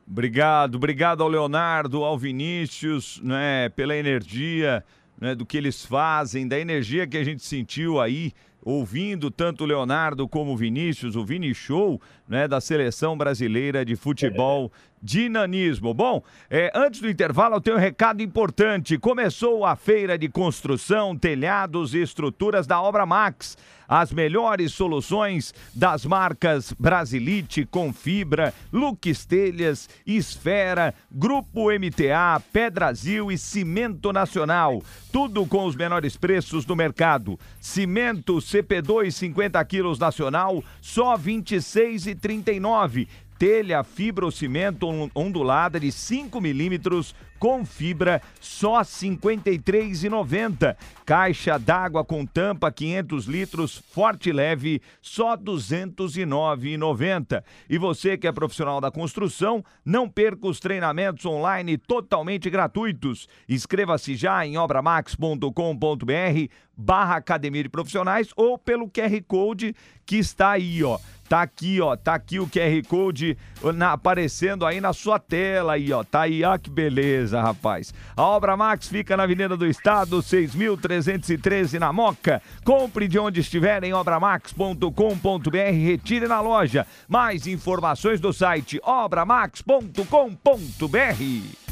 Obrigado, 0.08 0.76
obrigado 0.76 1.24
ao 1.24 1.30
Leonardo, 1.30 2.04
ao 2.04 2.18
Vinícius, 2.18 3.20
né, 3.24 3.70
pela 3.70 3.96
energia, 3.96 4.84
né, 5.20 5.34
do 5.34 5.46
que 5.46 5.58
eles 5.58 5.84
fazem, 5.84 6.48
da 6.48 6.60
energia 6.60 7.08
que 7.08 7.18
a 7.18 7.24
gente 7.24 7.44
sentiu 7.44 8.00
aí, 8.00 8.32
ouvindo 8.64 9.32
tanto 9.32 9.64
o 9.64 9.68
Leonardo 9.68 10.28
como 10.28 10.54
o 10.54 10.58
Vinícius, 10.58 11.16
o 11.16 11.26
Vini 11.26 11.54
Show, 11.56 12.00
né, 12.28 12.48
da 12.48 12.62
seleção 12.62 13.18
brasileira 13.18 13.84
de 13.84 13.96
futebol 13.96 14.72
de 15.06 15.30
nanismo. 15.30 15.94
Bom, 15.94 16.24
é, 16.50 16.72
antes 16.74 17.00
do 17.00 17.08
intervalo 17.08 17.56
eu 17.58 17.62
tenho 17.62 17.78
um 17.78 17.80
recado 17.80 18.24
importante. 18.24 18.98
Começou 18.98 19.64
a 19.64 19.76
feira 19.76 20.18
de 20.18 20.28
construção, 20.28 21.16
telhados 21.16 21.94
e 21.94 22.02
estruturas 22.02 22.66
da 22.66 22.82
Obra 22.82 23.06
Max. 23.06 23.56
As 23.88 24.12
melhores 24.12 24.74
soluções 24.74 25.54
das 25.72 26.08
marcas 26.08 26.74
Brasilite, 26.74 27.68
Confibra, 27.68 28.52
Lux 28.74 29.28
Telhas, 29.28 29.88
Esfera, 30.08 30.92
Grupo 31.12 31.68
MTA, 31.70 32.42
Pedrazil 32.52 33.32
e 33.32 33.38
Cimento 33.38 34.12
Nacional. 34.12 34.82
Tudo 35.12 35.46
com 35.46 35.66
os 35.66 35.76
menores 35.76 36.18
preços 36.18 36.66
do 36.66 36.76
mercado. 36.76 37.40
Cimento 37.62 38.38
CP2 38.38 39.12
50 39.12 39.64
quilos 39.66 40.00
nacional, 40.00 40.64
só 40.82 41.16
R$ 41.16 41.22
26,39 41.22 43.08
telha 43.38 43.84
fibrocimento 43.84 44.88
on- 44.88 45.10
ondulada 45.16 45.80
de 45.80 45.92
5 45.92 46.40
milímetros 46.42 47.14
com 47.38 47.66
fibra 47.66 48.22
só 48.40 48.78
R$ 48.80 48.86
53,90. 48.86 50.76
Caixa 51.06 51.60
d'água 51.60 52.04
com 52.04 52.26
tampa 52.26 52.72
500 52.72 53.26
litros 53.26 53.78
forte 53.92 54.30
e 54.30 54.34
leve 54.34 54.82
só 55.02 55.36
R$ 55.36 55.42
209,90. 55.44 57.44
E 57.70 57.78
você 57.78 58.18
que 58.18 58.28
é 58.28 58.32
profissional 58.32 58.80
da 58.80 58.90
construção, 58.90 59.64
não 59.84 60.10
perca 60.10 60.48
os 60.48 60.60
treinamentos 60.60 61.26
online 61.26 61.78
totalmente 61.78 62.50
gratuitos. 62.50 63.28
Inscreva-se 63.48 64.16
já 64.16 64.46
em 64.46 64.58
obramax.com.br 64.58 66.50
barra 66.78 67.16
academia 67.18 67.64
de 67.64 67.70
profissionais 67.70 68.30
ou 68.36 68.58
pelo 68.58 68.90
QR 68.90 69.22
Code 69.28 69.76
que 70.06 70.18
está 70.18 70.52
aí, 70.52 70.84
ó. 70.84 70.98
Tá 71.28 71.42
aqui, 71.42 71.82
ó, 71.82 71.96
tá 71.96 72.14
aqui 72.14 72.40
o 72.40 72.48
QR 72.48 72.84
Code 72.88 73.36
na- 73.74 73.94
aparecendo 73.94 74.64
aí 74.66 74.80
na 74.80 74.94
sua 74.94 75.18
tela 75.18 75.74
aí, 75.74 75.92
ó. 75.92 76.04
Tá 76.04 76.22
aí, 76.22 76.44
ó, 76.44 76.56
que 76.58 76.70
beleza, 76.70 77.42
rapaz. 77.42 77.94
A 78.16 78.22
Obra 78.24 78.56
Max 78.56 78.88
fica 78.88 79.18
na 79.18 79.24
Avenida 79.24 79.58
do 79.58 79.66
Estado, 79.66 80.22
6.313 80.22 81.80
na 81.80 81.92
Moca. 81.92 82.42
Compre 82.64 83.08
de 83.08 83.18
onde 83.18 83.40
estiver 83.42 83.84
em 83.84 83.94
obramax.com.br, 83.94 85.58
retire 85.84 86.28
na 86.28 86.42
loja. 86.42 86.86
Mais 87.08 87.48
informações 87.48 88.20
do 88.20 88.32
site 88.32 88.80
obramax.com.br. 88.84 91.65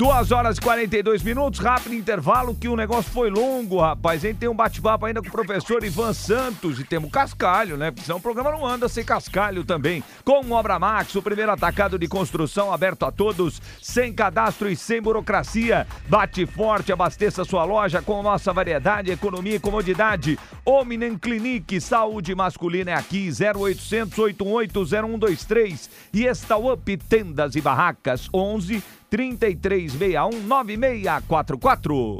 Duas 0.00 0.32
horas 0.32 0.56
e 0.56 0.62
42 0.62 1.22
minutos, 1.22 1.60
rápido 1.60 1.94
intervalo, 1.94 2.54
que 2.54 2.68
o 2.68 2.74
negócio 2.74 3.12
foi 3.12 3.28
longo, 3.28 3.80
rapaz. 3.80 4.24
A 4.24 4.32
tem 4.32 4.48
um 4.48 4.54
bate-papo 4.54 5.04
ainda 5.04 5.20
com 5.20 5.28
o 5.28 5.30
professor 5.30 5.84
Ivan 5.84 6.14
Santos 6.14 6.80
e 6.80 6.84
temos 6.84 7.10
cascalho, 7.10 7.76
né? 7.76 7.90
Porque 7.90 8.06
senão 8.06 8.16
o 8.16 8.22
programa 8.22 8.50
não 8.50 8.64
anda 8.64 8.88
sem 8.88 9.04
cascalho 9.04 9.62
também. 9.62 10.02
Com 10.24 10.52
Obra 10.52 10.78
Max, 10.78 11.14
o 11.16 11.20
primeiro 11.20 11.52
atacado 11.52 11.98
de 11.98 12.08
construção 12.08 12.72
aberto 12.72 13.04
a 13.04 13.12
todos, 13.12 13.60
sem 13.82 14.10
cadastro 14.10 14.70
e 14.70 14.74
sem 14.74 15.02
burocracia. 15.02 15.86
Bate 16.08 16.46
forte, 16.46 16.90
abasteça 16.90 17.44
sua 17.44 17.64
loja 17.64 18.00
com 18.00 18.22
nossa 18.22 18.54
variedade, 18.54 19.10
economia 19.10 19.56
e 19.56 19.60
comodidade. 19.60 20.38
Ominen 20.64 21.18
Clinique, 21.18 21.78
saúde 21.78 22.34
masculina 22.34 22.92
é 22.92 22.94
aqui, 22.94 23.28
0800 23.28 24.18
818 24.18 24.86
0123 24.86 25.90
e 26.14 26.26
Up 26.26 26.96
Tendas 26.96 27.54
e 27.54 27.60
Barracas, 27.60 28.30
11 28.32 28.82
3361 29.10 30.30
9644. 30.46 32.18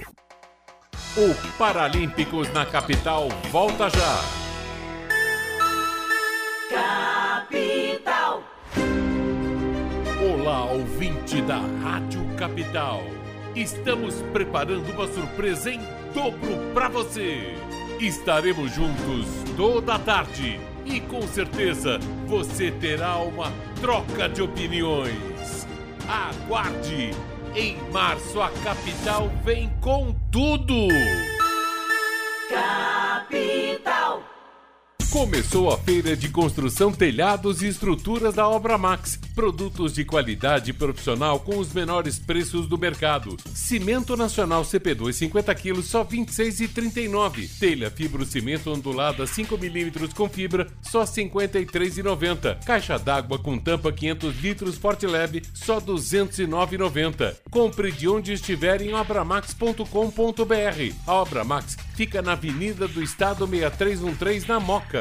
O 1.17 1.35
Paralímpicos 1.57 2.53
na 2.53 2.67
capital 2.67 3.29
volta 3.53 3.89
já. 3.89 4.21
Capital. 6.69 8.43
Olá, 10.21 10.65
ouvinte 10.65 11.41
da 11.43 11.59
Rádio 11.83 12.25
Capital. 12.37 13.03
Estamos 13.55 14.17
preparando 14.33 14.91
uma 14.91 15.07
surpresa 15.07 15.71
em 15.71 15.81
dobro 16.13 16.73
para 16.75 16.89
você. 16.89 17.55
Estaremos 18.01 18.75
juntos 18.75 19.27
toda 19.57 19.95
a 19.95 19.99
tarde 19.99 20.61
e 20.85 21.01
com 21.01 21.23
certeza 21.23 22.01
você 22.27 22.73
terá 22.73 23.19
uma 23.19 23.53
troca 23.81 24.29
de 24.29 24.43
opiniões. 24.43 25.60
Aguarde! 26.11 27.13
Em 27.55 27.77
março 27.93 28.41
a 28.41 28.51
capital 28.65 29.31
vem 29.45 29.71
com 29.81 30.13
tudo! 30.33 30.89
Começou 35.11 35.73
a 35.73 35.77
feira 35.77 36.17
de 36.17 36.29
construção, 36.29 36.93
telhados 36.93 37.63
e 37.63 37.67
estruturas 37.67 38.33
da 38.33 38.49
Obra 38.49 38.79
Max. 38.79 39.19
Produtos 39.35 39.93
de 39.93 40.05
qualidade 40.05 40.73
profissional 40.73 41.41
com 41.41 41.59
os 41.59 41.73
menores 41.73 42.17
preços 42.17 42.69
do 42.69 42.79
mercado. 42.79 43.37
Cimento 43.53 44.17
Nacional 44.17 44.63
CP2 44.63 45.13
50 45.13 45.53
kg 45.57 45.83
só 45.83 46.05
R$ 46.05 46.19
26,39. 46.19 47.59
Telha 47.59 47.91
fibrocimento 47.91 48.71
ondulada 48.71 49.27
5 49.27 49.59
milímetros 49.59 50.13
com 50.13 50.29
fibra 50.29 50.69
só 50.81 51.01
R$ 51.01 51.07
53,90. 51.07 52.65
Caixa 52.65 52.97
d'água 52.97 53.37
com 53.37 53.59
tampa 53.59 53.91
500 53.91 54.41
litros 54.41 54.79
Forte 54.79 55.09
Leve 55.09 55.43
só 55.53 55.79
R$ 55.79 55.87
209,90. 55.87 57.35
Compre 57.51 57.91
de 57.91 58.07
onde 58.07 58.35
estiver 58.35 58.81
em 58.81 58.95
obramax.com.br. 58.95 59.85
A 61.05 61.15
Obra 61.15 61.43
Max 61.43 61.77
fica 61.97 62.23
na 62.23 62.33
Avenida 62.33 62.87
do 62.87 63.03
Estado 63.03 63.45
6313 63.45 64.47
na 64.47 64.61
Moca. 64.61 65.00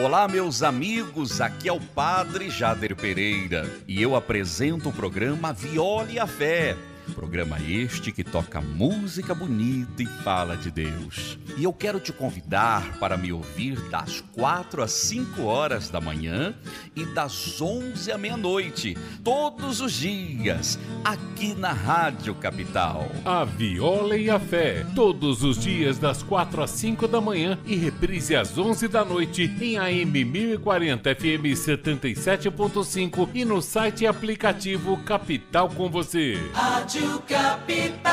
Olá, 0.00 0.28
meus 0.28 0.62
amigos, 0.62 1.40
aqui 1.40 1.68
é 1.68 1.72
o 1.72 1.80
Padre 1.80 2.50
Jader 2.50 2.94
Pereira 2.94 3.68
e 3.88 4.00
eu 4.00 4.14
apresento 4.14 4.90
o 4.90 4.92
programa 4.92 5.52
Viole 5.52 6.20
a 6.20 6.26
Fé. 6.26 6.76
Programa 7.14 7.58
este 7.60 8.12
que 8.12 8.22
toca 8.22 8.60
música 8.60 9.34
bonita 9.34 10.02
e 10.02 10.06
fala 10.06 10.56
de 10.56 10.70
Deus. 10.70 11.38
E 11.56 11.64
eu 11.64 11.72
quero 11.72 11.98
te 11.98 12.12
convidar 12.12 12.98
para 12.98 13.16
me 13.16 13.32
ouvir 13.32 13.80
das 13.88 14.20
4 14.32 14.82
às 14.82 14.92
5 14.92 15.42
horas 15.42 15.88
da 15.88 16.00
manhã 16.00 16.54
e 16.94 17.04
das 17.06 17.60
11 17.60 18.12
à 18.12 18.18
meia-noite, 18.18 18.96
todos 19.24 19.80
os 19.80 19.92
dias, 19.92 20.78
aqui 21.04 21.54
na 21.54 21.72
Rádio 21.72 22.34
Capital. 22.34 23.08
A 23.24 23.44
Viola 23.44 24.16
e 24.16 24.30
a 24.30 24.38
Fé, 24.38 24.86
todos 24.94 25.42
os 25.42 25.58
dias 25.58 25.98
das 25.98 26.22
4 26.22 26.62
às 26.62 26.70
5 26.70 27.08
da 27.08 27.20
manhã 27.20 27.58
e 27.66 27.74
reprise 27.76 28.36
às 28.36 28.56
11 28.56 28.88
da 28.88 29.04
noite 29.04 29.50
em 29.60 29.76
AM 29.78 30.24
1040 30.24 31.14
FM 31.14 31.44
77.5 31.54 33.28
e 33.34 33.44
no 33.44 33.60
site 33.60 34.04
e 34.04 34.06
aplicativo 34.06 34.96
Capital 35.04 35.68
com 35.70 35.88
você. 35.90 36.38
Rádio 36.52 36.97
Capital. 36.98 38.08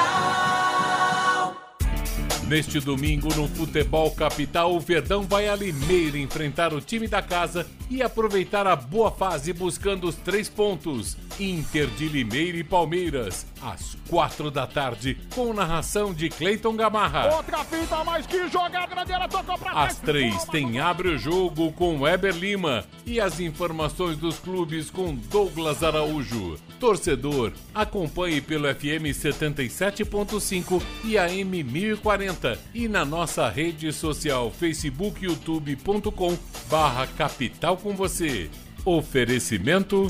Neste 2.47 2.79
domingo, 2.79 3.33
no 3.35 3.47
Futebol 3.47 4.11
Capital, 4.11 4.75
o 4.75 4.79
Verdão 4.79 5.23
vai 5.23 5.49
a 5.49 5.55
Limeira 5.55 6.15
enfrentar 6.15 6.75
o 6.75 6.79
time 6.79 7.07
da 7.07 7.19
casa 7.19 7.65
e 7.89 8.03
aproveitar 8.03 8.67
a 8.67 8.75
boa 8.75 9.09
fase 9.09 9.51
buscando 9.51 10.07
os 10.07 10.15
três 10.15 10.47
pontos. 10.47 11.17
Inter 11.39 11.87
de 11.87 12.07
Limeira 12.07 12.57
e 12.57 12.63
Palmeiras, 12.63 13.47
às 13.61 13.97
quatro 14.07 14.51
da 14.51 14.67
tarde, 14.67 15.17
com 15.33 15.53
narração 15.53 16.13
de 16.13 16.29
Cleiton 16.29 16.75
Gamarra. 16.75 17.35
Outra 17.35 17.63
fita, 17.65 18.03
mas 18.03 18.27
que 18.27 18.47
jogada 18.47 18.85
grande, 18.85 19.27
tocou 19.27 19.57
pra 19.57 19.71
Às 19.71 19.97
três 19.97 20.45
tem 20.45 20.79
Abre 20.79 21.09
o 21.09 21.17
Jogo 21.17 21.73
com 21.73 22.01
Weber 22.01 22.33
Lima 22.33 22.85
e 23.05 23.19
as 23.19 23.39
informações 23.39 24.17
dos 24.17 24.37
clubes 24.37 24.89
com 24.91 25.15
Douglas 25.15 25.83
Araújo. 25.83 26.57
Torcedor, 26.79 27.51
acompanhe 27.73 28.39
pelo 28.39 28.67
FM 28.73 29.11
77.5 29.11 30.81
e 31.03 31.17
AM 31.17 31.63
1040 31.63 32.34
e 32.73 32.87
na 32.87 33.05
nossa 33.05 33.49
rede 33.49 33.91
social 33.91 34.51
Facebook 34.51 35.23
youtube.com 35.23 36.37
barra 36.69 37.07
Capital 37.07 37.77
com 37.77 37.95
você. 37.95 38.49
Oferecimento 38.85 40.07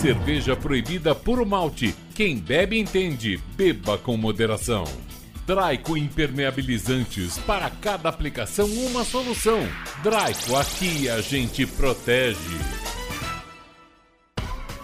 Cerveja 0.00 0.54
proibida 0.54 1.14
por 1.14 1.44
malte. 1.44 1.94
Quem 2.14 2.38
bebe 2.38 2.78
entende. 2.78 3.40
Beba 3.56 3.98
com 3.98 4.16
moderação. 4.16 4.84
Draico 5.46 5.96
Impermeabilizantes. 5.96 7.38
Para 7.38 7.68
cada 7.68 8.08
aplicação, 8.08 8.66
uma 8.66 9.04
solução. 9.04 9.60
Draico, 10.02 10.56
aqui 10.56 11.08
a 11.08 11.20
gente 11.20 11.66
protege. 11.66 12.81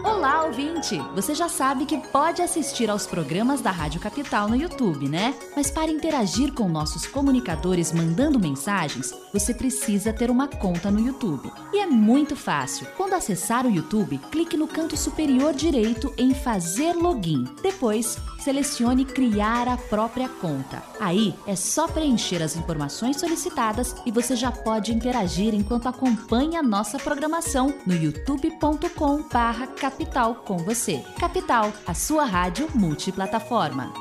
Olá, 0.02 0.44
ouvinte! 0.44 0.98
Você 1.14 1.34
já 1.34 1.48
sabe 1.48 1.84
que 1.84 1.98
pode 1.98 2.40
assistir 2.40 2.88
aos 2.88 3.06
programas 3.06 3.60
da 3.60 3.70
Rádio 3.70 4.00
Capital 4.00 4.48
no 4.48 4.56
YouTube, 4.56 5.08
né? 5.08 5.34
Mas 5.54 5.70
para 5.70 5.90
interagir 5.90 6.54
com 6.54 6.68
nossos 6.68 7.06
comunicadores 7.06 7.92
mandando 7.92 8.38
mensagens, 8.38 9.12
você 9.32 9.52
precisa 9.52 10.12
ter 10.12 10.30
uma 10.30 10.48
conta 10.48 10.90
no 10.90 11.00
YouTube. 11.00 11.52
E 11.72 11.78
é 11.78 11.86
muito 11.86 12.34
fácil. 12.34 12.86
Quando 12.96 13.14
acessar 13.14 13.66
o 13.66 13.70
YouTube, 13.70 14.18
clique 14.30 14.56
no 14.56 14.66
canto 14.66 14.96
superior 14.96 15.52
direito 15.52 16.12
em 16.16 16.32
Fazer 16.32 16.94
Login. 16.94 17.44
Depois, 17.62 18.16
selecione 18.38 19.04
Criar 19.04 19.68
a 19.68 19.76
própria 19.76 20.28
conta. 20.28 20.82
Aí 20.98 21.34
é 21.46 21.54
só 21.54 21.86
preencher 21.86 22.42
as 22.42 22.56
informações 22.56 23.18
solicitadas 23.18 23.94
e 24.06 24.10
você 24.10 24.34
já 24.34 24.50
pode 24.50 24.94
interagir 24.94 25.54
enquanto 25.54 25.88
acompanha 25.88 26.60
a 26.60 26.62
nossa 26.62 26.98
programação 26.98 27.74
no 27.86 27.94
youtube.com/barra 27.94 29.66
Capital 29.90 30.36
com 30.36 30.56
você. 30.58 31.02
Capital, 31.18 31.72
a 31.84 31.94
sua 31.94 32.24
rádio 32.24 32.68
multiplataforma. 32.72 33.92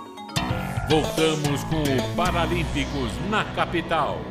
Voltamos 0.87 1.63
com 1.63 1.81
o 1.81 2.15
Paralímpicos 2.15 3.11
na 3.27 3.43
capital. 3.43 4.21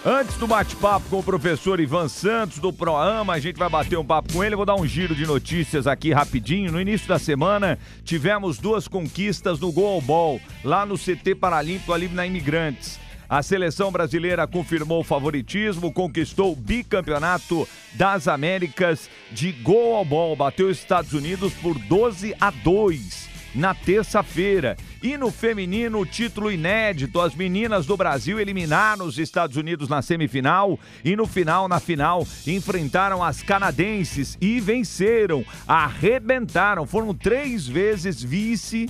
Antes 0.10 0.38
do 0.38 0.47
bate-papo 0.47 1.10
com 1.10 1.20
o 1.20 1.24
professor 1.24 1.82
Ivan 1.82 2.08
Santos 2.08 2.60
do 2.60 2.72
Proama, 2.72 3.34
a 3.34 3.39
gente 3.39 3.58
vai 3.58 3.68
bater 3.68 3.99
um 3.99 4.05
papo 4.05 4.32
com 4.32 4.41
ele. 4.41 4.53
Eu 4.53 4.58
vou 4.58 4.66
dar 4.66 4.78
um 4.78 4.88
giro 4.88 5.14
de 5.14 5.26
notícias 5.26 5.86
aqui 5.86 6.14
rapidinho. 6.14 6.72
No 6.72 6.80
início 6.80 7.10
da 7.10 7.20
semana, 7.20 7.78
tivemos 8.05 8.58
duas 8.58 8.88
conquistas 8.88 9.60
no 9.60 9.70
Goalball, 9.70 10.39
lá 10.64 10.86
no 10.86 10.97
CT 10.97 11.36
Paralímpico, 11.36 11.91
ali 11.91 12.08
na 12.08 12.26
Imigrantes. 12.26 12.97
A 13.28 13.43
seleção 13.43 13.91
brasileira 13.91 14.47
confirmou 14.47 15.01
o 15.01 15.03
favoritismo, 15.03 15.91
conquistou 15.91 16.53
o 16.53 16.55
bicampeonato 16.55 17.68
das 17.95 18.30
Américas 18.30 19.10
de 19.30 19.51
Goalball. 19.51 20.38
Bateu 20.38 20.70
os 20.70 20.78
Estados 20.78 21.12
Unidos 21.12 21.51
por 21.55 21.78
12 21.78 22.34
a 22.39 22.49
2 22.49 23.37
na 23.54 23.74
terça-feira. 23.74 24.78
E 25.02 25.18
no 25.18 25.32
feminino, 25.32 26.06
título 26.06 26.52
inédito: 26.52 27.22
as 27.22 27.36
meninas 27.36 27.86
do 27.86 27.95
Brasil 27.95 28.39
eliminaram 28.39 29.06
os 29.06 29.18
Estados 29.18 29.58
Unidos 29.58 29.89
na 29.89 30.02
semifinal 30.02 30.80
e 31.04 31.16
no 31.16 31.26
final, 31.28 31.68
na 31.68 31.80
final, 31.80 32.26
enfrentaram 32.45 33.24
as 33.24 33.41
canadenses 33.41 34.38
e 34.41 34.60
venceram, 34.60 35.45
arrebentaram. 35.68 36.86
Foram 36.86 37.14
três 37.14 37.68
vezes 37.68 38.22
vice 38.22 38.89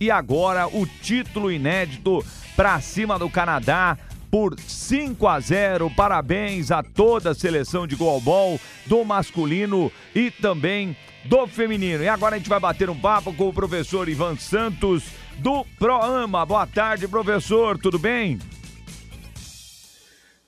e 0.00 0.10
agora 0.10 0.66
o 0.66 0.86
título 0.86 1.50
inédito 1.50 2.24
para 2.56 2.80
cima 2.80 3.18
do 3.18 3.28
Canadá 3.28 3.98
por 4.34 4.58
5 4.58 5.28
a 5.28 5.38
0. 5.38 5.88
Parabéns 5.94 6.72
a 6.72 6.82
toda 6.82 7.30
a 7.30 7.34
seleção 7.36 7.86
de 7.86 7.94
goalball 7.94 8.58
do 8.84 9.04
masculino 9.04 9.92
e 10.12 10.28
também 10.28 10.96
do 11.24 11.46
feminino. 11.46 12.02
E 12.02 12.08
agora 12.08 12.34
a 12.34 12.38
gente 12.38 12.48
vai 12.48 12.58
bater 12.58 12.90
um 12.90 13.00
papo 13.00 13.32
com 13.32 13.48
o 13.48 13.52
professor 13.52 14.08
Ivan 14.08 14.34
Santos 14.34 15.04
do 15.38 15.64
Proama. 15.78 16.44
Boa 16.44 16.66
tarde, 16.66 17.06
professor, 17.06 17.78
tudo 17.78 17.96
bem? 17.96 18.40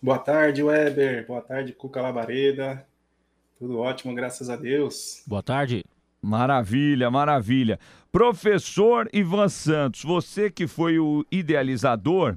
Boa 0.03 0.19
tarde, 0.19 0.65
Weber. 0.65 1.25
Boa 1.25 1.41
tarde, 1.41 1.73
Cuca 1.73 2.03
Labareda. 2.03 2.85
Tudo 3.57 3.79
ótimo, 3.79 4.13
graças 4.17 4.51
a 4.51 4.57
Deus. 4.57 5.23
Boa 5.25 5.45
tarde. 5.45 5.85
Maravilha, 6.21 7.09
maravilha. 7.09 7.79
Professor 8.11 9.09
Ivan 9.13 9.49
Santos, 9.49 10.03
você 10.03 10.51
que 10.51 10.67
foi 10.67 10.99
o 10.99 11.25
idealizador 11.31 12.37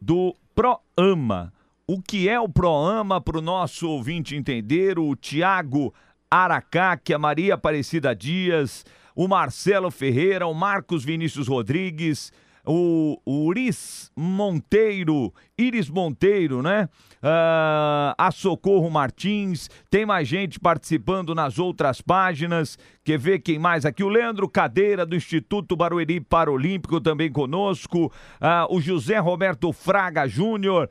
do 0.00 0.32
ProAma. 0.56 1.52
O 1.86 2.00
que 2.00 2.30
é 2.30 2.40
o 2.40 2.48
ProAma 2.48 3.20
para 3.20 3.38
o 3.38 3.42
nosso 3.42 3.86
ouvinte 3.90 4.34
entender? 4.34 4.98
O 4.98 5.14
Tiago 5.14 5.92
Aracaque, 6.30 7.12
a 7.12 7.18
Maria 7.18 7.54
Aparecida 7.54 8.16
Dias, 8.16 8.82
o 9.14 9.28
Marcelo 9.28 9.90
Ferreira, 9.90 10.46
o 10.46 10.54
Marcos 10.54 11.04
Vinícius 11.04 11.46
Rodrigues, 11.46 12.32
o, 12.66 13.20
Uris 13.24 14.10
Monteiro, 14.16 15.32
Iris 15.56 15.88
Monteiro, 15.88 16.62
né? 16.62 16.88
Ah, 17.22 18.14
a 18.18 18.30
Socorro 18.30 18.90
Martins, 18.90 19.70
tem 19.88 20.04
mais 20.04 20.26
gente 20.26 20.58
participando 20.58 21.34
nas 21.34 21.58
outras 21.58 22.00
páginas. 22.00 22.78
Quer 23.04 23.18
ver 23.18 23.38
quem 23.38 23.58
mais 23.58 23.86
aqui? 23.86 24.02
O 24.02 24.08
Leandro 24.08 24.48
Cadeira, 24.48 25.06
do 25.06 25.14
Instituto 25.14 25.76
Barueri 25.76 26.20
Paralímpico, 26.20 27.00
também 27.00 27.30
conosco. 27.30 28.12
Ah, 28.40 28.66
o 28.68 28.80
José 28.80 29.18
Roberto 29.18 29.72
Fraga 29.72 30.26
Júnior. 30.26 30.90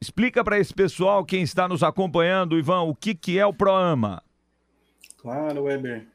Explica 0.00 0.44
para 0.44 0.60
esse 0.60 0.72
pessoal, 0.72 1.24
quem 1.24 1.42
está 1.42 1.66
nos 1.66 1.82
acompanhando, 1.82 2.56
Ivan, 2.56 2.82
o 2.82 2.94
que, 2.94 3.16
que 3.16 3.36
é 3.36 3.44
o 3.44 3.52
ProAma. 3.52 4.22
Claro, 5.16 5.64
Weber. 5.64 6.06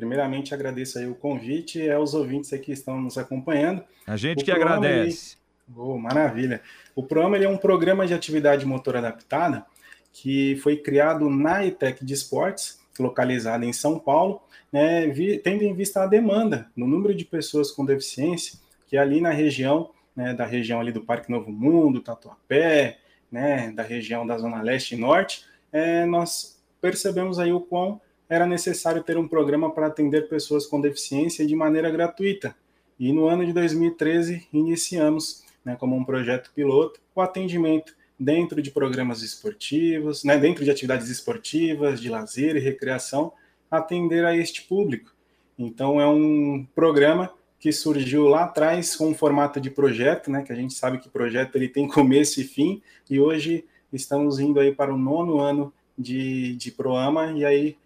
Primeiramente, 0.00 0.54
agradeço 0.54 0.98
aí 0.98 1.06
o 1.06 1.14
convite 1.14 1.78
e 1.78 1.90
aos 1.90 2.14
ouvintes 2.14 2.50
que 2.58 2.72
estão 2.72 2.98
nos 2.98 3.18
acompanhando. 3.18 3.84
A 4.06 4.16
gente 4.16 4.40
O 4.40 4.44
que 4.44 4.50
programa, 4.50 4.76
agradece. 4.76 5.36
Oh, 5.76 5.98
maravilha. 5.98 6.62
O 6.96 7.02
programa 7.02 7.36
ele 7.36 7.44
é 7.44 7.48
um 7.50 7.58
programa 7.58 8.06
de 8.06 8.14
atividade 8.14 8.64
motor 8.64 8.96
adaptada 8.96 9.66
que 10.10 10.56
foi 10.62 10.78
criado 10.78 11.28
na 11.28 11.64
ETEC 11.66 12.02
de 12.02 12.14
Esportes, 12.14 12.80
localizada 12.98 13.64
em 13.66 13.72
São 13.74 13.98
Paulo, 13.98 14.42
né, 14.72 15.06
vi- 15.08 15.38
tendo 15.38 15.64
em 15.64 15.74
vista 15.74 16.02
a 16.02 16.06
demanda 16.06 16.66
no 16.74 16.86
número 16.86 17.14
de 17.14 17.24
pessoas 17.26 17.70
com 17.70 17.84
deficiência, 17.84 18.58
que 18.88 18.96
é 18.96 19.00
ali 19.00 19.20
na 19.20 19.30
região, 19.30 19.90
né, 20.16 20.32
da 20.32 20.46
região 20.46 20.80
ali 20.80 20.92
do 20.92 21.02
Parque 21.02 21.30
Novo 21.30 21.52
Mundo, 21.52 22.00
Tatuapé, 22.00 22.98
né, 23.30 23.70
da 23.70 23.82
região 23.82 24.26
da 24.26 24.38
Zona 24.38 24.62
Leste 24.62 24.94
e 24.94 24.98
Norte, 24.98 25.44
é, 25.72 26.04
nós 26.06 26.58
percebemos 26.80 27.38
aí 27.38 27.52
o 27.52 27.60
quão 27.60 28.00
era 28.30 28.46
necessário 28.46 29.02
ter 29.02 29.18
um 29.18 29.26
programa 29.26 29.72
para 29.72 29.88
atender 29.88 30.28
pessoas 30.28 30.64
com 30.64 30.80
deficiência 30.80 31.44
de 31.44 31.56
maneira 31.56 31.90
gratuita. 31.90 32.54
E 32.96 33.12
no 33.12 33.26
ano 33.26 33.44
de 33.44 33.52
2013 33.52 34.46
iniciamos, 34.52 35.42
né, 35.64 35.74
como 35.74 35.96
um 35.96 36.04
projeto 36.04 36.52
piloto, 36.54 37.00
o 37.12 37.20
atendimento 37.20 37.92
dentro 38.16 38.62
de 38.62 38.70
programas 38.70 39.22
esportivos, 39.22 40.22
né, 40.22 40.38
dentro 40.38 40.64
de 40.64 40.70
atividades 40.70 41.08
esportivas, 41.08 42.00
de 42.00 42.08
lazer 42.08 42.54
e 42.54 42.60
recreação, 42.60 43.32
atender 43.68 44.24
a 44.24 44.36
este 44.36 44.62
público. 44.62 45.12
Então 45.58 46.00
é 46.00 46.06
um 46.06 46.64
programa 46.72 47.32
que 47.58 47.72
surgiu 47.72 48.28
lá 48.28 48.44
atrás 48.44 48.94
com 48.94 49.08
um 49.08 49.14
formato 49.14 49.60
de 49.60 49.70
projeto, 49.70 50.30
né, 50.30 50.42
que 50.42 50.52
a 50.52 50.56
gente 50.56 50.74
sabe 50.74 50.98
que 50.98 51.08
projeto 51.08 51.56
ele 51.56 51.68
tem 51.68 51.88
começo 51.88 52.40
e 52.40 52.44
fim, 52.44 52.80
e 53.10 53.18
hoje 53.18 53.64
estamos 53.92 54.38
indo 54.38 54.60
aí 54.60 54.72
para 54.72 54.94
o 54.94 54.98
nono 54.98 55.40
ano 55.40 55.72
de, 55.98 56.54
de 56.54 56.70
Proama, 56.70 57.32
e 57.32 57.44
aí 57.44 57.76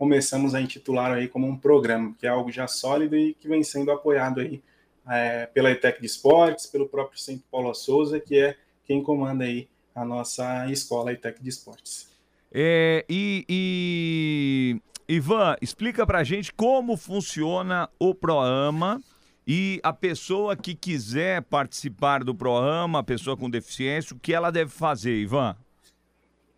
começamos 0.00 0.54
a 0.54 0.62
intitular 0.62 1.12
aí 1.12 1.28
como 1.28 1.46
um 1.46 1.54
programa, 1.54 2.14
que 2.18 2.26
é 2.26 2.30
algo 2.30 2.50
já 2.50 2.66
sólido 2.66 3.14
e 3.14 3.34
que 3.34 3.46
vem 3.46 3.62
sendo 3.62 3.90
apoiado 3.90 4.40
aí 4.40 4.62
é, 5.06 5.44
pela 5.44 5.70
ETEC 5.70 6.00
de 6.00 6.06
Esportes, 6.06 6.64
pelo 6.64 6.88
próprio 6.88 7.20
Centro 7.20 7.44
Paulo 7.50 7.74
Souza, 7.74 8.18
que 8.18 8.38
é 8.38 8.56
quem 8.86 9.02
comanda 9.02 9.44
aí 9.44 9.68
a 9.94 10.02
nossa 10.02 10.66
escola 10.72 11.12
ETEC 11.12 11.42
de 11.42 11.50
Esportes. 11.50 12.08
É, 12.50 13.04
e, 13.10 13.44
e- 13.46 14.80
Ivan, 15.06 15.54
explica 15.60 16.06
pra 16.06 16.24
gente 16.24 16.50
como 16.50 16.96
funciona 16.96 17.86
o 17.98 18.14
Proama 18.14 19.02
e 19.46 19.80
a 19.82 19.92
pessoa 19.92 20.56
que 20.56 20.74
quiser 20.74 21.42
participar 21.42 22.24
do 22.24 22.34
Proama, 22.34 23.00
a 23.00 23.04
pessoa 23.04 23.36
com 23.36 23.50
deficiência, 23.50 24.16
o 24.16 24.18
que 24.18 24.32
ela 24.32 24.50
deve 24.50 24.70
fazer, 24.70 25.14
Ivan? 25.20 25.54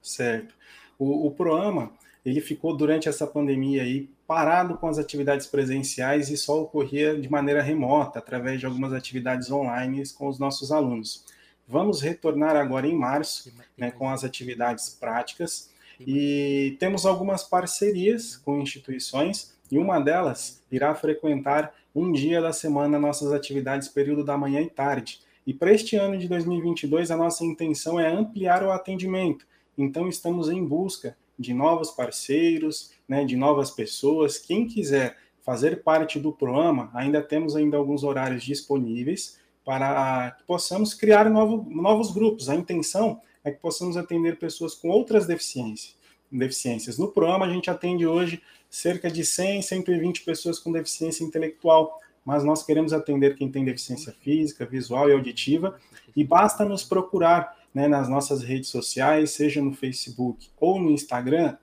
Certo. 0.00 0.54
O, 0.96 1.26
o 1.26 1.30
Proama, 1.32 1.90
ele 2.24 2.40
ficou 2.40 2.76
durante 2.76 3.08
essa 3.08 3.26
pandemia 3.26 3.82
aí 3.82 4.08
parado 4.26 4.78
com 4.78 4.86
as 4.86 4.98
atividades 4.98 5.46
presenciais 5.46 6.30
e 6.30 6.36
só 6.36 6.62
ocorria 6.62 7.20
de 7.20 7.30
maneira 7.30 7.62
remota, 7.62 8.18
através 8.18 8.60
de 8.60 8.66
algumas 8.66 8.92
atividades 8.92 9.50
online 9.50 10.02
com 10.16 10.28
os 10.28 10.38
nossos 10.38 10.70
alunos. 10.70 11.24
Vamos 11.66 12.00
retornar 12.00 12.56
agora 12.56 12.86
em 12.86 12.94
março, 12.94 13.52
né, 13.76 13.90
com 13.90 14.08
as 14.08 14.24
atividades 14.24 14.90
práticas 14.90 15.70
e 16.00 16.76
temos 16.78 17.06
algumas 17.06 17.42
parcerias 17.42 18.36
com 18.36 18.60
instituições 18.60 19.54
e 19.70 19.78
uma 19.78 20.00
delas 20.00 20.62
irá 20.70 20.94
frequentar 20.94 21.74
um 21.94 22.12
dia 22.12 22.40
da 22.40 22.52
semana 22.52 22.98
nossas 22.98 23.32
atividades 23.32 23.88
período 23.88 24.24
da 24.24 24.36
manhã 24.36 24.60
e 24.60 24.70
tarde. 24.70 25.20
E 25.46 25.52
para 25.52 25.72
este 25.72 25.96
ano 25.96 26.16
de 26.16 26.28
2022 26.28 27.10
a 27.10 27.16
nossa 27.16 27.44
intenção 27.44 27.98
é 27.98 28.10
ampliar 28.10 28.62
o 28.62 28.70
atendimento. 28.70 29.46
Então 29.76 30.08
estamos 30.08 30.48
em 30.48 30.64
busca 30.64 31.16
de 31.38 31.52
novos 31.54 31.90
parceiros, 31.90 32.92
né, 33.08 33.24
de 33.24 33.36
novas 33.36 33.70
pessoas. 33.70 34.38
Quem 34.38 34.66
quiser 34.66 35.16
fazer 35.42 35.82
parte 35.82 36.18
do 36.18 36.32
programa, 36.32 36.90
ainda 36.94 37.20
temos 37.20 37.56
ainda 37.56 37.76
alguns 37.76 38.04
horários 38.04 38.44
disponíveis 38.44 39.38
para 39.64 40.32
que 40.32 40.44
possamos 40.44 40.94
criar 40.94 41.28
novo, 41.28 41.68
novos 41.70 42.12
grupos. 42.12 42.48
A 42.48 42.54
intenção 42.54 43.20
é 43.44 43.50
que 43.50 43.60
possamos 43.60 43.96
atender 43.96 44.38
pessoas 44.38 44.74
com 44.74 44.88
outras 44.88 45.26
deficiências. 45.26 45.96
deficiências. 46.30 46.96
No 46.96 47.08
programa, 47.08 47.44
a 47.44 47.50
gente 47.50 47.70
atende 47.70 48.06
hoje 48.06 48.40
cerca 48.70 49.10
de 49.10 49.24
100, 49.24 49.62
120 49.62 50.22
pessoas 50.22 50.58
com 50.58 50.72
deficiência 50.72 51.24
intelectual, 51.24 52.00
mas 52.24 52.42
nós 52.42 52.62
queremos 52.62 52.92
atender 52.92 53.36
quem 53.36 53.50
tem 53.50 53.64
deficiência 53.64 54.14
física, 54.20 54.64
visual 54.64 55.10
e 55.10 55.12
auditiva, 55.12 55.78
e 56.16 56.24
basta 56.24 56.64
nos 56.64 56.84
procurar 56.84 57.54
né, 57.74 57.88
nas 57.88 58.08
nossas 58.08 58.42
redes 58.42 58.68
sociais, 58.68 59.30
seja 59.30 59.62
no 59.62 59.72
Facebook 59.72 60.48
ou 60.58 60.80
no 60.80 60.90
Instagram, 60.90 61.56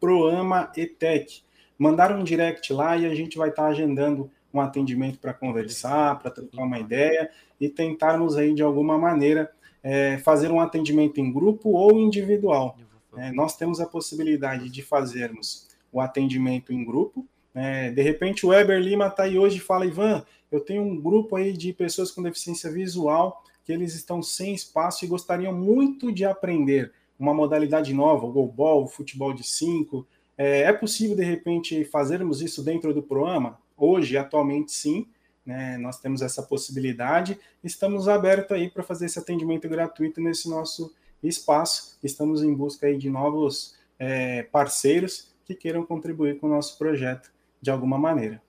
proamaetec. 0.00 1.42
Mandar 1.78 2.12
um 2.12 2.22
direct 2.22 2.72
lá 2.72 2.96
e 2.96 3.06
a 3.06 3.14
gente 3.14 3.38
vai 3.38 3.48
estar 3.48 3.66
agendando 3.66 4.30
um 4.52 4.60
atendimento 4.60 5.18
para 5.18 5.34
conversar, 5.34 6.18
para 6.18 6.30
trocar 6.30 6.62
uma 6.62 6.78
ideia 6.78 7.30
e 7.60 7.68
tentarmos 7.68 8.36
aí 8.36 8.54
de 8.54 8.62
alguma 8.62 8.96
maneira 8.96 9.50
é, 9.82 10.18
fazer 10.18 10.50
um 10.50 10.60
atendimento 10.60 11.20
em 11.20 11.32
grupo 11.32 11.70
ou 11.70 11.98
individual. 11.98 12.76
É, 13.16 13.32
nós 13.32 13.56
temos 13.56 13.80
a 13.80 13.86
possibilidade 13.86 14.68
de 14.70 14.82
fazermos 14.82 15.68
o 15.92 16.00
atendimento 16.00 16.72
em 16.72 16.84
grupo. 16.84 17.26
né? 17.52 17.90
de 17.90 18.02
repente 18.02 18.44
o 18.44 18.48
Weber 18.48 18.80
Lima 18.80 19.06
está 19.06 19.24
aí 19.24 19.38
hoje 19.38 19.58
e 19.58 19.60
fala, 19.60 19.86
Ivan, 19.86 20.24
eu 20.50 20.60
tenho 20.60 20.82
um 20.82 21.00
grupo 21.00 21.36
aí 21.36 21.52
de 21.52 21.72
pessoas 21.72 22.10
com 22.10 22.22
deficiência 22.22 22.70
visual 22.70 23.42
que 23.64 23.72
eles 23.72 23.94
estão 23.94 24.22
sem 24.22 24.54
espaço 24.54 25.04
e 25.04 25.08
gostariam 25.08 25.52
muito 25.52 26.12
de 26.12 26.24
aprender 26.24 26.92
uma 27.18 27.32
modalidade 27.32 27.94
nova, 27.94 28.26
o 28.26 28.32
goalball, 28.32 28.84
o 28.84 28.88
futebol 28.88 29.32
de 29.32 29.42
cinco. 29.42 30.06
É, 30.36 30.62
é 30.62 30.72
possível, 30.72 31.16
de 31.16 31.24
repente, 31.24 31.84
fazermos 31.84 32.42
isso 32.42 32.62
dentro 32.62 32.92
do 32.92 33.02
programa? 33.02 33.58
Hoje, 33.76 34.16
atualmente, 34.16 34.72
sim. 34.72 35.06
né? 35.44 35.78
Nós 35.78 35.98
temos 35.98 36.22
essa 36.22 36.42
possibilidade. 36.42 37.38
Estamos 37.62 38.08
abertos 38.08 38.52
aí 38.52 38.68
para 38.68 38.82
fazer 38.82 39.06
esse 39.06 39.18
atendimento 39.18 39.68
gratuito 39.68 40.20
nesse 40.20 40.48
nosso 40.48 40.92
espaço. 41.22 41.96
Estamos 42.02 42.42
em 42.42 42.52
busca 42.52 42.86
aí 42.86 42.98
de 42.98 43.08
novos 43.08 43.76
é, 43.98 44.42
parceiros 44.44 45.32
que 45.44 45.54
queiram 45.54 45.84
contribuir 45.84 46.38
com 46.38 46.46
o 46.46 46.50
nosso 46.50 46.76
projeto 46.76 47.32
de 47.60 47.70
alguma 47.70 47.98
maneira. 47.98 48.43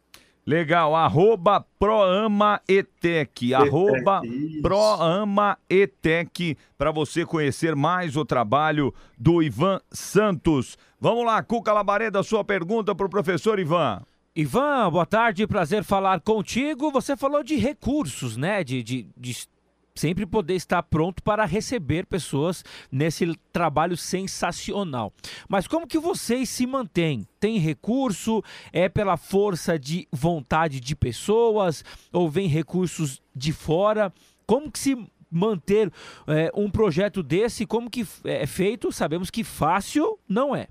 Legal, 0.48 0.96
arroba 0.96 1.66
ProAmaEtec, 1.80 3.52
arroba. 3.56 4.22
ProAmaEtec, 4.62 6.56
para 6.78 6.92
você 6.92 7.26
conhecer 7.26 7.76
mais 7.76 8.16
o 8.16 8.24
trabalho 8.24 8.94
do 9.18 9.42
Ivan 9.42 9.82
Santos. 9.90 10.78
Vamos 11.02 11.26
lá, 11.26 11.42
Cuca 11.42 11.74
Labareda, 11.74 12.22
sua 12.22 12.44
pergunta 12.44 12.94
para 12.94 13.08
o 13.08 13.10
professor 13.10 13.60
Ivan. 13.60 14.04
Ivan, 14.36 14.92
boa 14.92 15.06
tarde, 15.08 15.48
prazer 15.48 15.84
falar 15.84 16.20
contigo. 16.20 16.92
Você 16.92 17.18
falou 17.18 17.42
de 17.42 17.56
recursos, 17.56 18.38
né? 18.38 18.64
De, 18.64 18.84
de, 18.84 19.10
de 19.18 19.48
sempre 19.96 20.26
poder 20.26 20.56
estar 20.56 20.84
pronto 20.84 21.24
para 21.24 21.46
receber 21.46 22.06
pessoas 22.06 22.64
nesse 22.92 23.34
trabalho 23.52 23.96
sensacional. 23.96 25.14
Mas 25.48 25.68
como 25.68 25.88
que 25.88 25.98
vocês 25.98 26.50
se 26.50 26.68
mantêm? 26.68 27.26
Tem 27.40 27.58
recurso? 27.58 28.44
É 28.74 28.90
pela 28.90 29.18
força 29.18 29.80
de 29.80 30.08
vontade 30.12 30.80
de 30.80 30.96
pessoas? 30.96 31.84
Ou 32.12 32.30
vem 32.30 32.48
recursos 32.48 33.22
de 33.34 33.54
fora? 33.54 34.14
Como 34.46 34.70
que 34.70 34.80
se 34.80 34.98
manter 35.32 35.92
é, 36.28 36.52
um 36.54 36.70
projeto 36.70 37.24
desse? 37.24 37.66
Como 37.66 37.90
que 37.90 38.06
é 38.26 38.46
feito? 38.46 38.92
Sabemos 38.92 39.30
que 39.30 39.44
fácil 39.44 40.20
não 40.28 40.56
é. 40.56 40.68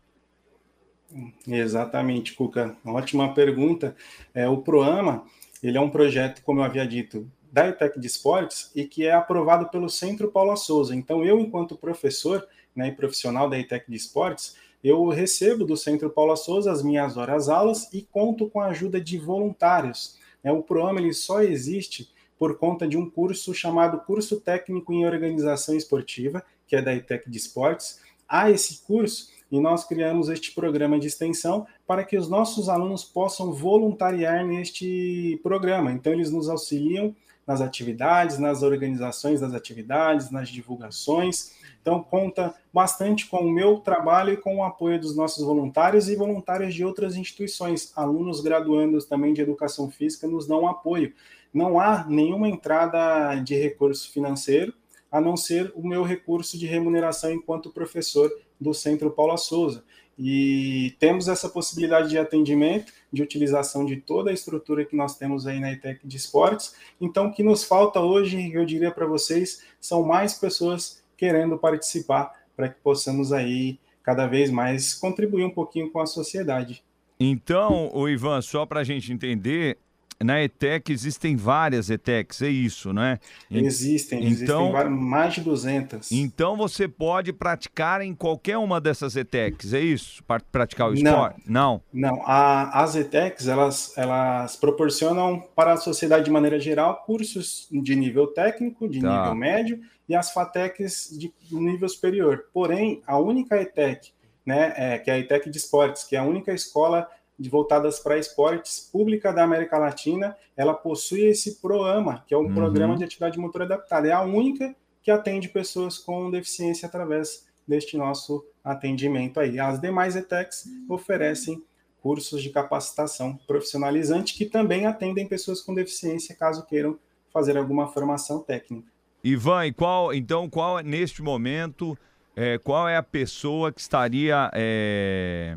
Exatamente, 1.46 2.34
Cuca. 2.34 2.76
Ótima 2.84 3.32
pergunta. 3.32 3.96
É, 4.34 4.48
o 4.48 4.58
Proama, 4.58 5.24
ele 5.62 5.78
é 5.78 5.80
um 5.80 5.90
projeto, 5.90 6.42
como 6.42 6.60
eu 6.60 6.64
havia 6.64 6.86
dito, 6.86 7.30
da 7.54 7.68
ETEC 7.68 8.00
de 8.00 8.08
Esportes 8.08 8.72
e 8.74 8.84
que 8.84 9.06
é 9.06 9.12
aprovado 9.12 9.68
pelo 9.68 9.88
Centro 9.88 10.28
Paula 10.28 10.56
Souza. 10.56 10.92
Então, 10.92 11.24
eu, 11.24 11.38
enquanto 11.38 11.76
professor 11.76 12.44
né, 12.74 12.88
e 12.88 12.92
profissional 12.92 13.48
da 13.48 13.56
ETEC 13.56 13.88
de 13.88 13.96
Esportes, 13.96 14.56
eu 14.82 15.06
recebo 15.06 15.64
do 15.64 15.76
Centro 15.76 16.10
Paula 16.10 16.34
Souza 16.34 16.72
as 16.72 16.82
minhas 16.82 17.16
horas 17.16 17.48
aulas 17.48 17.88
e 17.92 18.02
conto 18.02 18.50
com 18.50 18.60
a 18.60 18.66
ajuda 18.66 19.00
de 19.00 19.16
voluntários. 19.18 20.18
Né? 20.42 20.50
O 20.50 20.64
programa 20.64 20.98
ele 20.98 21.14
só 21.14 21.42
existe 21.42 22.10
por 22.36 22.58
conta 22.58 22.88
de 22.88 22.96
um 22.96 23.08
curso 23.08 23.54
chamado 23.54 24.00
Curso 24.00 24.40
Técnico 24.40 24.92
em 24.92 25.06
Organização 25.06 25.76
Esportiva, 25.76 26.42
que 26.66 26.74
é 26.74 26.82
da 26.82 26.92
ETEC 26.92 27.30
de 27.30 27.38
Esportes. 27.38 28.00
Há 28.28 28.50
esse 28.50 28.82
curso 28.84 29.28
e 29.48 29.60
nós 29.60 29.84
criamos 29.84 30.28
este 30.28 30.50
programa 30.50 30.98
de 30.98 31.06
extensão 31.06 31.68
para 31.86 32.02
que 32.02 32.16
os 32.16 32.28
nossos 32.28 32.68
alunos 32.68 33.04
possam 33.04 33.52
voluntariar 33.52 34.44
neste 34.44 35.38
programa. 35.40 35.92
Então, 35.92 36.12
eles 36.12 36.32
nos 36.32 36.48
auxiliam 36.48 37.14
nas 37.46 37.60
atividades, 37.60 38.38
nas 38.38 38.62
organizações 38.62 39.40
das 39.40 39.54
atividades, 39.54 40.30
nas 40.30 40.48
divulgações. 40.48 41.52
Então, 41.80 42.02
conta 42.02 42.54
bastante 42.72 43.26
com 43.26 43.38
o 43.38 43.50
meu 43.50 43.78
trabalho 43.78 44.32
e 44.32 44.36
com 44.36 44.56
o 44.56 44.64
apoio 44.64 44.98
dos 44.98 45.14
nossos 45.14 45.44
voluntários 45.44 46.08
e 46.08 46.16
voluntários 46.16 46.74
de 46.74 46.84
outras 46.84 47.14
instituições. 47.16 47.92
Alunos 47.94 48.40
graduandos 48.40 49.04
também 49.04 49.34
de 49.34 49.42
educação 49.42 49.90
física 49.90 50.26
nos 50.26 50.46
dão 50.46 50.66
apoio. 50.66 51.12
Não 51.52 51.78
há 51.78 52.06
nenhuma 52.08 52.48
entrada 52.48 53.34
de 53.36 53.54
recurso 53.54 54.10
financeiro, 54.10 54.72
a 55.12 55.20
não 55.20 55.36
ser 55.36 55.72
o 55.76 55.86
meu 55.86 56.02
recurso 56.02 56.58
de 56.58 56.66
remuneração 56.66 57.30
enquanto 57.30 57.70
professor 57.70 58.28
do 58.60 58.74
Centro 58.74 59.10
Paula 59.10 59.36
Souza. 59.36 59.84
E 60.18 60.94
temos 60.98 61.28
essa 61.28 61.48
possibilidade 61.48 62.08
de 62.08 62.18
atendimento, 62.18 62.92
de 63.12 63.22
utilização 63.22 63.84
de 63.84 63.96
toda 63.96 64.30
a 64.30 64.32
estrutura 64.32 64.84
que 64.84 64.96
nós 64.96 65.16
temos 65.16 65.46
aí 65.46 65.58
na 65.58 65.72
ETEC 65.72 66.06
de 66.06 66.16
esportes. 66.16 66.74
Então, 67.00 67.26
o 67.26 67.32
que 67.32 67.42
nos 67.42 67.64
falta 67.64 68.00
hoje, 68.00 68.52
eu 68.52 68.64
diria 68.64 68.90
para 68.90 69.06
vocês, 69.06 69.62
são 69.80 70.02
mais 70.02 70.34
pessoas 70.34 71.02
querendo 71.16 71.58
participar 71.58 72.32
para 72.56 72.68
que 72.68 72.80
possamos 72.80 73.32
aí 73.32 73.78
cada 74.02 74.26
vez 74.26 74.50
mais 74.50 74.94
contribuir 74.94 75.44
um 75.44 75.50
pouquinho 75.50 75.90
com 75.90 76.00
a 76.00 76.06
sociedade. 76.06 76.84
Então, 77.18 77.90
o 77.92 78.08
Ivan, 78.08 78.42
só 78.42 78.66
para 78.66 78.80
a 78.80 78.84
gente 78.84 79.12
entender, 79.12 79.78
na 80.22 80.42
ETEC 80.42 80.92
existem 80.92 81.36
várias 81.36 81.90
ETECs, 81.90 82.42
é 82.42 82.48
isso, 82.48 82.92
né? 82.92 83.18
Existem, 83.50 84.18
então, 84.20 84.72
existem 84.72 84.90
mais 84.90 85.34
de 85.34 85.40
200. 85.40 86.12
Então 86.12 86.56
você 86.56 86.86
pode 86.86 87.32
praticar 87.32 88.00
em 88.00 88.14
qualquer 88.14 88.58
uma 88.58 88.80
dessas 88.80 89.16
ETECs, 89.16 89.72
é 89.72 89.80
isso? 89.80 90.22
Praticar 90.50 90.90
o 90.90 90.94
esporte? 90.94 91.42
Não. 91.46 91.82
Não, 91.92 92.22
a, 92.24 92.82
as 92.82 92.94
ETECs, 92.96 93.48
elas, 93.48 93.92
elas 93.96 94.56
proporcionam 94.56 95.42
para 95.54 95.72
a 95.72 95.76
sociedade 95.76 96.24
de 96.24 96.30
maneira 96.30 96.58
geral 96.58 97.02
cursos 97.04 97.68
de 97.70 97.94
nível 97.96 98.26
técnico, 98.28 98.88
de 98.88 99.00
tá. 99.00 99.20
nível 99.20 99.34
médio, 99.34 99.80
e 100.08 100.14
as 100.14 100.32
FATECs 100.32 101.16
de 101.18 101.32
nível 101.50 101.88
superior. 101.88 102.46
Porém, 102.52 103.02
a 103.06 103.18
única 103.18 103.60
ETEC, 103.60 104.12
né, 104.44 104.74
é, 104.76 104.98
que 104.98 105.10
é 105.10 105.14
a 105.14 105.18
ETEC 105.18 105.48
de 105.48 105.58
esportes, 105.58 106.04
que 106.04 106.14
é 106.14 106.18
a 106.18 106.24
única 106.24 106.52
escola 106.52 107.08
voltadas 107.38 107.98
para 107.98 108.18
esportes 108.18 108.88
pública 108.92 109.32
da 109.32 109.42
América 109.42 109.78
Latina, 109.78 110.36
ela 110.56 110.74
possui 110.74 111.22
esse 111.26 111.60
PROAMA, 111.60 112.24
que 112.26 112.34
é 112.34 112.38
um 112.38 112.42
uhum. 112.42 112.54
programa 112.54 112.96
de 112.96 113.04
atividade 113.04 113.38
motora 113.38 113.64
adaptada. 113.64 114.08
É 114.08 114.12
a 114.12 114.22
única 114.22 114.74
que 115.02 115.10
atende 115.10 115.48
pessoas 115.48 115.98
com 115.98 116.30
deficiência 116.30 116.86
através 116.86 117.46
deste 117.66 117.96
nosso 117.96 118.44
atendimento 118.62 119.40
aí. 119.40 119.58
As 119.58 119.80
demais 119.80 120.16
ETECs 120.16 120.64
oferecem 120.88 121.62
cursos 122.00 122.42
de 122.42 122.50
capacitação 122.50 123.36
profissionalizante 123.46 124.34
que 124.34 124.44
também 124.44 124.86
atendem 124.86 125.26
pessoas 125.26 125.60
com 125.60 125.74
deficiência, 125.74 126.34
caso 126.34 126.66
queiram 126.66 126.98
fazer 127.32 127.56
alguma 127.56 127.88
formação 127.88 128.40
técnica. 128.40 128.88
Ivan, 129.22 129.66
e 129.66 129.72
qual, 129.72 130.12
então, 130.12 130.48
qual 130.48 130.80
neste 130.80 131.22
momento, 131.22 131.96
é, 132.36 132.58
qual 132.58 132.88
é 132.88 132.96
a 132.96 133.02
pessoa 133.02 133.72
que 133.72 133.80
estaria 133.80 134.50
é 134.52 135.56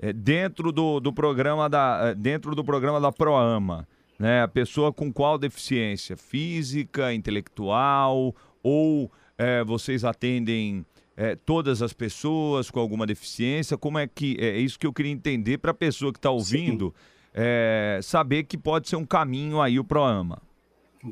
é, 0.00 0.12
dentro 0.12 0.72
do, 0.72 0.98
do 0.98 1.12
programa 1.12 1.68
da 1.68 2.00
é, 2.10 2.14
dentro 2.14 2.54
do 2.54 2.64
programa 2.64 3.00
da 3.00 3.12
Proama, 3.12 3.86
né? 4.18 4.42
A 4.42 4.48
pessoa 4.48 4.92
com 4.92 5.12
qual 5.12 5.38
deficiência 5.38 6.16
física, 6.16 7.12
intelectual 7.12 8.34
ou 8.62 9.10
é, 9.36 9.62
vocês 9.62 10.04
atendem 10.04 10.84
é, 11.16 11.36
todas 11.36 11.82
as 11.82 11.92
pessoas 11.92 12.70
com 12.70 12.80
alguma 12.80 13.06
deficiência? 13.06 13.76
Como 13.76 13.98
é 13.98 14.06
que 14.06 14.36
é 14.40 14.58
isso 14.58 14.78
que 14.78 14.86
eu 14.86 14.92
queria 14.92 15.12
entender 15.12 15.58
para 15.58 15.70
a 15.70 15.74
pessoa 15.74 16.12
que 16.12 16.18
está 16.18 16.30
ouvindo 16.30 16.94
é, 17.34 18.00
saber 18.02 18.44
que 18.44 18.58
pode 18.58 18.88
ser 18.88 18.96
um 18.96 19.06
caminho 19.06 19.60
aí 19.60 19.78
o 19.78 19.84
Proama. 19.84 20.42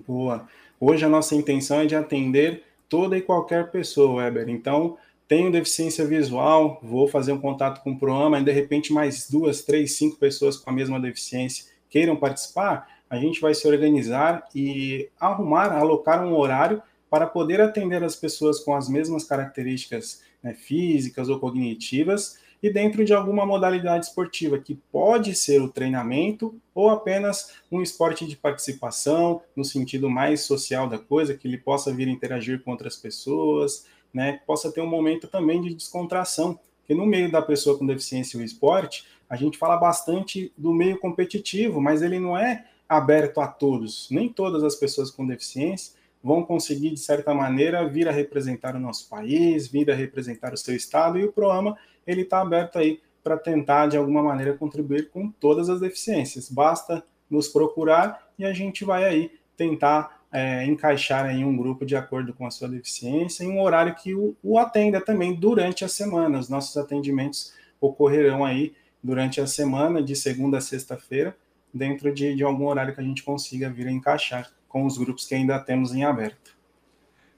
Boa. 0.07 0.47
Hoje 0.80 1.05
a 1.05 1.09
nossa 1.09 1.34
intenção 1.34 1.80
é 1.80 1.86
de 1.86 1.95
atender 1.95 2.62
toda 2.89 3.16
e 3.16 3.22
qualquer 3.22 3.70
pessoa, 3.70 4.22
Weber. 4.22 4.49
Então 4.49 4.97
tenho 5.29 5.53
deficiência 5.53 6.07
visual, 6.07 6.81
vou 6.83 7.07
fazer 7.07 7.33
um 7.33 7.41
contato 7.41 7.83
com 7.83 7.93
o 7.93 7.99
programa, 7.99 8.41
e 8.41 8.45
de 8.45 8.51
repente 8.51 8.93
mais 8.93 9.29
duas, 9.31 9.62
três, 9.62 9.97
cinco 9.97 10.16
pessoas 10.16 10.57
com 10.57 10.70
a 10.70 10.72
mesma 10.72 10.99
deficiência 10.99 11.66
queiram 11.91 12.16
participar, 12.16 12.87
a 13.09 13.16
gente 13.16 13.41
vai 13.41 13.55
se 13.55 13.66
organizar 13.66 14.47
e 14.55 15.09
arrumar, 15.18 15.72
alocar 15.72 16.24
um 16.24 16.37
horário 16.37 16.83
para 17.11 17.26
poder 17.26 17.61
atender 17.61 18.05
as 18.05 18.14
pessoas 18.14 18.61
com 18.61 18.74
as 18.74 18.89
mesmas 18.89 19.24
características 19.24 20.22
né, 20.43 20.53
físicas 20.53 21.29
ou 21.29 21.39
cognitivas 21.39 22.39
e 22.62 22.70
dentro 22.70 23.05
de 23.05 23.14
alguma 23.14 23.47
modalidade 23.47 24.07
esportiva, 24.07 24.59
que 24.59 24.74
pode 24.74 25.35
ser 25.35 25.62
o 25.62 25.68
treinamento 25.68 26.61
ou 26.74 26.91
apenas 26.91 27.55
um 27.70 27.81
esporte 27.81 28.26
de 28.26 28.37
participação, 28.37 29.41
no 29.55 29.64
sentido 29.64 30.11
mais 30.11 30.43
social 30.43 30.89
da 30.89 30.99
coisa, 30.99 31.35
que 31.35 31.47
ele 31.47 31.57
possa 31.57 31.93
vir 31.93 32.09
interagir 32.09 32.62
com 32.62 32.72
outras 32.72 32.97
pessoas, 32.97 33.87
né, 34.12 34.40
possa 34.46 34.72
ter 34.72 34.80
um 34.80 34.86
momento 34.86 35.28
também 35.28 35.61
de 35.61 35.74
descontração, 35.74 36.59
porque 36.78 36.94
no 36.94 37.06
meio 37.06 37.30
da 37.30 37.42
pessoa 37.42 37.78
com 37.78 37.86
deficiência 37.86 38.36
e 38.36 38.40
o 38.40 38.44
esporte, 38.44 39.04
a 39.28 39.36
gente 39.36 39.59
fala 39.59 39.76
bastante 39.76 40.52
do 40.56 40.72
meio 40.72 40.98
competitivo, 40.98 41.80
mas 41.80 42.00
ele 42.02 42.18
não 42.18 42.36
é 42.36 42.64
aberto 42.88 43.40
a 43.40 43.46
todos. 43.46 44.09
Nem 44.11 44.28
todas 44.28 44.64
as 44.64 44.74
pessoas 44.74 45.11
com 45.11 45.26
deficiência 45.26 45.94
vão 46.22 46.42
conseguir, 46.42 46.90
de 46.90 47.00
certa 47.00 47.34
maneira, 47.34 47.86
vir 47.86 48.09
a 48.09 48.12
representar 48.12 48.74
o 48.74 48.80
nosso 48.80 49.09
país, 49.09 49.68
vir 49.68 49.90
a 49.90 49.94
representar 49.94 50.54
o 50.54 50.56
seu 50.56 50.74
estado, 50.74 51.18
e 51.18 51.24
o 51.24 51.32
programa 51.32 51.76
ele 52.06 52.22
está 52.22 52.40
aberto 52.40 52.78
aí 52.78 53.00
para 53.22 53.36
tentar, 53.36 53.88
de 53.88 53.96
alguma 53.96 54.22
maneira, 54.22 54.54
contribuir 54.54 55.11
com 55.11 55.30
todas 55.30 55.68
as 55.68 55.80
deficiências. 55.80 56.50
Basta 56.50 57.04
nos 57.30 57.48
procurar 57.48 58.30
e 58.38 58.44
a 58.44 58.52
gente 58.54 58.84
vai 58.84 59.04
aí 59.04 59.30
tentar 59.56 60.17
é, 60.33 60.64
encaixar 60.66 61.31
em 61.31 61.45
um 61.45 61.57
grupo 61.57 61.87
de 61.87 61.97
acordo 61.97 62.33
com 62.33 62.47
a 62.47 62.51
sua 62.51 62.68
deficiência, 62.68 63.45
em 63.45 63.51
um 63.51 63.61
horário 63.61 63.95
que 63.95 64.14
o, 64.14 64.37
o 64.43 64.59
atenda 64.59 65.01
também 65.01 65.35
durante 65.35 65.85
a 65.85 65.89
semana. 65.89 66.39
Os 66.39 66.49
nossos 66.49 66.76
atendimentos 66.76 67.55
ocorrerão 67.81 68.45
aí 68.45 68.74
durante 69.03 69.41
a 69.41 69.47
semana, 69.47 70.03
de 70.03 70.14
segunda 70.14 70.59
a 70.59 70.61
sexta-feira, 70.61 71.37
dentro 71.72 72.12
de, 72.12 72.35
de 72.35 72.43
algum 72.43 72.66
horário 72.66 72.95
que 72.95 73.01
a 73.01 73.05
gente 73.05 73.22
consiga 73.22 73.70
vir 73.70 73.87
encaixar 73.89 74.51
com 74.68 74.85
os 74.85 74.99
grupos 74.99 75.26
que 75.26 75.35
ainda 75.35 75.59
temos 75.59 75.95
em 75.95 76.05
aberto. 76.05 76.57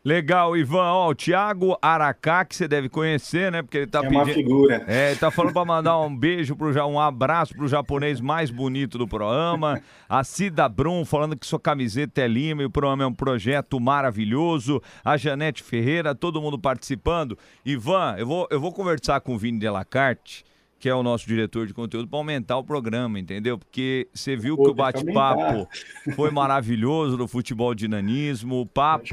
Legal, 0.03 0.57
Ivan. 0.57 0.92
Ó, 0.92 1.11
o 1.11 1.14
Thiago 1.14 1.76
Aracá, 1.82 2.42
que 2.44 2.57
você 2.57 2.66
deve 2.66 2.88
conhecer, 2.88 3.53
né? 3.53 3.62
Porque 3.62 3.78
ele 3.78 3.86
tá 3.86 3.98
é 3.98 4.03
pedindo. 4.03 4.18
uma 4.18 4.26
figura. 4.26 4.84
É, 4.86 5.11
ele 5.11 5.20
tá 5.20 5.30
falando 5.30 5.53
para 5.53 5.64
mandar 5.64 5.98
um 6.01 6.16
beijo 6.16 6.57
pro 6.57 6.70
um 6.86 6.98
abraço 6.98 7.55
pro 7.55 7.68
japonês 7.68 8.18
mais 8.18 8.51
bonito 8.51 8.96
do 8.96 9.07
programa. 9.07 9.82
A 10.09 10.24
Cida 10.24 10.66
Brum 10.68 11.05
falando 11.05 11.36
que 11.36 11.46
sua 11.46 11.61
camiseta 11.61 12.22
é 12.22 12.26
lima 12.26 12.62
e 12.62 12.64
o 12.64 12.70
programa 12.70 13.05
é 13.05 13.07
um 13.07 13.12
projeto 13.12 13.78
maravilhoso. 13.78 14.80
A 15.05 15.18
Janete 15.18 15.62
Ferreira, 15.62 16.14
todo 16.14 16.40
mundo 16.40 16.59
participando. 16.59 17.36
Ivan, 17.64 18.16
eu 18.16 18.26
vou, 18.26 18.48
eu 18.51 18.59
vou 18.59 18.72
conversar 18.72 19.20
com 19.20 19.34
o 19.34 19.38
Vini 19.38 19.59
Delacarte 19.59 20.44
que 20.78 20.88
é 20.88 20.94
o 20.94 21.03
nosso 21.03 21.26
diretor 21.26 21.66
de 21.66 21.74
conteúdo, 21.74 22.09
para 22.09 22.18
aumentar 22.18 22.57
o 22.57 22.64
programa, 22.64 23.20
entendeu? 23.20 23.59
Porque 23.59 24.09
você 24.14 24.34
viu 24.34 24.57
Pô, 24.57 24.64
que 24.64 24.70
o 24.70 24.74
bate-papo 24.74 25.68
foi 26.16 26.30
maravilhoso 26.30 27.18
no 27.18 27.28
futebol 27.28 27.74
dinanismo, 27.74 28.62
o 28.62 28.66
papo 28.66 29.05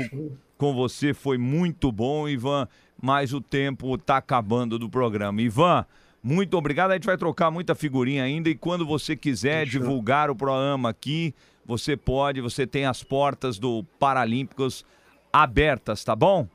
com 0.58 0.74
você 0.74 1.14
foi 1.14 1.38
muito 1.38 1.91
bom, 1.91 2.28
Ivan, 2.28 2.68
mas 3.01 3.34
o 3.34 3.39
tempo 3.39 3.95
está 3.95 4.18
acabando 4.18 4.80
do 4.80 4.89
programa. 4.89 5.41
Ivan, 5.41 5.86
muito 6.22 6.58
obrigado. 6.58 6.91
A 6.91 6.93
gente 6.95 7.05
vai 7.05 7.18
trocar 7.18 7.51
muita 7.51 7.76
figurinha 7.76 8.24
ainda 8.24 8.49
e 8.49 8.55
quando 8.55 8.86
você 8.86 9.16
quiser 9.16 9.66
Fechou. 9.66 9.82
divulgar 9.82 10.30
o 10.30 10.36
programa 10.36 10.89
aqui, 10.89 11.34
você 11.66 11.95
pode, 11.95 12.41
você 12.41 12.66
tem 12.66 12.86
as 12.86 13.03
portas 13.03 13.60
do 13.60 13.84
Paralímpicos 13.99 14.86
abertas, 15.32 16.03
tá 16.03 16.16
bom? 16.16 16.47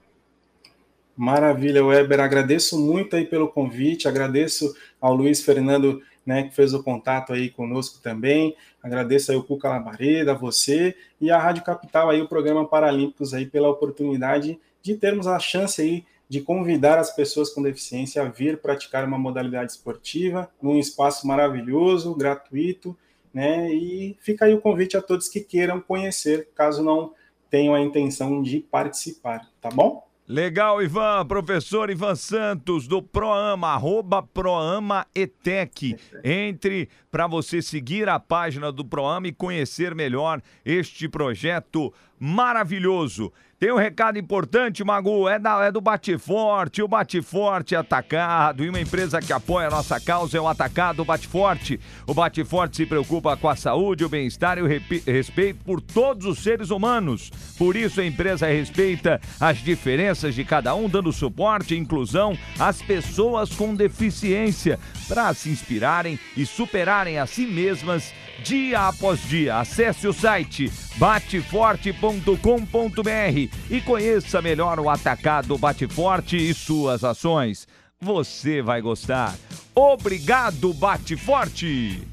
Maravilha, 1.16 1.84
Weber. 1.84 2.20
Agradeço 2.20 2.78
muito 2.78 3.14
aí 3.14 3.24
pelo 3.26 3.48
convite, 3.48 4.08
agradeço 4.08 4.74
ao 5.00 5.14
Luiz 5.14 5.44
Fernando 5.44 6.00
né, 6.24 6.44
que 6.44 6.54
fez 6.54 6.72
o 6.74 6.82
contato 6.82 7.32
aí 7.32 7.50
conosco 7.50 8.00
também. 8.02 8.56
Agradeço 8.82 9.30
aí 9.30 9.36
o 9.36 9.42
Cuca 9.42 9.68
Labareda, 9.68 10.34
você 10.34 10.94
e 11.20 11.30
a 11.30 11.38
Rádio 11.38 11.64
Capital 11.64 12.10
aí, 12.10 12.20
o 12.20 12.28
programa 12.28 12.66
Paralímpicos 12.66 13.34
aí 13.34 13.46
pela 13.46 13.68
oportunidade 13.68 14.58
de 14.82 14.94
termos 14.96 15.26
a 15.26 15.38
chance 15.38 15.80
aí 15.80 16.04
de 16.28 16.40
convidar 16.40 16.98
as 16.98 17.14
pessoas 17.14 17.50
com 17.50 17.62
deficiência 17.62 18.22
a 18.22 18.24
vir 18.24 18.58
praticar 18.58 19.04
uma 19.04 19.18
modalidade 19.18 19.72
esportiva 19.72 20.50
num 20.62 20.78
espaço 20.78 21.26
maravilhoso, 21.26 22.14
gratuito 22.14 22.96
né? 23.32 23.72
E 23.72 24.16
fica 24.20 24.44
aí 24.44 24.54
o 24.54 24.60
convite 24.60 24.96
a 24.96 25.02
todos 25.02 25.28
que 25.28 25.40
queiram 25.40 25.80
conhecer, 25.80 26.48
caso 26.54 26.82
não 26.82 27.14
tenham 27.48 27.74
a 27.74 27.80
intenção 27.80 28.42
de 28.42 28.60
participar, 28.60 29.48
tá 29.60 29.70
bom? 29.70 30.06
Legal, 30.28 30.80
Ivan. 30.80 31.26
Professor 31.26 31.90
Ivan 31.90 32.14
Santos, 32.14 32.86
do 32.86 33.02
Proama, 33.02 33.68
arroba 33.68 34.22
Proama 34.22 35.04
ETEC. 35.14 35.96
Entre 36.22 36.88
para 37.10 37.26
você 37.26 37.60
seguir 37.60 38.08
a 38.08 38.20
página 38.20 38.70
do 38.70 38.84
Proama 38.84 39.26
e 39.26 39.32
conhecer 39.32 39.94
melhor 39.94 40.40
este 40.64 41.08
projeto 41.08 41.92
maravilhoso. 42.20 43.32
Tem 43.62 43.70
um 43.70 43.76
recado 43.76 44.18
importante, 44.18 44.82
Magu, 44.82 45.28
é, 45.28 45.38
da, 45.38 45.64
é 45.64 45.70
do 45.70 45.80
Bateforte, 45.80 46.82
o 46.82 46.88
Bateforte 46.88 47.76
Atacado, 47.76 48.64
e 48.64 48.68
uma 48.68 48.80
empresa 48.80 49.20
que 49.20 49.32
apoia 49.32 49.68
a 49.68 49.70
nossa 49.70 50.00
causa 50.00 50.36
é 50.36 50.40
o 50.40 50.48
Atacado 50.48 51.04
Bateforte. 51.04 51.78
O 52.04 52.12
Bateforte 52.12 52.78
se 52.78 52.86
preocupa 52.86 53.36
com 53.36 53.48
a 53.48 53.54
saúde, 53.54 54.04
o 54.04 54.08
bem-estar 54.08 54.58
e 54.58 54.62
o 54.62 54.68
respeito 55.06 55.64
por 55.64 55.80
todos 55.80 56.26
os 56.26 56.40
seres 56.40 56.70
humanos. 56.70 57.30
Por 57.56 57.76
isso 57.76 58.00
a 58.00 58.04
empresa 58.04 58.48
respeita 58.48 59.20
as 59.38 59.58
diferenças 59.58 60.34
de 60.34 60.44
cada 60.44 60.74
um, 60.74 60.88
dando 60.88 61.12
suporte 61.12 61.76
e 61.76 61.78
inclusão 61.78 62.36
às 62.58 62.82
pessoas 62.82 63.54
com 63.54 63.76
deficiência, 63.76 64.76
para 65.06 65.32
se 65.34 65.50
inspirarem 65.50 66.18
e 66.36 66.44
superarem 66.44 67.16
a 67.16 67.26
si 67.26 67.46
mesmas 67.46 68.12
dia 68.42 68.88
após 68.88 69.22
dia. 69.22 69.58
Acesse 69.58 70.08
o 70.08 70.12
site 70.12 70.68
bateforte.com.br 70.96 73.51
e 73.70 73.80
conheça 73.80 74.42
melhor 74.42 74.78
o 74.78 74.90
atacado 74.90 75.56
Bateforte 75.56 76.36
e 76.36 76.52
suas 76.52 77.04
ações. 77.04 77.66
Você 78.00 78.60
vai 78.60 78.80
gostar. 78.80 79.34
Obrigado, 79.74 80.72
Bateforte! 80.74 82.06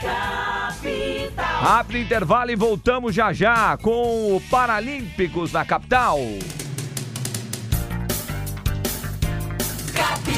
Capital. 0.00 1.64
Abre 1.64 2.02
intervalo 2.02 2.50
e 2.50 2.56
voltamos 2.56 3.14
já 3.14 3.32
já 3.32 3.76
com 3.78 4.36
o 4.36 4.40
Paralímpicos 4.50 5.52
na 5.52 5.64
capital. 5.64 6.18
Capital. 9.94 10.33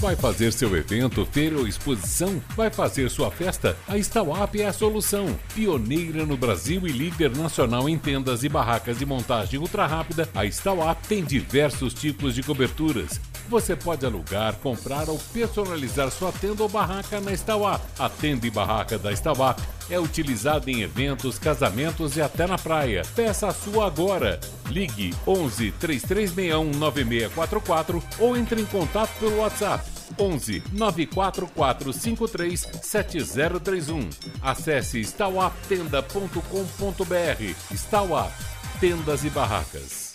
Vai 0.00 0.14
fazer 0.14 0.52
seu 0.52 0.76
evento, 0.76 1.24
feira 1.24 1.56
ou 1.56 1.66
exposição? 1.66 2.42
Vai 2.54 2.70
fazer 2.70 3.08
sua 3.08 3.30
festa? 3.30 3.74
A 3.88 3.96
Stauap 3.96 4.54
é 4.54 4.66
a 4.66 4.72
solução. 4.72 5.34
Pioneira 5.54 6.26
no 6.26 6.36
Brasil 6.36 6.86
e 6.86 6.92
líder 6.92 7.34
nacional 7.34 7.88
em 7.88 7.96
tendas 7.96 8.44
e 8.44 8.48
barracas 8.48 8.98
de 8.98 9.06
montagem 9.06 9.58
ultra 9.58 9.86
rápida, 9.86 10.28
a 10.34 10.44
Stauap 10.44 11.02
tem 11.06 11.24
diversos 11.24 11.94
tipos 11.94 12.34
de 12.34 12.42
coberturas. 12.42 13.18
Você 13.48 13.74
pode 13.74 14.04
alugar, 14.04 14.54
comprar 14.56 15.08
ou 15.08 15.18
personalizar 15.32 16.10
sua 16.10 16.32
tenda 16.32 16.62
ou 16.62 16.68
barraca 16.68 17.18
na 17.20 17.32
Stauap. 17.34 17.80
A 17.98 18.08
tenda 18.08 18.46
e 18.46 18.50
barraca 18.50 18.98
da 18.98 19.12
Stauap 19.12 19.60
é 19.88 19.98
utilizada 19.98 20.70
em 20.70 20.82
eventos, 20.82 21.38
casamentos 21.38 22.16
e 22.16 22.22
até 22.22 22.46
na 22.46 22.58
praia. 22.58 23.02
Peça 23.14 23.46
a 23.46 23.54
sua 23.54 23.86
agora. 23.86 24.40
Ligue 24.68 25.14
11 25.26 25.72
3361 25.78 26.78
9644 26.78 28.02
ou 28.18 28.36
entre 28.36 28.60
em 28.60 28.66
contato 28.66 29.10
pelo 29.20 29.38
WhatsApp 29.38 29.85
11 30.18 30.62
94453 30.72 32.68
7031. 32.82 34.08
Acesse 34.42 35.00
stauaptenda.com.br. 35.00 37.74
Stauap, 37.74 38.32
tendas 38.80 39.24
e 39.24 39.30
barracas. 39.30 40.05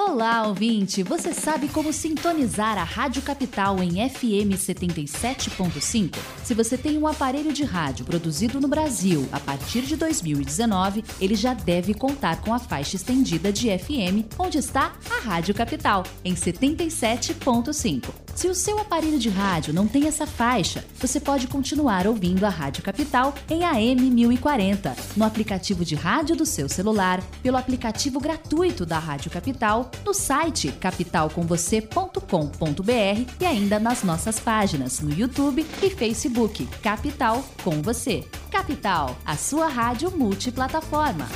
Olá, 0.00 0.46
ouvinte! 0.46 1.02
Você 1.02 1.34
sabe 1.34 1.66
como 1.66 1.92
sintonizar 1.92 2.78
a 2.78 2.84
Rádio 2.84 3.20
Capital 3.20 3.82
em 3.82 4.08
FM 4.08 4.54
77.5? 4.54 6.16
Se 6.44 6.54
você 6.54 6.78
tem 6.78 6.96
um 6.96 7.08
aparelho 7.08 7.52
de 7.52 7.64
rádio 7.64 8.04
produzido 8.04 8.60
no 8.60 8.68
Brasil 8.68 9.28
a 9.32 9.40
partir 9.40 9.82
de 9.82 9.96
2019, 9.96 11.02
ele 11.20 11.34
já 11.34 11.52
deve 11.52 11.94
contar 11.94 12.40
com 12.42 12.54
a 12.54 12.60
faixa 12.60 12.94
estendida 12.94 13.52
de 13.52 13.76
FM, 13.76 14.32
onde 14.38 14.58
está 14.58 14.92
a 15.10 15.20
Rádio 15.20 15.52
Capital, 15.52 16.04
em 16.24 16.34
77.5. 16.34 18.04
Se 18.36 18.46
o 18.46 18.54
seu 18.54 18.78
aparelho 18.78 19.18
de 19.18 19.28
rádio 19.28 19.74
não 19.74 19.88
tem 19.88 20.06
essa 20.06 20.24
faixa, 20.24 20.84
você 21.00 21.18
pode 21.18 21.48
continuar 21.48 22.06
ouvindo 22.06 22.46
a 22.46 22.48
Rádio 22.48 22.84
Capital 22.84 23.34
em 23.50 23.64
AM 23.64 24.08
1040, 24.08 24.94
no 25.16 25.24
aplicativo 25.24 25.84
de 25.84 25.96
rádio 25.96 26.36
do 26.36 26.46
seu 26.46 26.68
celular, 26.68 27.20
pelo 27.42 27.56
aplicativo 27.56 28.20
gratuito 28.20 28.86
da 28.86 28.96
Rádio 28.96 29.28
Capital, 29.28 29.87
no 30.04 30.14
site 30.14 30.72
capitalcomvocê.com.br 30.72 33.32
e 33.40 33.46
ainda 33.46 33.78
nas 33.78 34.02
nossas 34.02 34.40
páginas 34.40 35.00
no 35.00 35.12
YouTube 35.12 35.64
e 35.82 35.90
Facebook 35.90 36.66
Capital 36.82 37.44
com 37.62 37.82
você. 37.82 38.24
Capital, 38.50 39.16
a 39.24 39.36
sua 39.36 39.68
rádio 39.68 40.10
multiplataforma. 40.10 41.28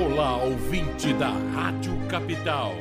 Olá, 0.00 0.36
ouvinte 0.36 1.12
da 1.14 1.30
Rádio 1.52 1.92
Capital. 2.08 2.72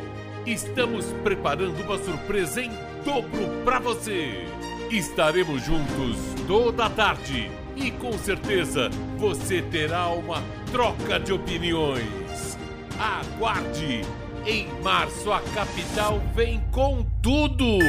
Estamos 0.45 1.05
preparando 1.23 1.81
uma 1.81 1.97
surpresa 1.97 2.61
em 2.61 2.69
dobro 3.03 3.63
para 3.65 3.79
você. 3.79 4.45
Estaremos 4.91 5.63
juntos 5.63 6.15
toda 6.47 6.85
a 6.85 6.89
tarde 6.91 7.49
e 7.75 7.89
com 7.89 8.13
certeza 8.13 8.91
você 9.17 9.63
terá 9.63 10.09
uma 10.09 10.43
troca 10.71 11.19
de 11.19 11.33
opiniões. 11.33 12.55
Aguarde! 12.99 14.01
Em 14.45 14.67
março 14.83 15.31
a 15.31 15.41
capital 15.55 16.21
vem 16.35 16.61
com 16.71 17.03
tudo! 17.23 17.79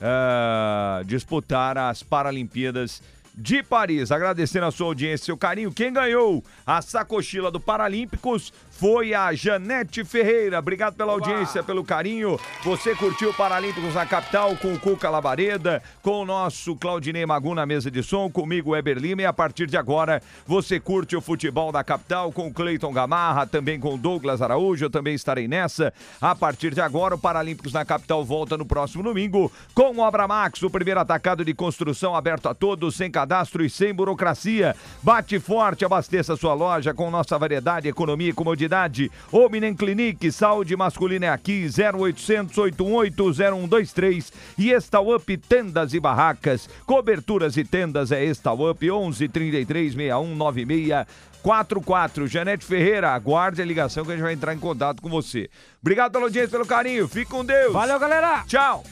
uh, 0.00 1.04
disputar 1.04 1.76
as 1.76 2.02
Paralimpíadas 2.02 3.02
de 3.34 3.62
Paris. 3.62 4.10
Agradecendo 4.10 4.66
a 4.66 4.70
sua 4.70 4.88
audiência 4.88 5.26
seu 5.26 5.36
carinho. 5.36 5.72
Quem 5.72 5.92
ganhou 5.92 6.44
a 6.66 6.82
sacochila 6.82 7.50
do 7.50 7.60
Paralímpicos 7.60 8.52
foi 8.78 9.12
a 9.12 9.34
Janete 9.34 10.04
Ferreira. 10.04 10.60
Obrigado 10.60 10.94
pela 10.94 11.10
audiência, 11.10 11.64
pelo 11.64 11.82
carinho. 11.82 12.38
Você 12.62 12.94
curtiu 12.94 13.30
o 13.30 13.34
Paralímpicos 13.34 13.94
na 13.94 14.06
capital 14.06 14.56
com 14.56 14.72
o 14.72 14.78
Cuca 14.78 15.10
Labareda, 15.10 15.82
com 16.00 16.22
o 16.22 16.24
nosso 16.24 16.76
Claudinei 16.76 17.26
Magu 17.26 17.56
na 17.56 17.66
mesa 17.66 17.90
de 17.90 18.04
som, 18.04 18.30
comigo 18.30 18.76
Eber 18.76 18.96
Lima. 18.96 19.22
E 19.22 19.26
a 19.26 19.32
partir 19.32 19.66
de 19.66 19.76
agora, 19.76 20.22
você 20.46 20.78
curte 20.78 21.16
o 21.16 21.20
futebol 21.20 21.72
da 21.72 21.82
capital 21.82 22.30
com 22.30 22.46
o 22.46 22.52
Cleiton 22.52 22.92
Gamarra, 22.92 23.48
também 23.48 23.80
com 23.80 23.94
o 23.94 23.98
Douglas 23.98 24.40
Araújo. 24.40 24.84
Eu 24.84 24.90
também 24.90 25.14
estarei 25.14 25.48
nessa. 25.48 25.92
A 26.20 26.36
partir 26.36 26.72
de 26.72 26.80
agora, 26.80 27.16
o 27.16 27.18
Paralímpicos 27.18 27.72
na 27.72 27.84
capital 27.84 28.24
volta 28.24 28.56
no 28.56 28.64
próximo 28.64 29.02
domingo 29.02 29.50
com 29.74 29.90
o 29.90 29.98
Obra 29.98 30.28
Max, 30.28 30.62
o 30.62 30.70
primeiro 30.70 31.00
atacado 31.00 31.44
de 31.44 31.52
construção 31.52 32.14
aberto 32.14 32.48
a 32.48 32.54
todos, 32.54 32.94
sem 32.94 33.10
cadastro 33.10 33.64
e 33.64 33.68
sem 33.68 33.92
burocracia. 33.92 34.76
Bate 35.02 35.40
forte, 35.40 35.84
abasteça 35.84 36.36
sua 36.36 36.54
loja 36.54 36.94
com 36.94 37.10
nossa 37.10 37.36
variedade, 37.36 37.88
economia 37.88 38.30
e 38.30 38.32
comodidade 38.32 38.67
cidade. 38.68 39.10
Ominem 39.32 39.74
Clinique, 39.74 40.30
saúde 40.30 40.76
masculina 40.76 41.26
é 41.26 41.28
aqui, 41.30 41.66
0800 41.66 42.58
88 42.58 43.32
0123 43.32 44.32
e 44.58 44.72
Up 44.74 45.36
Tendas 45.38 45.94
e 45.94 46.00
Barracas. 46.00 46.68
Coberturas 46.84 47.56
e 47.56 47.64
tendas 47.64 48.12
é 48.12 48.22
Up 48.70 48.90
11 48.90 49.28
33 49.28 49.94
61 49.94 50.36
96 50.36 51.06
44. 51.42 52.26
Janete 52.26 52.64
Ferreira, 52.64 53.10
aguarde 53.10 53.62
a 53.62 53.64
ligação 53.64 54.04
que 54.04 54.10
a 54.10 54.14
gente 54.14 54.24
vai 54.24 54.34
entrar 54.34 54.52
em 54.52 54.58
contato 54.58 55.00
com 55.00 55.08
você. 55.08 55.48
Obrigado 55.80 56.12
pela 56.12 56.24
audiência, 56.24 56.50
pelo 56.50 56.66
carinho. 56.66 57.08
Fique 57.08 57.30
com 57.30 57.44
Deus. 57.44 57.72
Valeu, 57.72 57.98
galera. 57.98 58.44
Tchau. 58.46 58.84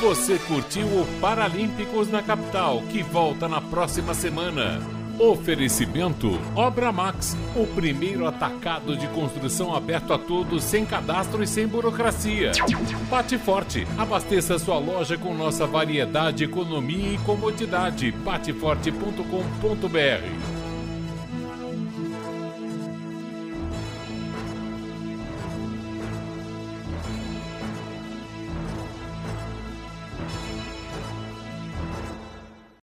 Você 0.00 0.38
curtiu 0.38 0.86
o 0.86 1.06
Paralímpicos 1.20 2.10
na 2.10 2.22
capital, 2.22 2.82
que 2.90 3.02
volta 3.02 3.48
na 3.48 3.60
próxima 3.60 4.14
semana. 4.14 5.01
Oferecimento 5.18 6.38
Obra 6.54 6.92
Max, 6.92 7.36
o 7.54 7.66
primeiro 7.66 8.26
atacado 8.26 8.96
de 8.96 9.06
construção 9.08 9.74
aberto 9.74 10.12
a 10.12 10.18
todos, 10.18 10.64
sem 10.64 10.84
cadastro 10.84 11.42
e 11.42 11.46
sem 11.46 11.66
burocracia. 11.66 12.52
Bate 13.10 13.38
Forte, 13.38 13.86
abasteça 13.98 14.58
sua 14.58 14.78
loja 14.78 15.18
com 15.18 15.34
nossa 15.34 15.66
variedade, 15.66 16.44
economia 16.44 17.14
e 17.14 17.18
comodidade. 17.18 18.10
bateforte.com.br 18.10 20.61